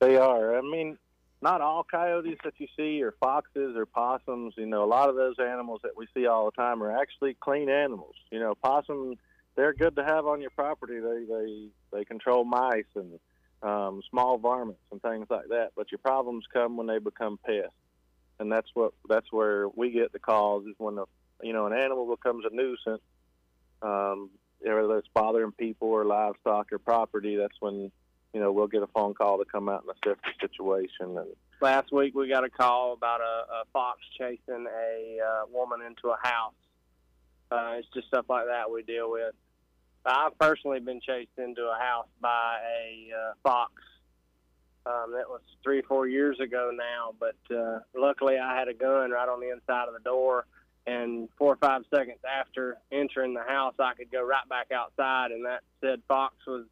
[0.01, 0.57] They are.
[0.57, 0.97] I mean,
[1.43, 4.55] not all coyotes that you see are foxes or possums.
[4.57, 7.35] You know, a lot of those animals that we see all the time are actually
[7.41, 8.15] clean animals.
[8.31, 9.15] You know, possum,
[9.57, 11.01] they're good to have on your property.
[11.01, 13.19] They they they control mice and
[13.62, 15.71] um, small varmints and things like that.
[15.77, 17.73] But your problems come when they become pests,
[18.39, 21.07] and that's what that's where we get the calls is when the
[21.43, 23.03] you know an animal becomes a nuisance.
[23.83, 24.31] Um,
[24.62, 27.91] whether it's bothering people or livestock or property, that's when
[28.32, 31.19] you know we'll get a phone call to come out and assess the situation.
[31.19, 31.28] And
[31.61, 36.09] Last week we got a call about a, a fox chasing a uh, woman into
[36.09, 36.55] a house.
[37.51, 39.35] Uh, it's just stuff like that we deal with.
[40.07, 43.73] I've personally been chased into a house by a uh, fox.
[44.86, 48.74] Um, that was three or four years ago now, but uh, luckily I had a
[48.74, 50.47] gun right on the inside of the door,
[50.86, 55.32] and four or five seconds after entering the house, I could go right back outside,
[55.32, 56.65] and that said fox was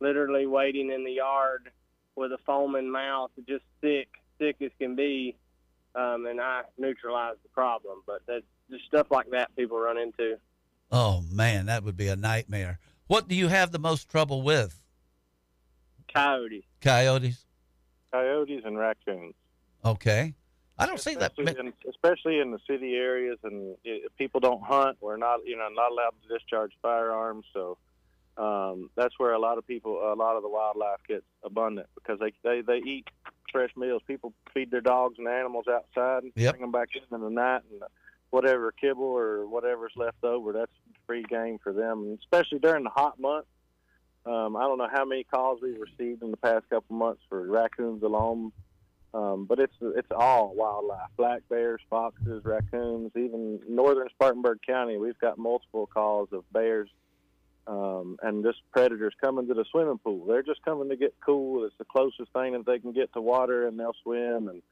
[0.00, 1.70] literally waiting in the yard
[2.16, 4.08] with a foaming mouth, just sick,
[4.38, 5.36] sick as can be,
[5.94, 8.02] um, and I neutralized the problem.
[8.06, 10.36] But that's just stuff like that people run into.
[10.90, 12.78] Oh man, that would be a nightmare.
[13.06, 14.80] What do you have the most trouble with?
[16.12, 16.64] Coyotes.
[16.80, 17.44] Coyotes.
[18.12, 19.34] coyotes and raccoons.
[19.84, 20.34] Okay.
[20.78, 21.32] I don't see that.
[21.38, 24.98] especially in, especially in the city areas, and i people don't hunt.
[25.00, 27.78] We're not, you know, not allowed to discharge firearms, so
[28.36, 32.18] um, that's where a lot of people, a lot of the wildlife gets abundant because
[32.18, 33.06] they they, they eat
[33.52, 34.02] fresh meals.
[34.06, 36.52] People feed their dogs and animals outside, and Yep.
[36.52, 37.82] bring them back in in the night, and
[38.30, 40.72] whatever kibble or whatever's left over, that's
[41.06, 42.00] free game for them.
[42.02, 43.48] And especially during the hot months.
[44.26, 47.46] Um, I don't know how many calls we've received in the past couple months for
[47.46, 48.52] raccoons alone,
[49.12, 53.12] um, but it's it's all wildlife: black bears, foxes, raccoons.
[53.16, 56.88] Even northern Spartanburg County, we've got multiple calls of bears
[57.66, 60.26] um, and just predators coming to the swimming pool.
[60.26, 61.64] They're just coming to get cool.
[61.64, 64.62] It's the closest thing that they can get to water, and they'll swim and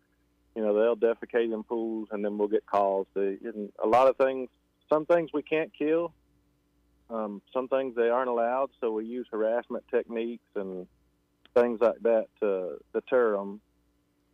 [0.54, 3.06] you know they'll defecate in pools, and then we'll get calls.
[3.14, 4.48] They, and a lot of things,
[4.92, 6.12] some things we can't kill.
[7.08, 10.86] Um, some things they aren't allowed, so we use harassment techniques and
[11.54, 13.60] things like that to deter them.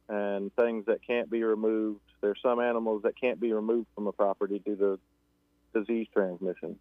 [0.09, 2.01] And things that can't be removed.
[2.23, 4.99] There's some animals that can't be removed from a property due to
[5.75, 6.79] disease transmission.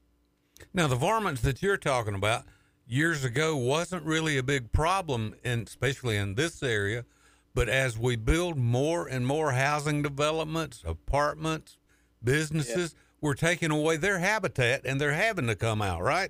[0.73, 2.43] Now, the varmints that you're talking about
[2.87, 7.05] years ago wasn't really a big problem, in, especially in this area.
[7.53, 11.77] But as we build more and more housing developments, apartments,
[12.23, 16.29] businesses, we're taking away their habitat and they're having to come out, right?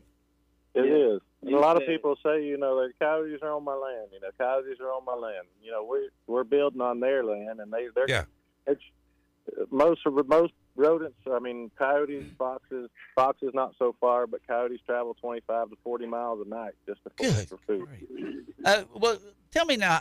[0.73, 1.21] It is.
[1.41, 4.07] And a lot of people say, you know, the coyotes are on my land.
[4.13, 5.47] You know, coyotes are on my land.
[5.61, 8.23] You know, we're we're building on their land, and they they're Yeah.
[8.65, 8.81] It's,
[9.71, 11.17] most of most rodents.
[11.31, 16.05] I mean, coyotes, foxes, foxes not so far, but coyotes travel twenty five to forty
[16.05, 17.87] miles a night just to forage for food.
[18.63, 19.17] Uh, well,
[19.51, 19.99] tell me now,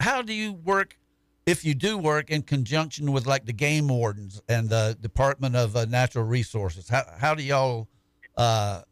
[0.00, 0.98] how do you work
[1.44, 5.76] if you do work in conjunction with like the game wardens and the Department of
[5.76, 6.88] uh, Natural Resources?
[6.88, 7.88] How how do y'all
[8.36, 8.82] uh,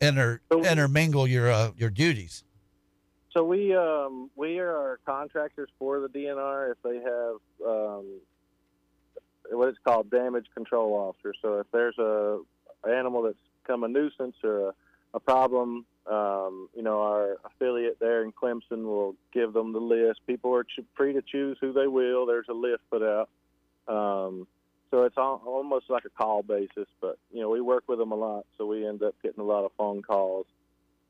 [0.00, 2.44] inter intermingle your uh, your duties?
[3.32, 7.36] So we um, we are contractors for the DNR if they have
[7.66, 8.20] um,
[9.50, 11.34] what it's called damage control officer.
[11.42, 12.40] So if there's a
[12.88, 14.74] animal that's become a nuisance or a,
[15.14, 20.20] a problem, um, you know, our affiliate there in Clemson will give them the list.
[20.26, 22.26] People are ch- free to choose who they will.
[22.26, 23.28] There's a list put out.
[23.88, 24.46] Um,
[24.90, 28.12] so it's all, almost like a call basis, but you know we work with them
[28.12, 30.46] a lot, so we end up getting a lot of phone calls.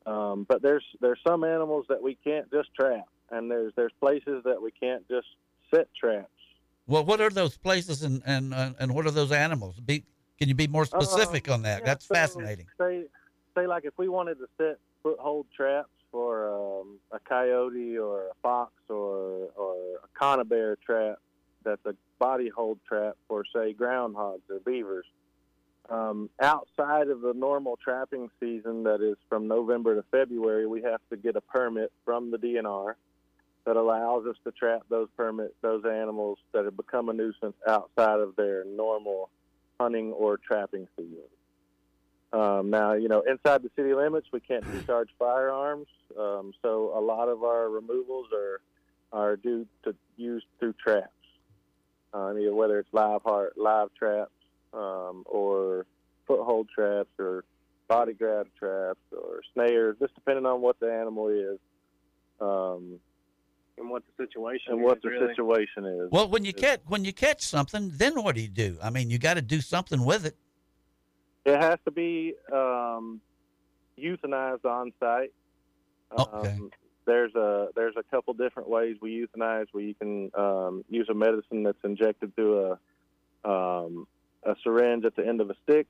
[0.05, 4.43] Um, but there's there's some animals that we can't just trap, and there's there's places
[4.45, 5.27] that we can't just
[5.73, 6.29] set traps.
[6.87, 9.79] Well, what are those places and and uh, and what are those animals?
[9.79, 10.05] Be
[10.39, 11.79] can you be more specific Uh, on that?
[11.79, 12.67] yeah, That's so fascinating.
[12.79, 13.05] Say,
[13.55, 18.33] say like if we wanted to set foothold traps for um, a coyote or a
[18.41, 21.17] fox or or a conibear trap,
[21.63, 25.05] that's a body hold trap for say groundhogs or beavers.
[25.89, 30.99] Um, outside of the normal trapping season, that is from November to February, we have
[31.11, 32.95] to get a permit from the DNR
[33.67, 38.21] that allows us to trap those permit those animals that have become a nuisance outside
[38.21, 39.29] of their normal
[39.77, 41.27] hunting or trapping season.
[42.31, 45.87] Um, now, you know, inside the city limits, we can't discharge firearms,
[46.17, 48.61] um, so a lot of our removals are
[49.11, 51.11] are due to used through traps.
[52.13, 54.31] Uh, mean, whether it's live heart, live traps,
[54.73, 55.85] um, or
[56.25, 57.43] foothold traps or
[57.89, 61.59] body grab traps or snares, just depending on what the animal is.
[62.39, 62.99] Um,
[63.77, 65.27] and what the situation and what is, the really.
[65.29, 66.11] situation is.
[66.11, 68.77] Well, when you catch when you catch something, then what do you do?
[68.81, 70.35] I mean, you got to do something with it.
[71.45, 73.21] It has to be um,
[73.97, 75.31] euthanized on site.
[76.17, 76.49] Okay.
[76.49, 76.71] Um,
[77.05, 81.13] there's a there's a couple different ways we euthanize where you can um, use a
[81.13, 82.77] medicine that's injected through
[83.43, 84.07] a um,
[84.43, 85.87] a syringe at the end of a stick.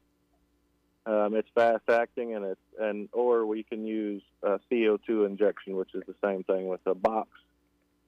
[1.05, 5.95] Um, it's fast acting and it's and or we can use a CO2 injection, which
[5.95, 7.30] is the same thing with a box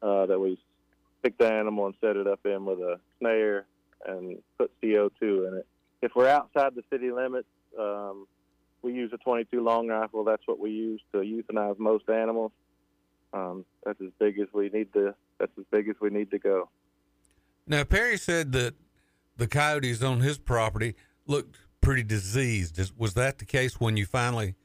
[0.01, 0.57] uh, that we
[1.23, 3.65] pick the animal and set it up in with a snare
[4.05, 5.67] and put CO2 in it.
[6.01, 7.47] If we're outside the city limits,
[7.77, 8.27] um,
[8.81, 10.23] we use a 22 long rifle.
[10.23, 12.51] That's what we use to euthanize most animals.
[13.33, 15.13] Um, that's as big as we need to.
[15.39, 16.69] That's as big as we need to go.
[17.67, 18.75] Now Perry said that
[19.37, 20.95] the coyotes on his property
[21.27, 22.79] looked pretty diseased.
[22.97, 24.55] Was that the case when you finally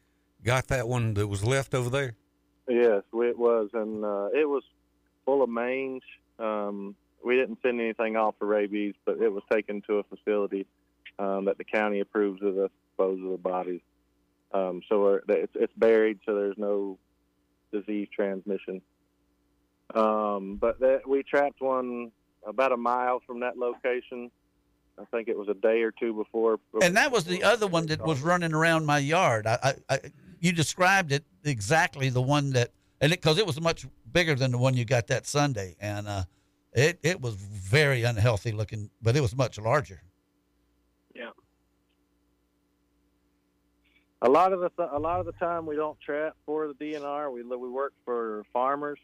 [0.42, 2.16] got that one that was left over there?
[2.68, 4.62] Yes, it was, and uh, it was
[5.24, 6.02] full of mange.
[6.38, 6.94] Um,
[7.24, 10.66] we didn't send anything off for rabies, but it was taken to a facility
[11.18, 13.80] um, that the county approves of the dispose of the bodies.
[14.52, 16.98] Um, so it's, it's buried, so there's no
[17.72, 18.82] disease transmission.
[19.94, 22.12] Um, but that, we trapped one
[22.46, 24.30] about a mile from that location.
[24.98, 26.60] I think it was a day or two before.
[26.80, 29.46] And that was the other one that was running around my yard.
[29.46, 30.00] I, I, I
[30.38, 34.52] you described it exactly the one that, and it because it was much bigger than
[34.52, 36.24] the one you got that Sunday, and uh,
[36.72, 40.02] it it was very unhealthy looking, but it was much larger.
[41.14, 41.30] Yeah.
[44.22, 46.74] A lot of the th- a lot of the time we don't trap for the
[46.74, 47.32] DNR.
[47.32, 48.98] We we work for farmers,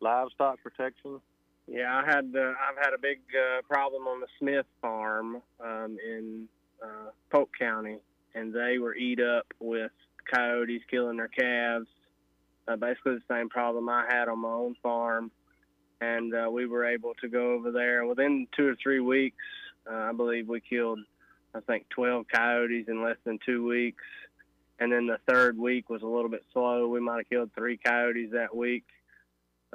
[0.00, 1.20] livestock protection.
[1.66, 5.98] Yeah, I had uh, I've had a big uh, problem on the Smith farm um,
[6.04, 6.48] in
[6.82, 7.98] uh, Polk County,
[8.34, 9.90] and they were eat up with
[10.32, 11.86] coyotes killing their calves.
[12.68, 15.30] Uh, basically, the same problem I had on my own farm,
[16.00, 19.36] and uh, we were able to go over there within two or three weeks.
[19.90, 20.98] Uh, I believe we killed,
[21.54, 24.02] I think, 12 coyotes in less than two weeks,
[24.80, 26.88] and then the third week was a little bit slow.
[26.88, 28.84] We might have killed three coyotes that week.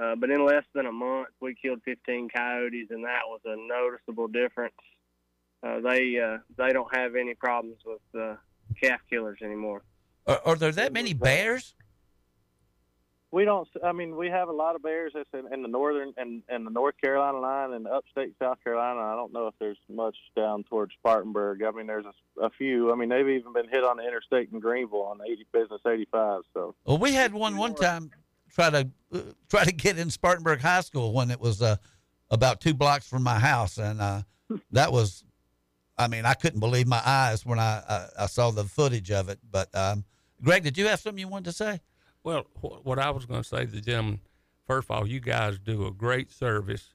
[0.02, 3.56] Uh, but in less than a month, we killed 15 coyotes, and that was a
[3.56, 4.74] noticeable difference.
[5.64, 8.36] Uh, they uh, they don't have any problems with uh,
[8.82, 9.84] calf killers anymore.
[10.26, 11.76] Are, are there that many bears?
[13.32, 13.68] We don't.
[13.82, 16.68] I mean, we have a lot of bears that's in, in the northern and, and
[16.68, 19.00] the North Carolina line and upstate South Carolina.
[19.00, 21.64] I don't know if there's much down towards Spartanburg.
[21.64, 22.92] I mean, there's a, a few.
[22.92, 26.42] I mean, they've even been hit on the interstate in Greenville on 80 Business 85.
[26.54, 28.12] So Well, we had one one time
[28.54, 31.78] try to uh, try to get in Spartanburg High School when it was uh,
[32.30, 34.22] about two blocks from my house, and uh,
[34.72, 35.24] that was,
[35.98, 39.30] I mean, I couldn't believe my eyes when I uh, I saw the footage of
[39.30, 39.40] it.
[39.50, 40.04] But um,
[40.44, 41.80] Greg, did you have something you wanted to say?
[42.24, 44.20] Well, wh- what I was going to say to the gentleman,
[44.68, 46.94] first of all, you guys do a great service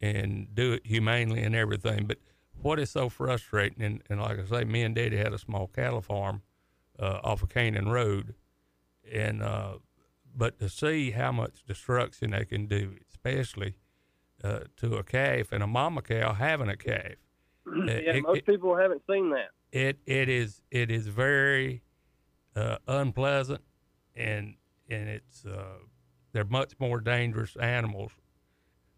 [0.00, 2.06] and do it humanely and everything.
[2.06, 2.18] But
[2.60, 5.66] what is so frustrating, and, and like I say, me and Daddy had a small
[5.68, 6.42] cattle farm
[6.98, 8.34] uh, off of Canaan Road,
[9.12, 9.74] and uh,
[10.36, 13.74] but to see how much destruction they can do, especially
[14.42, 17.14] uh, to a calf and a mama cow having a calf.
[17.66, 19.50] yeah, it- most it- people haven't seen that.
[19.72, 21.82] it it is it is very
[22.56, 23.62] uh, unpleasant
[24.14, 24.54] and
[24.88, 25.78] and it's uh,
[26.32, 28.12] they're much more dangerous animals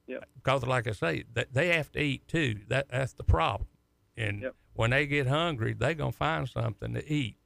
[0.07, 0.29] Yep.
[0.37, 3.69] because like I say that they have to eat too that that's the problem
[4.17, 4.55] and Yep.
[4.75, 7.37] when they get hungry they're gonna find something to eat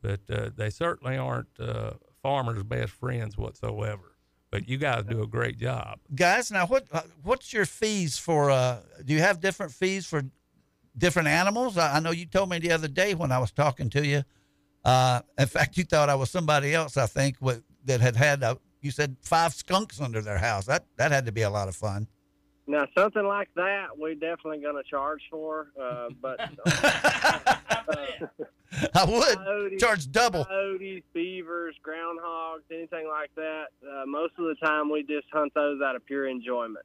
[0.00, 1.92] but uh, they certainly aren't uh,
[2.22, 4.16] farmers best friends whatsoever
[4.50, 8.50] but you guys do a great job Guys, now what uh, what's your fees for?
[8.50, 10.22] Uh, do you have different fees for
[10.96, 11.76] different animals?
[11.76, 14.22] I, I know you told me the other day when I was talking to you.
[14.84, 16.96] Uh, in fact, you thought I was somebody else.
[16.96, 20.66] I think with, that had had a, you said five skunks under their house.
[20.66, 22.06] That that had to be a lot of fun.
[22.68, 25.68] Now, something like that, we're definitely going to charge for.
[25.80, 26.38] Uh, but
[28.94, 30.44] I would coyotes, charge double.
[30.44, 33.68] Coyotes, beavers, groundhogs, anything like that.
[33.82, 36.84] Uh, most of the time, we just hunt those out of pure enjoyment.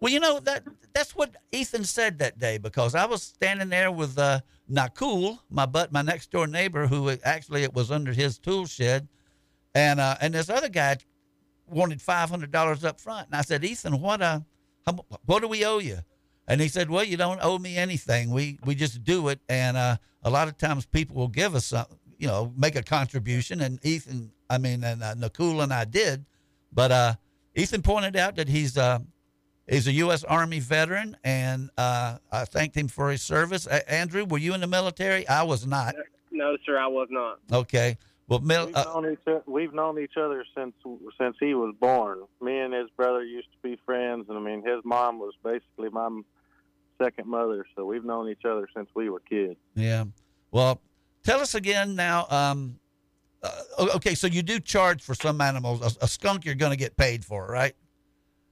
[0.00, 3.92] Well, you know that that's what Ethan said that day because I was standing there
[3.92, 8.38] with uh, Nakul, my butt, my next door neighbor, who actually it was under his
[8.38, 9.06] tool shed,
[9.74, 10.96] and uh, and this other guy
[11.66, 14.40] wanted five hundred dollars up front, and I said, Ethan, what uh,
[14.86, 15.98] how, what do we owe you?
[16.48, 18.30] And he said, Well, you don't owe me anything.
[18.30, 21.66] We we just do it, and uh, a lot of times people will give us
[21.66, 21.86] some,
[22.18, 26.24] you know, make a contribution, and Ethan, I mean, and uh, Nakul and I did,
[26.72, 27.14] but uh,
[27.54, 28.98] Ethan pointed out that he's uh,
[29.68, 30.24] He's a U.S.
[30.24, 33.66] Army veteran, and uh, I thanked him for his service.
[33.66, 35.26] Andrew, were you in the military?
[35.28, 35.94] I was not.
[36.30, 37.38] No, sir, I was not.
[37.50, 37.96] Okay.
[38.28, 40.74] Well, Mil- We've, uh, known each, we've known each other since
[41.20, 42.22] since he was born.
[42.40, 45.90] Me and his brother used to be friends, and I mean, his mom was basically
[45.90, 46.08] my
[47.02, 47.66] second mother.
[47.76, 49.56] So we've known each other since we were kids.
[49.74, 50.04] yeah.
[50.50, 50.80] Well,
[51.24, 52.26] tell us again now.
[52.28, 52.78] Um,
[53.42, 55.80] uh, okay, so you do charge for some animals.
[55.80, 57.74] A, a skunk you're going to get paid for, right?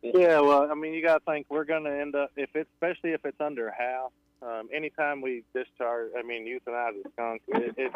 [0.03, 2.71] Yeah, well, I mean, you got to think we're going to end up if it's
[2.75, 4.11] especially if it's under half.
[4.43, 7.93] Um, anytime we discharge, I mean, euthanize a skunk, it, it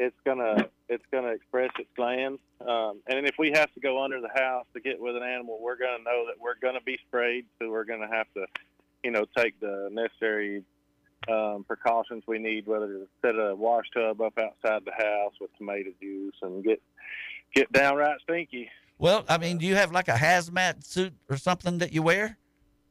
[0.00, 0.56] it's gonna
[0.88, 2.40] it's gonna express its glands.
[2.60, 5.58] Um, and if we have to go under the house to get with an animal,
[5.60, 8.46] we're gonna know that we're gonna be sprayed, so we're gonna have to,
[9.04, 10.64] you know, take the necessary
[11.28, 15.54] um, precautions we need, whether to set a wash tub up outside the house with
[15.58, 16.82] tomato juice and get
[17.54, 18.70] get downright stinky.
[18.98, 22.38] Well, I mean, do you have like a hazmat suit or something that you wear?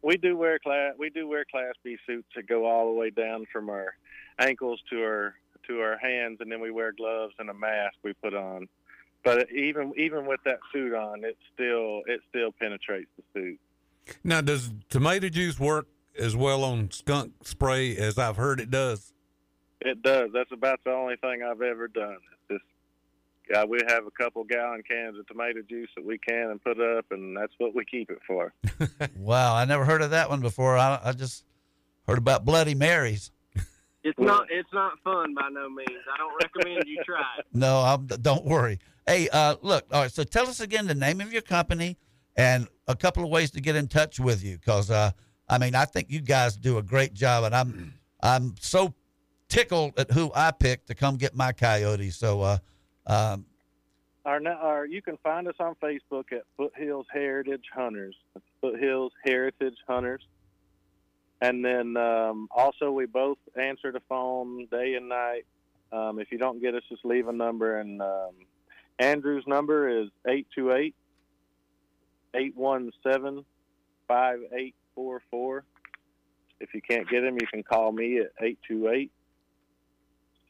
[0.02, 3.10] we do wear class we do wear class B suits that go all the way
[3.10, 3.96] down from our
[4.40, 5.36] ankles to our
[5.70, 8.68] to our hands and then we wear gloves and a mask we put on
[9.24, 13.60] but even even with that suit on it still it still penetrates the suit
[14.24, 15.88] Now, does tomato juice work
[16.18, 19.14] as well on skunk spray as I've heard it does?
[19.82, 22.18] it does that's about the only thing i've ever done
[22.50, 26.50] it's just uh, we have a couple gallon cans of tomato juice that we can
[26.52, 28.54] and put up and that's what we keep it for
[29.18, 30.78] Wow, I never heard of that one before.
[30.78, 31.46] I, I just
[32.08, 33.32] heard about Bloody Marys.
[34.04, 35.90] It's not it's not fun by no means.
[36.14, 37.46] I don't recommend you try it.
[37.54, 38.80] No, I'm, don't worry.
[39.06, 40.12] Hey, uh, look, all right.
[40.12, 41.98] So tell us again the name of your company
[42.38, 45.12] and a couple of ways to get in touch with you, because uh,
[45.50, 48.94] I mean, I think you guys do a great job, and I'm I'm so
[49.50, 52.16] tickled at who I picked to come get my coyotes.
[52.16, 52.58] So, uh,
[53.08, 53.46] um,
[54.26, 58.16] Our, na- our, you can find us on Facebook at Foothills Heritage Hunters.
[58.62, 60.22] Foothills Heritage Hunters.
[61.42, 65.46] And then um, also, we both answer the phone day and night.
[65.92, 67.80] Um, if you don't get us, just leave a number.
[67.80, 68.32] And um,
[69.00, 70.94] Andrew's number is 828
[72.36, 73.46] 817
[74.08, 75.64] 5844.
[76.60, 79.12] If you can't get him, you can call me at 828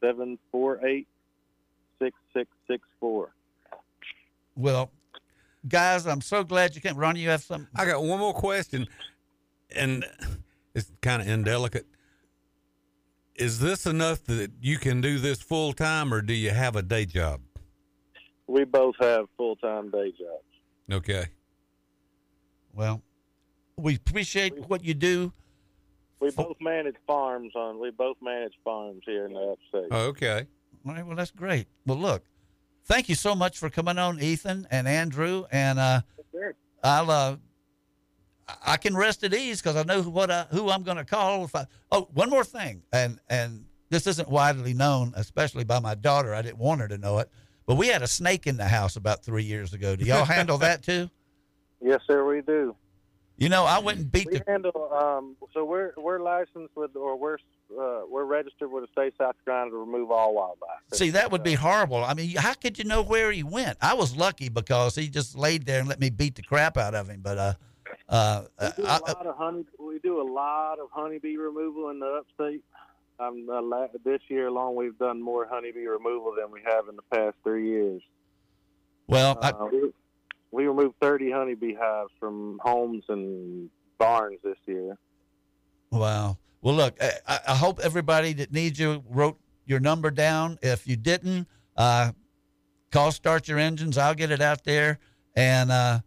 [0.00, 1.06] 748
[2.00, 3.30] 6664.
[4.56, 4.90] well,
[5.68, 6.96] guys, I'm so glad you came.
[6.96, 7.68] Ronnie, you have something?
[7.76, 8.88] I got one more question,
[9.74, 10.04] and
[10.88, 11.86] it's kind of indelicate.
[13.34, 16.82] Is this enough that you can do this full time, or do you have a
[16.82, 17.40] day job?
[18.46, 20.44] We both have full time day jobs.
[20.92, 21.26] Okay.
[22.72, 23.02] Well,
[23.76, 25.32] we appreciate what you do.
[26.20, 27.80] We both manage farms on.
[27.80, 29.92] We both manage farms here in the upstate.
[29.92, 30.46] Okay.
[30.86, 31.06] All right.
[31.06, 31.66] Well, that's great.
[31.86, 32.24] Well, look,
[32.84, 35.44] thank you so much for coming on, Ethan and Andrew.
[35.50, 36.02] And uh,
[36.82, 37.36] I'll uh,
[38.64, 41.44] I can rest at ease because I know what I, who I'm going to call.
[41.44, 45.94] If I oh, one more thing, and and this isn't widely known, especially by my
[45.94, 46.34] daughter.
[46.34, 47.28] I didn't want her to know it,
[47.66, 49.96] but we had a snake in the house about three years ago.
[49.96, 51.10] Do y'all handle that too?
[51.80, 52.24] Yes, sir.
[52.26, 52.76] We do.
[53.40, 54.44] You know, I and beat We the.
[54.46, 54.92] handle.
[54.92, 57.38] Um, so we're we're licensed with, or we're
[57.78, 60.80] uh, we're registered with the state of South Carolina to remove all wildlife.
[60.92, 62.04] See, that would be horrible.
[62.04, 63.78] I mean, how could you know where he went?
[63.80, 66.94] I was lucky because he just laid there and let me beat the crap out
[66.94, 67.20] of him.
[67.22, 67.54] But uh,
[68.10, 69.64] uh, We do I, a lot of honey.
[69.78, 72.62] We do a lot of honeybee removal in the upstate.
[73.18, 77.02] Um, uh, this year alone, we've done more honeybee removal than we have in the
[77.14, 78.02] past three years.
[79.06, 79.92] well, I, Uh, we,
[80.50, 83.68] we removed 30 honeybee hives from homes and
[83.98, 84.96] barns this year.
[85.90, 86.38] Wow.
[86.62, 90.58] Well, look, I, I hope everybody that needs you wrote your number down.
[90.62, 91.46] If you didn't,
[91.76, 92.12] uh,
[92.90, 93.96] call Start Your Engines.
[93.98, 94.98] I'll get it out there.
[95.36, 96.00] And uh,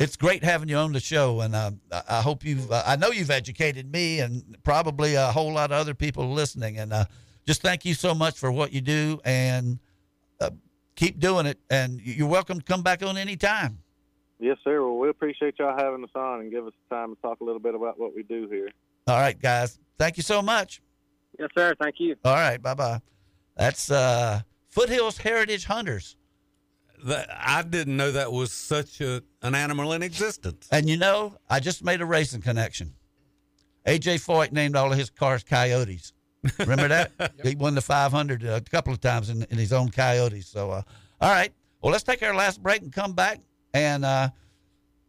[0.00, 1.40] it's great having you on the show.
[1.42, 5.26] And uh, I- I hope you've, uh, I know you've educated me and probably a
[5.26, 6.78] whole lot of other people listening.
[6.78, 7.04] And uh,
[7.46, 9.78] just thank you so much for what you do and
[10.40, 10.50] uh,
[10.96, 11.58] keep doing it.
[11.70, 13.78] And you're welcome to come back on anytime.
[14.38, 14.80] Yes, sir.
[14.82, 17.60] Well, we appreciate y'all having us on and give us time to talk a little
[17.60, 18.70] bit about what we do here.
[19.06, 19.78] All right, guys.
[19.98, 20.80] Thank you so much.
[21.38, 21.74] Yes, sir.
[21.80, 22.16] Thank you.
[22.24, 22.60] All right.
[22.60, 23.00] Bye bye.
[23.56, 24.40] That's uh,
[24.70, 26.16] Foothills Heritage Hunters.
[27.04, 30.68] That I didn't know that was such a an animal in existence.
[30.70, 32.94] And you know, I just made a racing connection.
[33.86, 36.12] AJ Foyt named all of his cars Coyotes.
[36.58, 37.12] Remember that?
[37.42, 40.46] He won the 500 a couple of times in, in his own Coyotes.
[40.46, 40.82] So, uh,
[41.20, 41.52] all right.
[41.82, 43.40] Well, let's take our last break and come back
[43.72, 44.30] and uh,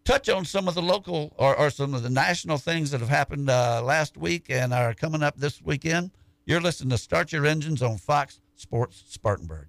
[0.06, 3.10] touch on some of the local or, or some of the national things that have
[3.10, 6.12] happened uh, last week and are coming up this weekend.
[6.46, 9.68] You're listening to Start Your Engines on Fox Sports Spartanburg.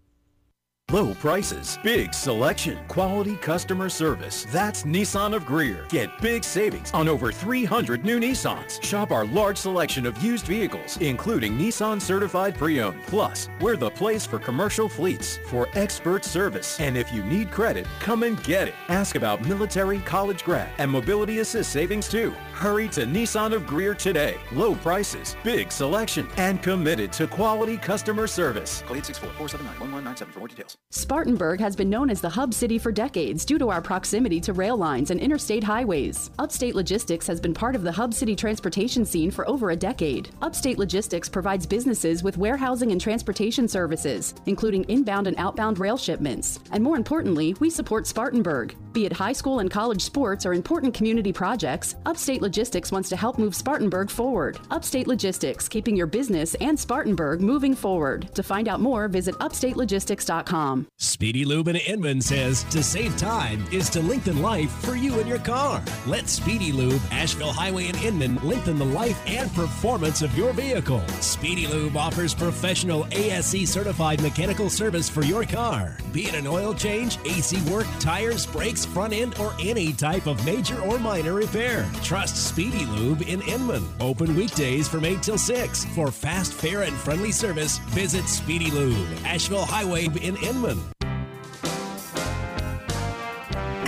[0.92, 4.44] Low prices, big selection, quality customer service.
[4.50, 5.86] That's Nissan of Greer.
[5.88, 8.82] Get big savings on over 300 new Nissans.
[8.84, 13.02] Shop our large selection of used vehicles, including Nissan certified pre-owned.
[13.06, 16.78] Plus, we're the place for commercial fleets for expert service.
[16.78, 18.74] And if you need credit, come and get it.
[18.88, 22.34] Ask about military, college grad, and mobility assist savings too.
[22.62, 24.36] Hurry to Nissan of Greer today.
[24.52, 28.84] Low prices, big selection, and committed to quality customer service.
[28.86, 30.76] Call 864-479-1197 for more details.
[30.92, 34.52] Spartanburg has been known as the hub city for decades due to our proximity to
[34.52, 36.30] rail lines and interstate highways.
[36.38, 40.30] Upstate Logistics has been part of the hub city transportation scene for over a decade.
[40.40, 46.60] Upstate Logistics provides businesses with warehousing and transportation services, including inbound and outbound rail shipments.
[46.70, 48.76] And more importantly, we support Spartanburg.
[48.92, 52.51] Be it high school and college sports or important community projects, Upstate Logistics
[52.92, 54.58] wants to help move Spartanburg forward.
[54.70, 58.28] Upstate Logistics, keeping your business and Spartanburg moving forward.
[58.34, 60.86] To find out more, visit upstatelogistics.com.
[60.98, 65.28] Speedy Lube in Inman says to save time is to lengthen life for you and
[65.28, 65.82] your car.
[66.06, 71.02] Let Speedy Lube, Asheville Highway in Inman, lengthen the life and performance of your vehicle.
[71.20, 76.74] Speedy Lube offers professional ASE certified mechanical service for your car, be it an oil
[76.74, 81.88] change, AC work, tires, brakes, front end, or any type of major or minor repair.
[82.02, 83.86] Trust Speedy Lube in Inman.
[84.00, 85.84] Open weekdays from 8 till 6.
[85.94, 90.80] For fast, fair, and friendly service, visit Speedy Lube, Asheville Highway in Inman.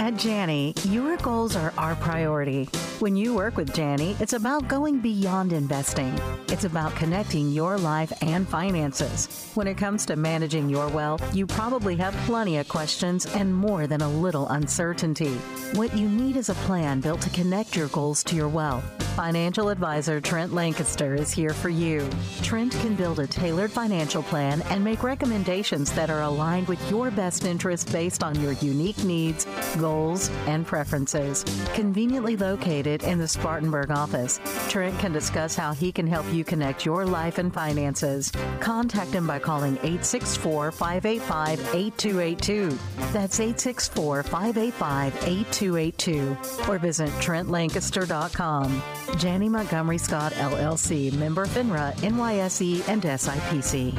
[0.04, 2.66] At Janney, your goals are our priority.
[2.98, 6.14] When you work with Janney, it's about going beyond investing.
[6.48, 9.50] It's about connecting your life and finances.
[9.54, 13.86] When it comes to managing your wealth, you probably have plenty of questions and more
[13.86, 15.36] than a little uncertainty.
[15.72, 18.84] What you need is a plan built to connect your goals to your wealth.
[19.14, 22.10] Financial advisor Trent Lancaster is here for you.
[22.42, 27.12] Trent can build a tailored financial plan and make recommendations that are aligned with your
[27.12, 29.46] best interests based on your unique needs,
[29.78, 29.93] goals,
[30.46, 31.44] and preferences.
[31.74, 36.84] Conveniently located in the Spartanburg office, Trent can discuss how he can help you connect
[36.84, 38.32] your life and finances.
[38.60, 42.78] Contact him by calling 864 585 8282.
[43.12, 46.36] That's 864 585 8282.
[46.68, 48.82] Or visit TrentLancaster.com.
[49.18, 53.94] Janney Montgomery Scott LLC, member FINRA, NYSE, and SIPC.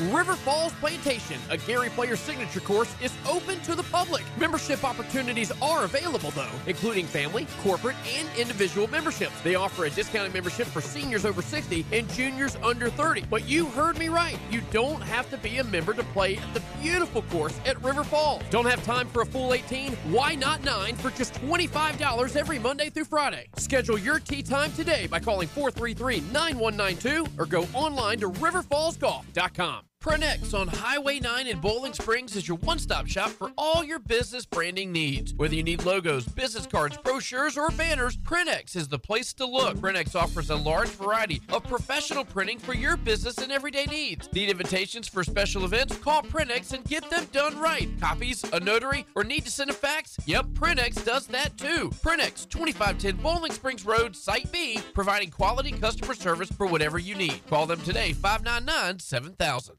[0.00, 4.24] River Falls Plantation, a Gary Player signature course, is open to the public.
[4.38, 9.40] Membership opportunities are available, though, including family, corporate, and individual memberships.
[9.42, 13.24] They offer a discounted membership for seniors over 60 and juniors under 30.
[13.30, 14.38] But you heard me right.
[14.50, 18.02] You don't have to be a member to play at the beautiful course at River
[18.02, 18.42] Falls.
[18.50, 19.92] Don't have time for a full 18?
[20.10, 23.48] Why not 9 for just $25 every Monday through Friday?
[23.58, 29.84] Schedule your tee time today by calling 433 9192 or go online to riverfallsgolf.com.
[30.04, 33.98] Prenex on Highway 9 in Boiling Springs is your one stop shop for all your
[33.98, 35.32] business branding needs.
[35.32, 39.78] Whether you need logos, business cards, brochures, or banners, Prenex is the place to look.
[39.78, 44.30] Prenex offers a large variety of professional printing for your business and everyday needs.
[44.34, 45.96] Need invitations for special events?
[45.96, 47.88] Call Prenex and get them done right.
[47.98, 50.18] Copies, a notary, or need to send a fax?
[50.26, 51.88] Yep, Prenex does that too.
[52.04, 57.40] Prenex, 2510 Boiling Springs Road, Site B, providing quality customer service for whatever you need.
[57.48, 59.76] Call them today, 599 7000.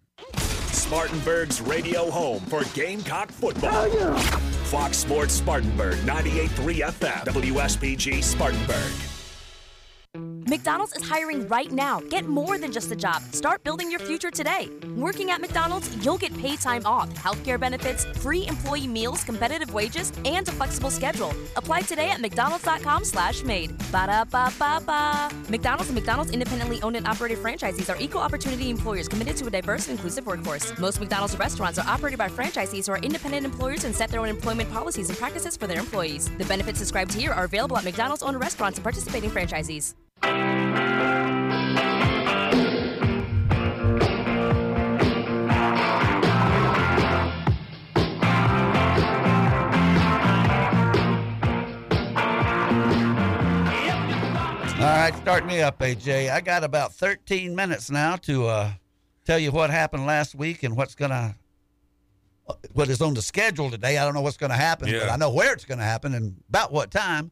[0.86, 3.90] Spartanburg's radio home for Gamecock football.
[4.66, 9.15] Fox Sports Spartanburg, 98.3 FM, WSPG Spartanburg.
[10.48, 12.02] McDonald's is hiring right now.
[12.12, 13.24] Get more than just a job.
[13.32, 14.70] Start building your future today.
[14.96, 20.14] Working at McDonald's, you'll get paid time off, healthcare benefits, free employee meals, competitive wages,
[20.24, 21.34] and a flexible schedule.
[21.56, 23.76] Apply today at McDonald's.com slash made.
[23.92, 25.32] Ba-da-ba-ba-ba.
[25.50, 29.50] McDonald's and McDonald's independently owned and operated franchisees are equal opportunity employers committed to a
[29.50, 30.78] diverse and inclusive workforce.
[30.78, 34.30] Most McDonald's restaurants are operated by franchisees who are independent employers and set their own
[34.30, 36.30] employment policies and practices for their employees.
[36.38, 39.96] The benefits described here are available at McDonald's owned restaurants and participating franchisees.
[54.78, 56.30] All right, start me up, AJ.
[56.32, 58.72] I got about 13 minutes now to uh,
[59.26, 61.36] tell you what happened last week and what's gonna
[62.74, 63.98] what is on the schedule today.
[63.98, 66.14] I don't know what's going to happen, but I know where it's going to happen
[66.14, 67.32] and about what time.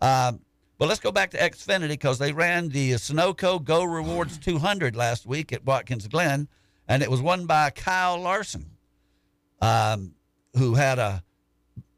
[0.00, 0.40] Um,
[0.84, 5.24] but let's go back to Xfinity because they ran the Sunoco Go Rewards 200 last
[5.24, 6.46] week at Watkins Glen,
[6.86, 8.66] and it was won by Kyle Larson,
[9.62, 10.12] um,
[10.54, 11.24] who had a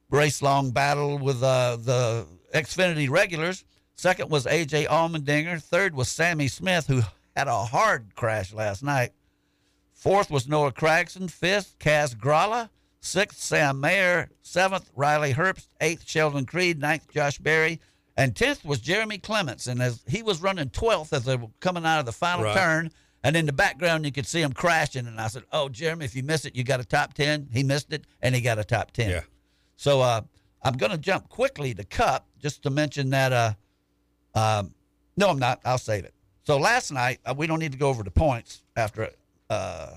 [0.08, 3.64] race long battle with uh, the Xfinity regulars.
[3.96, 5.60] Second was AJ Allmendinger.
[5.60, 7.02] Third was Sammy Smith, who
[7.34, 9.10] had a hard crash last night.
[9.94, 11.28] Fourth was Noah Gragson.
[11.28, 12.68] Fifth, Kaz Grala.
[13.00, 14.30] Sixth, Sam Mayer.
[14.42, 15.66] Seventh, Riley Herbst.
[15.80, 16.78] Eighth, Sheldon Creed.
[16.78, 17.80] Ninth, Josh Berry.
[18.16, 19.66] And tenth was Jeremy Clements.
[19.66, 22.56] And as he was running twelfth as they were coming out of the final Right.
[22.56, 22.90] turn,
[23.22, 25.06] and in the background you could see him crashing.
[25.06, 27.48] And I said, "Oh, Jeremy, if you miss it, you got a top ten.
[27.52, 29.10] He missed it, and he got a top ten.
[29.10, 29.20] Yeah.
[29.76, 30.22] So uh,
[30.62, 33.32] I'm going to jump quickly to Cup just to mention that.
[33.32, 33.52] Uh,
[34.34, 34.74] um,
[35.16, 35.60] no, I'm not.
[35.64, 36.14] I'll save it.
[36.44, 39.10] So last night uh, we don't need to go over the points after
[39.50, 39.96] uh,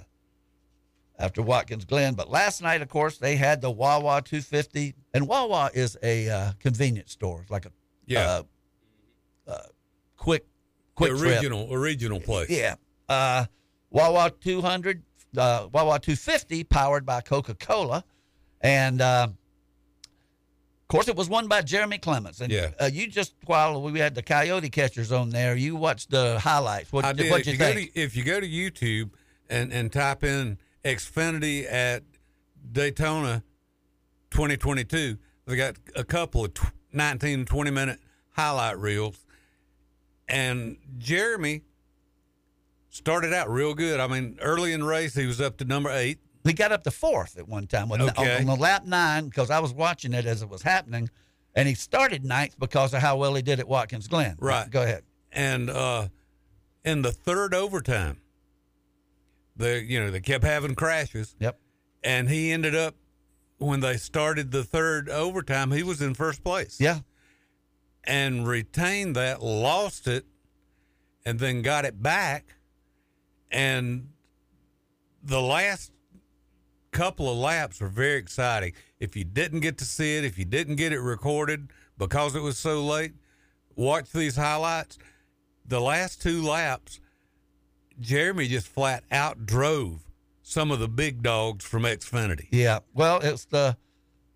[1.17, 5.69] after Watkins Glen, but last night, of course, they had the Wawa 250, and Wawa
[5.73, 7.71] is a uh, convenience store, It's like a
[8.09, 8.41] Yeah.
[9.47, 9.57] uh, uh,
[10.17, 10.45] quick
[10.95, 11.31] quick the trip.
[11.37, 12.49] original original place.
[12.49, 12.75] Yeah.
[13.07, 13.45] Uh,
[13.91, 15.01] Wawa 200,
[15.37, 18.03] uh, Wawa 250, powered by Coca Cola.
[18.61, 22.41] And uh, of course, it was won by Jeremy Clements.
[22.41, 22.71] And Yeah.
[22.79, 26.91] uh, you just, while we had the Coyote catchers on there, you watched the highlights.
[26.91, 27.31] What I did.
[27.31, 27.93] what'd if you you go think?
[27.93, 29.11] to if you go to YouTube
[29.49, 32.03] and and type in Xfinity at
[32.71, 33.43] Daytona
[34.31, 35.17] 2022,
[35.47, 37.99] they got a couple of tw- 19 and 20 minute
[38.31, 39.25] highlight reels,
[40.27, 41.61] and Jeremy
[42.89, 43.99] started out real good.
[43.99, 46.19] I mean, early in the race he was up to number eight.
[46.43, 48.37] He got up to fourth at one time on, Okay.
[48.39, 51.09] on, the lap nine because I was watching it as it was happening.
[51.55, 54.35] And he started ninth because of how well he did at Watkins Glen.
[54.39, 54.69] Right.
[54.69, 55.03] Go ahead.
[55.31, 56.07] And uh,
[56.85, 58.21] in the third overtime,
[59.55, 61.35] the you know they kept having crashes.
[61.39, 61.59] Yep.
[62.03, 62.95] And he ended up
[63.59, 66.77] when they started the third overtime, he was in first place.
[66.79, 66.99] Yeah.
[68.05, 70.25] And retained that, lost it,
[71.25, 72.55] and then got it back.
[73.51, 74.09] And
[75.21, 75.91] the last
[76.91, 78.73] couple of laps were very exciting.
[78.99, 82.41] If you didn't get to see it, if you didn't get it recorded because it
[82.41, 83.13] was so late,
[83.75, 84.97] watch these highlights.
[85.65, 86.99] The last two laps,
[87.99, 90.08] Jeremy just flat out drove
[90.49, 92.47] some of the big dogs from Xfinity.
[92.49, 92.79] Yeah.
[92.95, 93.77] Well, it's the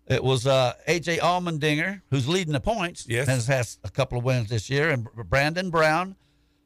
[0.06, 3.06] it was uh, AJ Allmendinger who's leading the points.
[3.08, 3.26] Yes.
[3.26, 6.14] Has has a couple of wins this year, and Brandon Brown.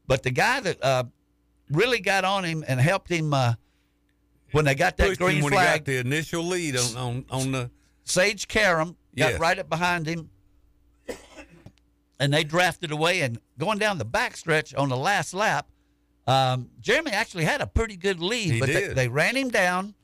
[0.07, 1.05] But the guy that uh,
[1.71, 3.55] really got on him and helped him uh,
[4.53, 7.53] when they got that green when he flag, got the initial lead on, on, on
[7.53, 7.71] the
[8.05, 9.41] Sage Karam got Yes.
[9.41, 10.31] right up behind him,
[12.21, 13.21] and they drafted away.
[13.23, 15.69] And going down the backstretch on the last lap,
[16.29, 18.97] um, Jeremy actually had a pretty good lead, He but they, did.
[18.97, 19.95] they ran him down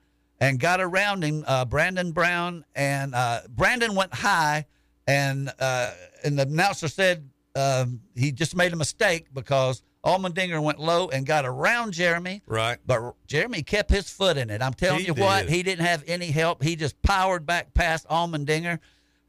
[0.40, 1.44] and got around him.
[1.46, 4.66] Uh, Brandon Brown and uh, Brandon went high,
[5.06, 5.90] and uh,
[6.24, 11.24] and the announcer said um, he just made a mistake because Allmendinger went low and
[11.26, 12.42] got around Jeremy.
[12.46, 12.78] right.
[12.86, 14.60] But Jeremy kept his foot in it.
[14.60, 16.62] I'm telling He you what, he didn't have any help.
[16.62, 18.80] He just powered back past Allmendinger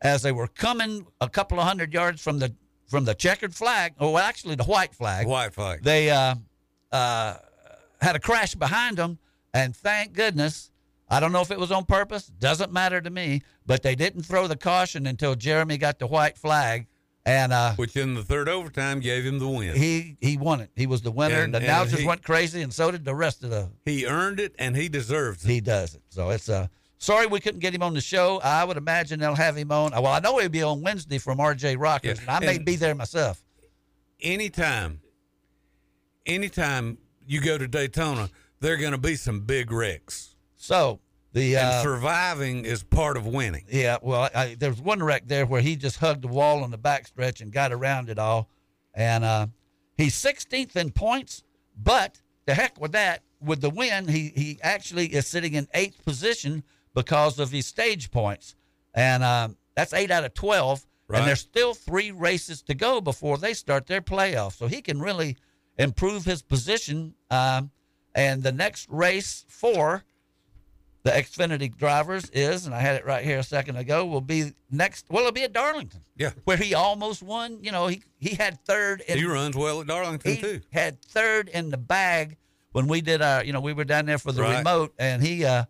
[0.02, 2.54] as they were coming a couple of hundred yards from the
[2.88, 5.28] from the checkered flag, or well, actually the white flag.
[5.28, 5.82] White flag.
[5.84, 6.36] They uh,
[6.96, 7.38] uh,
[8.02, 9.20] had a crash behind them,
[9.54, 10.72] and thank goodness.
[11.10, 12.26] I don't know if it was on purpose.
[12.28, 13.42] Doesn't matter to me.
[13.68, 16.88] But they didn't throw the caution until Jeremy got the white flag,
[17.26, 19.76] and uh, Which in the third overtime gave him the win.
[19.76, 20.70] he he won it.
[20.76, 21.42] He was the winner.
[21.44, 24.06] And- the and announcers he- went crazy, and so did the rest of the He
[24.06, 25.50] earned it and he deserves it.
[25.52, 26.02] he does it.
[26.10, 26.68] So it's uh
[27.00, 28.40] sorry we couldn't get him on the show.
[28.44, 29.92] I would imagine they'll have him on.
[29.92, 32.66] Well, I know he'll be on Wednesday from RJ Rockers, Yeah, and I may and-
[32.66, 33.44] be there myself.
[34.22, 35.02] anytime,
[36.26, 38.30] anytime you go to Daytona,
[38.60, 40.36] there are going to be some big wrecks.
[40.56, 41.00] So
[41.34, 43.66] the and uh, surviving is part of winning.
[43.70, 46.72] yeah, well, I, there was one wreck there where he just hugged the wall on
[46.72, 48.50] the backstretch and got around it all,
[48.94, 49.48] and uh,
[49.98, 51.44] he's 16th in points.
[51.78, 56.04] But the heck with that, with the win, he he actually is sitting in eighth
[56.06, 58.56] position because of his stage points,
[58.94, 60.86] and um, that's eight out of 12.
[61.08, 61.20] Right.
[61.20, 64.54] And there's still three races to go before they start their playoff.
[64.54, 65.38] So he can really
[65.78, 67.16] improve his position.
[67.30, 67.72] Um,
[68.14, 70.04] and the next race for
[71.04, 74.54] the Xfinity drivers is, and I had it right here a second ago, will be
[74.72, 75.06] next.
[75.10, 76.02] Well, it'll be at Darlington.
[76.18, 76.32] Yeah.
[76.46, 77.60] Where he almost won.
[77.62, 79.02] You know, he, he had third.
[79.08, 80.62] In, He runs well at Darlington he too.
[80.72, 82.38] had third in the bag
[82.72, 84.58] when we did our, you know, we were down there for the Right.
[84.58, 85.66] remote, and he uh,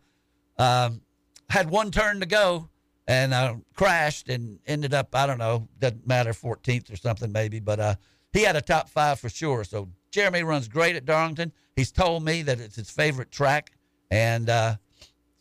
[0.57, 1.01] um,
[1.49, 2.69] had one turn to go
[3.07, 7.59] and uh, crashed and ended up, I don't know, doesn't matter, 14th or something maybe,
[7.59, 7.95] but uh,
[8.33, 9.63] he had a top five for sure.
[9.63, 11.51] So Jeremy runs great at Darlington.
[11.75, 13.71] He's told me that it's his favorite track,
[14.09, 14.75] and uh,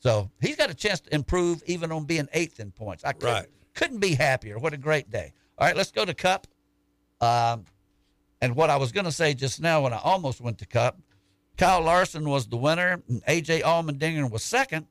[0.00, 3.04] so he's got a chance to improve even on being eighth in points.
[3.04, 3.46] I couldn't, Right.
[3.74, 4.58] couldn't be happier.
[4.58, 5.32] What a great day.
[5.58, 6.48] All right, let's go to Cup.
[7.20, 7.66] Um,
[8.40, 10.98] and what I was going to say just now when I almost went to Cup,
[11.56, 14.88] Kyle Larson was the winner, and AJ Allmendinger was second.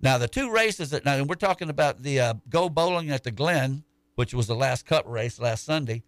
[0.00, 3.24] Now the two races that now and we're talking about the uh, Go Bowling at
[3.24, 3.82] the Glen,
[4.14, 6.04] which was the last Cup race last Sunday.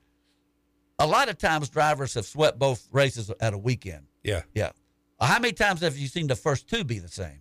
[0.98, 4.06] A lot of times drivers have swept both races at a weekend.
[4.22, 4.42] Yeah.
[4.54, 4.70] Yeah.
[5.20, 7.40] How many times have you seen the first two be the same?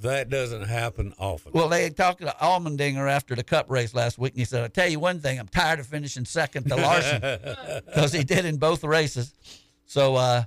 [0.00, 1.52] That doesn't happen often.
[1.52, 4.68] Well, they talked to Allmendinger after the Cup race last week, and he said, "I
[4.68, 7.20] tell you one thing, I'm tired of finishing second to Larson
[7.86, 9.34] because he did in both races."
[9.84, 10.44] So, uh,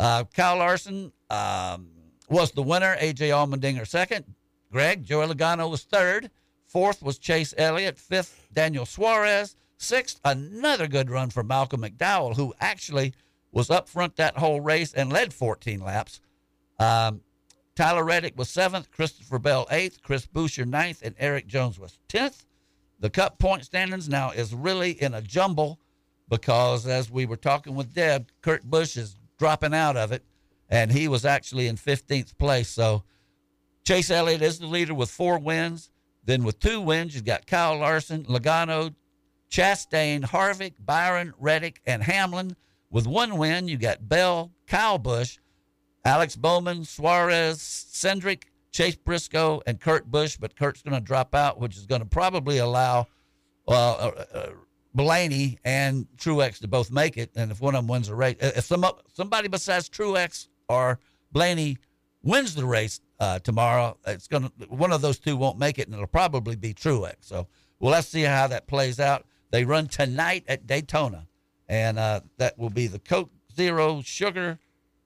[0.00, 1.88] uh, Kyle Larson um,
[2.28, 2.96] was the winner.
[2.96, 4.24] AJ Allmendinger second.
[4.72, 6.32] Greg Joey Logano was third.
[6.66, 7.96] Fourth was Chase Elliott.
[7.96, 9.54] Fifth, Daniel Suarez.
[9.84, 13.12] Sixth, another good run for Malcolm McDowell, who actually
[13.52, 16.20] was up front that whole race and led 14 laps.
[16.78, 17.20] Um,
[17.76, 22.46] Tyler Reddick was seventh, Christopher Bell eighth, Chris Buescher ninth, and Erik Jones was tenth.
[23.00, 25.80] The Cup point standings now is really in a jumble
[26.28, 30.24] because, as we were talking with Deb, Kurt Busch is dropping out of it,
[30.68, 32.68] and he was actually in 15th place.
[32.68, 33.02] So
[33.84, 35.90] Chase Elliott is the leader with four wins.
[36.24, 38.94] Then with two wins, you've got Kyle Larson, Logano,
[39.50, 42.56] Chastain, Harvick, Byron, Reddick, and Hamlin.
[42.90, 45.38] With one win, you got Bell, Kyle Busch,
[46.04, 51.58] Alex Bowman, Suarez, Cindric, Chase Briscoe, and Kurt Busch, but Kurt's going to drop out,
[51.60, 53.06] which is going to probably allow
[53.66, 54.46] uh, uh, uh,
[54.94, 57.30] Blaney and Truex to both make it.
[57.34, 60.98] And if one of them wins the race, if some somebody besides Truex or
[61.32, 61.78] Blaney
[62.22, 65.86] wins the race uh, tomorrow, it's going to one of those two won't make it,
[65.86, 67.14] and it'll probably be Truex.
[67.20, 67.48] So
[67.80, 69.26] well, let's see how that plays out.
[69.54, 71.28] They run tonight at Daytona,
[71.68, 74.58] and uh, that will be the Coke Zero Sugar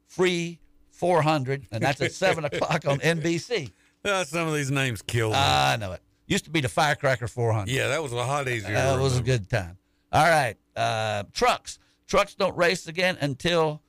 [0.07, 0.59] Free
[0.93, 3.71] 400, and that's at 7 o'clock on NBC.
[4.03, 5.37] Uh, some of these names kill me.
[5.37, 6.01] I know it.
[6.27, 7.71] Used to be the Firecracker 400.
[7.71, 8.73] yeah, that was a lot easier.
[8.73, 9.77] That was a good time.
[10.13, 10.57] All right.
[10.75, 11.79] Uh, trucks.
[12.07, 13.83] Trucks don't race again until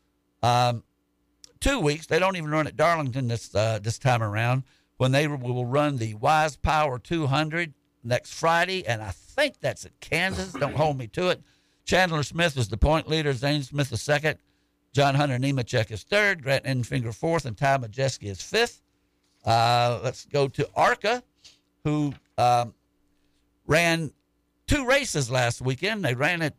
[0.43, 0.83] um,
[1.61, 2.05] two weeks.
[2.05, 4.63] They don't even run at Darlington this uh, this time around
[4.97, 7.73] when they will run the Wise Power 200
[8.09, 10.51] next Friday, and I think that's at Kansas.
[10.51, 11.41] don't hold me to it.
[11.85, 13.31] Chandler Smith is the point leader.
[13.31, 14.37] Zane Smith is second.
[14.91, 16.43] John Hunter Nemechek is third.
[16.43, 18.81] Grant Enfinger fourth, and Ty Majeski is fifth.
[19.45, 21.23] Uh, let's go to Arca,
[21.83, 22.73] who um,
[23.65, 24.11] ran
[24.67, 26.03] two races last weekend.
[26.03, 26.55] They ran it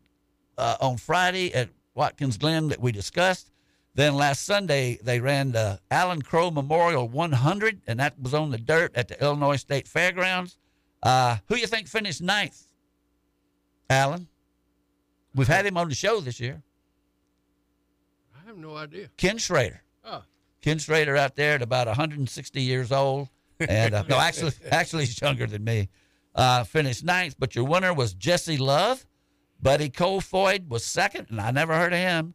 [0.56, 3.50] uh, on Friday at Watkins Glen that we discussed.
[3.94, 8.58] Then last Sunday they ran the Allen Crowe Memorial 100, and that was on the
[8.58, 10.56] dirt at the Illinois State Fairgrounds.
[11.02, 12.66] Uh, who you think finished ninth?
[13.88, 14.28] Allen.
[15.34, 16.62] We've had him on the show this year.
[18.34, 19.08] I have no idea.
[19.16, 19.82] Ken Schrader.
[20.04, 20.22] Oh.
[20.60, 23.28] Ken Schrader out there at about 160 years old,
[23.60, 25.88] and uh, no, actually, actually he's younger than me.
[26.34, 29.06] Uh, finished ninth, but your winner was Jesse Love.
[29.62, 32.34] Buddy Kofoid was second, and I never heard of him.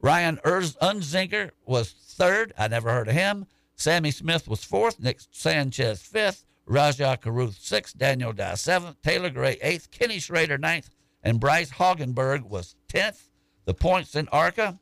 [0.00, 2.52] Ryan Erz- Unzinker was third.
[2.58, 3.46] I never heard of him.
[3.76, 5.00] Sammy Smith was fourth.
[5.00, 6.44] Nick Sanchez fifth.
[6.66, 7.96] Rajah Caruth sixth.
[7.96, 9.00] Daniel Dye seventh.
[9.02, 9.90] Taylor Gray eighth.
[9.90, 10.90] Kenny Schrader ninth.
[11.22, 13.30] And Bryce Hagenberg was tenth.
[13.64, 14.78] The points in ARCA,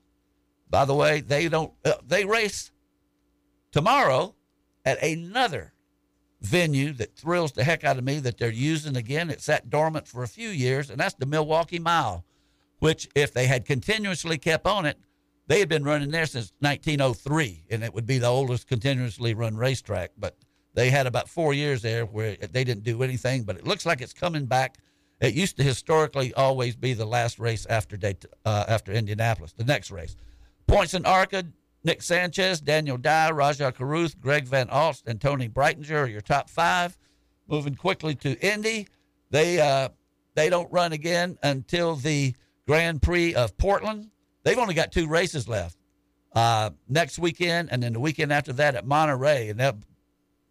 [0.68, 2.72] by the way, they don't uh, they race
[3.70, 4.34] tomorrow
[4.84, 5.72] at another
[6.40, 9.30] venue that thrills the heck out of me that they're using again.
[9.30, 12.24] It sat dormant for a few years, and that's the Milwaukee Mile,
[12.80, 14.98] which if they had continuously kept on it,
[15.46, 19.56] they had been running there since 1903, and it would be the oldest continuously run
[19.56, 20.10] racetrack.
[20.18, 20.36] But
[20.74, 24.00] they had about four years there where they didn't do anything, but it looks like
[24.00, 24.78] it's coming back.
[25.20, 29.64] It used to historically always be the last race after Dayt- uh, after Indianapolis, the
[29.64, 30.16] next race.
[30.66, 31.44] Points in ARCA,
[31.84, 36.48] Nick Sanchez, Daniel Dye, Rajah Caruth, Greg Van Alst, and Toni Breidinger are your top
[36.48, 36.96] five.
[37.48, 38.86] Moving quickly to Indy,
[39.30, 39.90] they uh,
[40.34, 42.34] they don't run again until the
[42.66, 44.10] Grand Prix of Portland.
[44.44, 45.76] They've only got two races left.
[46.34, 49.76] Uh, next weekend, and then the weekend after that at Monterey, and that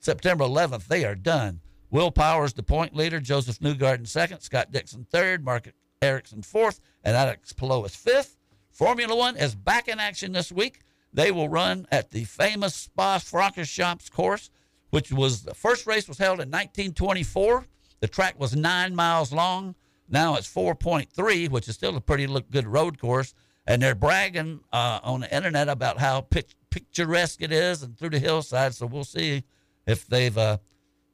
[0.01, 1.61] September 11th, they are done.
[1.91, 5.71] Will Powers, the point leader, Josef Newgarden second, Scott Dixon third, Mark
[6.01, 8.37] Ericsson fourth, and Alex Palou is fifth.
[8.71, 10.79] Formula One is back in action this week.
[11.13, 14.49] They will run at the famous Spa Francorchamps course,
[14.89, 17.67] which was the first race was held in 1924.
[17.99, 19.75] The track was nine miles long.
[20.09, 23.35] Now it's 4.3, which is still a pretty look good road course.
[23.67, 28.09] And they're bragging uh, on the internet about how pic- picturesque it is and through
[28.09, 28.73] the hillside.
[28.73, 29.43] So we'll see
[29.85, 30.37] if they've.
[30.37, 30.57] Uh,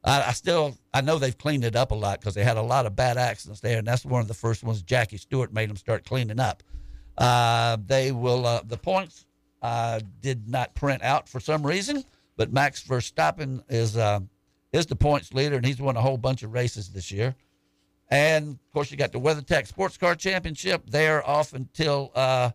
[0.04, 2.62] I, I still I know they've cleaned it up a lot because they had a
[2.62, 5.70] lot of bad accidents there, and that's one of the first ones Jackie Stewart made
[5.70, 6.64] them start cleaning up.
[7.18, 9.26] Uh, they will uh, the points
[9.62, 12.04] uh, did not print out for some reason,
[12.36, 14.20] but Max Verstappen is uh,
[14.72, 17.36] is the points leader, and he's won a whole bunch of races this year.
[18.10, 20.84] And of course, you got the WeatherTech Sports Car Championship.
[20.88, 22.52] They're off until uh,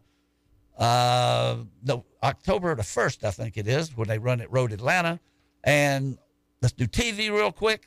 [0.78, 5.20] uh, no October the first, I think it is, when they run at Road Atlanta.
[5.64, 6.18] And
[6.60, 7.86] let's do TV real quick.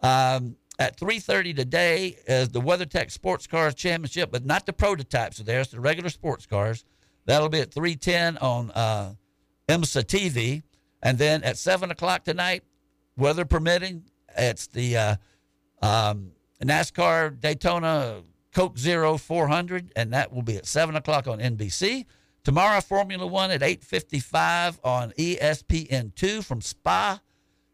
[0.00, 5.38] Um, at 3:30 today is the WeatherTech Sports Cars Championship, but not the prototypes.
[5.38, 6.84] There, it's the regular sports cars.
[7.26, 9.14] That'll be at 3:10 on uh,
[9.68, 10.62] IMSA TV.
[11.02, 12.64] And then at 7 o'clock tonight,
[13.16, 14.04] weather permitting,
[14.36, 15.16] it's the uh,
[15.80, 16.32] um,
[16.62, 18.22] NASCAR Daytona
[18.52, 22.06] Coke Zero 400, and that will be at 7 o'clock on NBC.
[22.48, 27.20] Tomorrow, Formula One at 8.55 on E ESPN2 from Spa.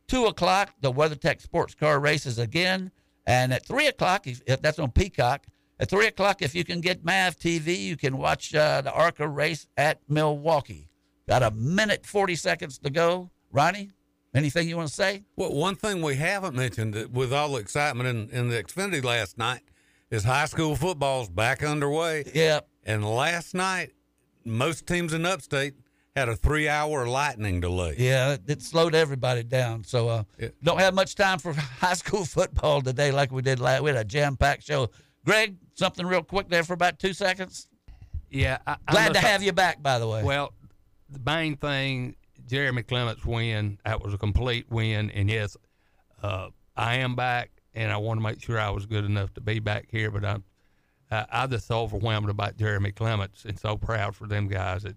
[0.08, 2.90] 2 o'clock, the WeatherTech Sports Car races again.
[3.24, 5.46] And at 3 o'clock, if, if that's on Peacock,
[5.78, 9.28] at 3 o'clock, if you can get MAV TV, you can watch uh, the ARCA
[9.28, 10.88] race at Milwaukee.
[11.28, 13.30] Got a minute 40 seconds to go.
[13.52, 13.92] Ronnie,
[14.34, 15.22] anything you want to say?
[15.36, 19.38] Well, one thing we haven't mentioned with all the excitement in, in the Xfinity last
[19.38, 19.62] night
[20.10, 22.24] is high school football's back underway.
[22.34, 22.66] Yep.
[22.82, 23.92] And last night,
[24.44, 25.74] most teams in upstate
[26.16, 27.96] had a three hour lightning delay.
[27.98, 29.84] Yeah, it, it slowed everybody down.
[29.84, 30.22] So uh,
[30.62, 33.82] don't have much time for high school football today like we did last.
[33.82, 34.90] We had a jam packed show.
[35.24, 37.68] Greg, something real quick there for about two seconds.
[38.30, 40.22] Yeah, I, I Glad to must- have you back, by the way.
[40.22, 40.52] Well,
[41.08, 42.16] the main thing,
[42.46, 45.10] Jeremy Clements' win, that was a complete win.
[45.10, 45.56] And yes,
[46.22, 49.40] uh, I am back, and I want to make sure I was good enough to
[49.40, 50.10] be back here.
[50.10, 50.44] But I'm,
[51.10, 54.96] uh, I'm just so overwhelmed about Jeremy Clements and so proud for them guys that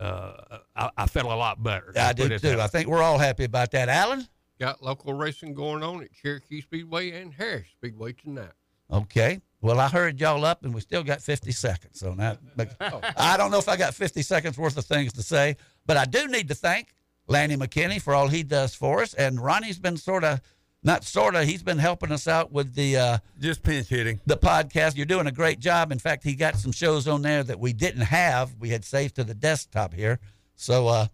[0.00, 1.92] uh, I, I felt a lot better.
[1.96, 2.38] I Let's do too.
[2.38, 3.88] that I think we're all happy about that.
[3.88, 4.26] Alan?
[4.60, 8.50] Got local racing going on at Cherokee Speedway and Harris Speedway tonight.
[8.92, 9.40] Okay.
[9.60, 12.38] Well, I heard y'all up, and we still got 50 seconds on that.
[12.56, 12.74] But
[13.16, 16.04] I don't know if I got 50 seconds worth of things to say, but I
[16.04, 16.94] do need to thank
[17.26, 19.14] Lanny McKinney for all he does for us.
[19.14, 20.40] And Ronnie's been sort of,
[20.82, 24.36] not sort of, he's been helping us out with the uh, just pinch hitting the
[24.36, 24.96] podcast.
[24.96, 25.90] You're doing a great job.
[25.90, 28.54] In fact, he got some shows on there that we didn't have.
[28.58, 30.20] We had saved to the desktop here,
[30.54, 31.06] so uh,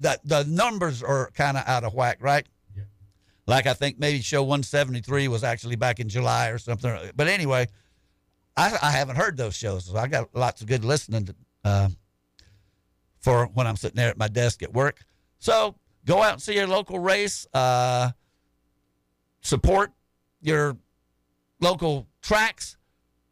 [0.00, 2.46] the the numbers are kind of out of whack, right?
[2.74, 2.84] Yeah.
[3.46, 7.10] Like I think maybe show 173 was actually back in July or something.
[7.14, 7.66] But anyway,
[8.56, 11.34] I, I haven't heard those shows, so I got lots of good listening to,
[11.64, 11.88] uh,
[13.20, 15.02] for when I'm sitting there at my desk at work.
[15.38, 15.76] So
[16.06, 17.46] go out and see your local race.
[17.52, 18.12] Uh,
[19.40, 19.92] support
[20.40, 20.76] your
[21.60, 22.76] local tracks.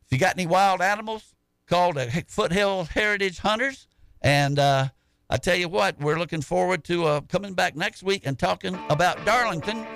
[0.07, 1.35] If you got any wild animals,
[1.67, 3.87] call the Foothill Heritage Hunters.
[4.23, 4.89] And uh,
[5.31, 8.79] I tell you what, we're looking forward to uh, coming back next week and talking
[8.89, 9.87] about Darlington.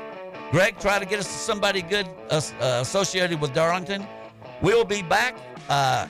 [0.50, 4.06] Greg, try to get us somebody good uh, uh, associated with Darlington.
[4.60, 5.34] We'll be back.
[5.68, 6.06] Uh,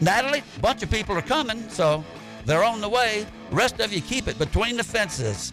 [0.00, 2.04] Natalie, a bunch of people are coming, so
[2.44, 3.26] they're on the way.
[3.50, 5.52] The rest of you keep it between the fences.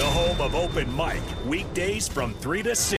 [0.00, 2.80] The home of open mic, weekdays from 3 to 6.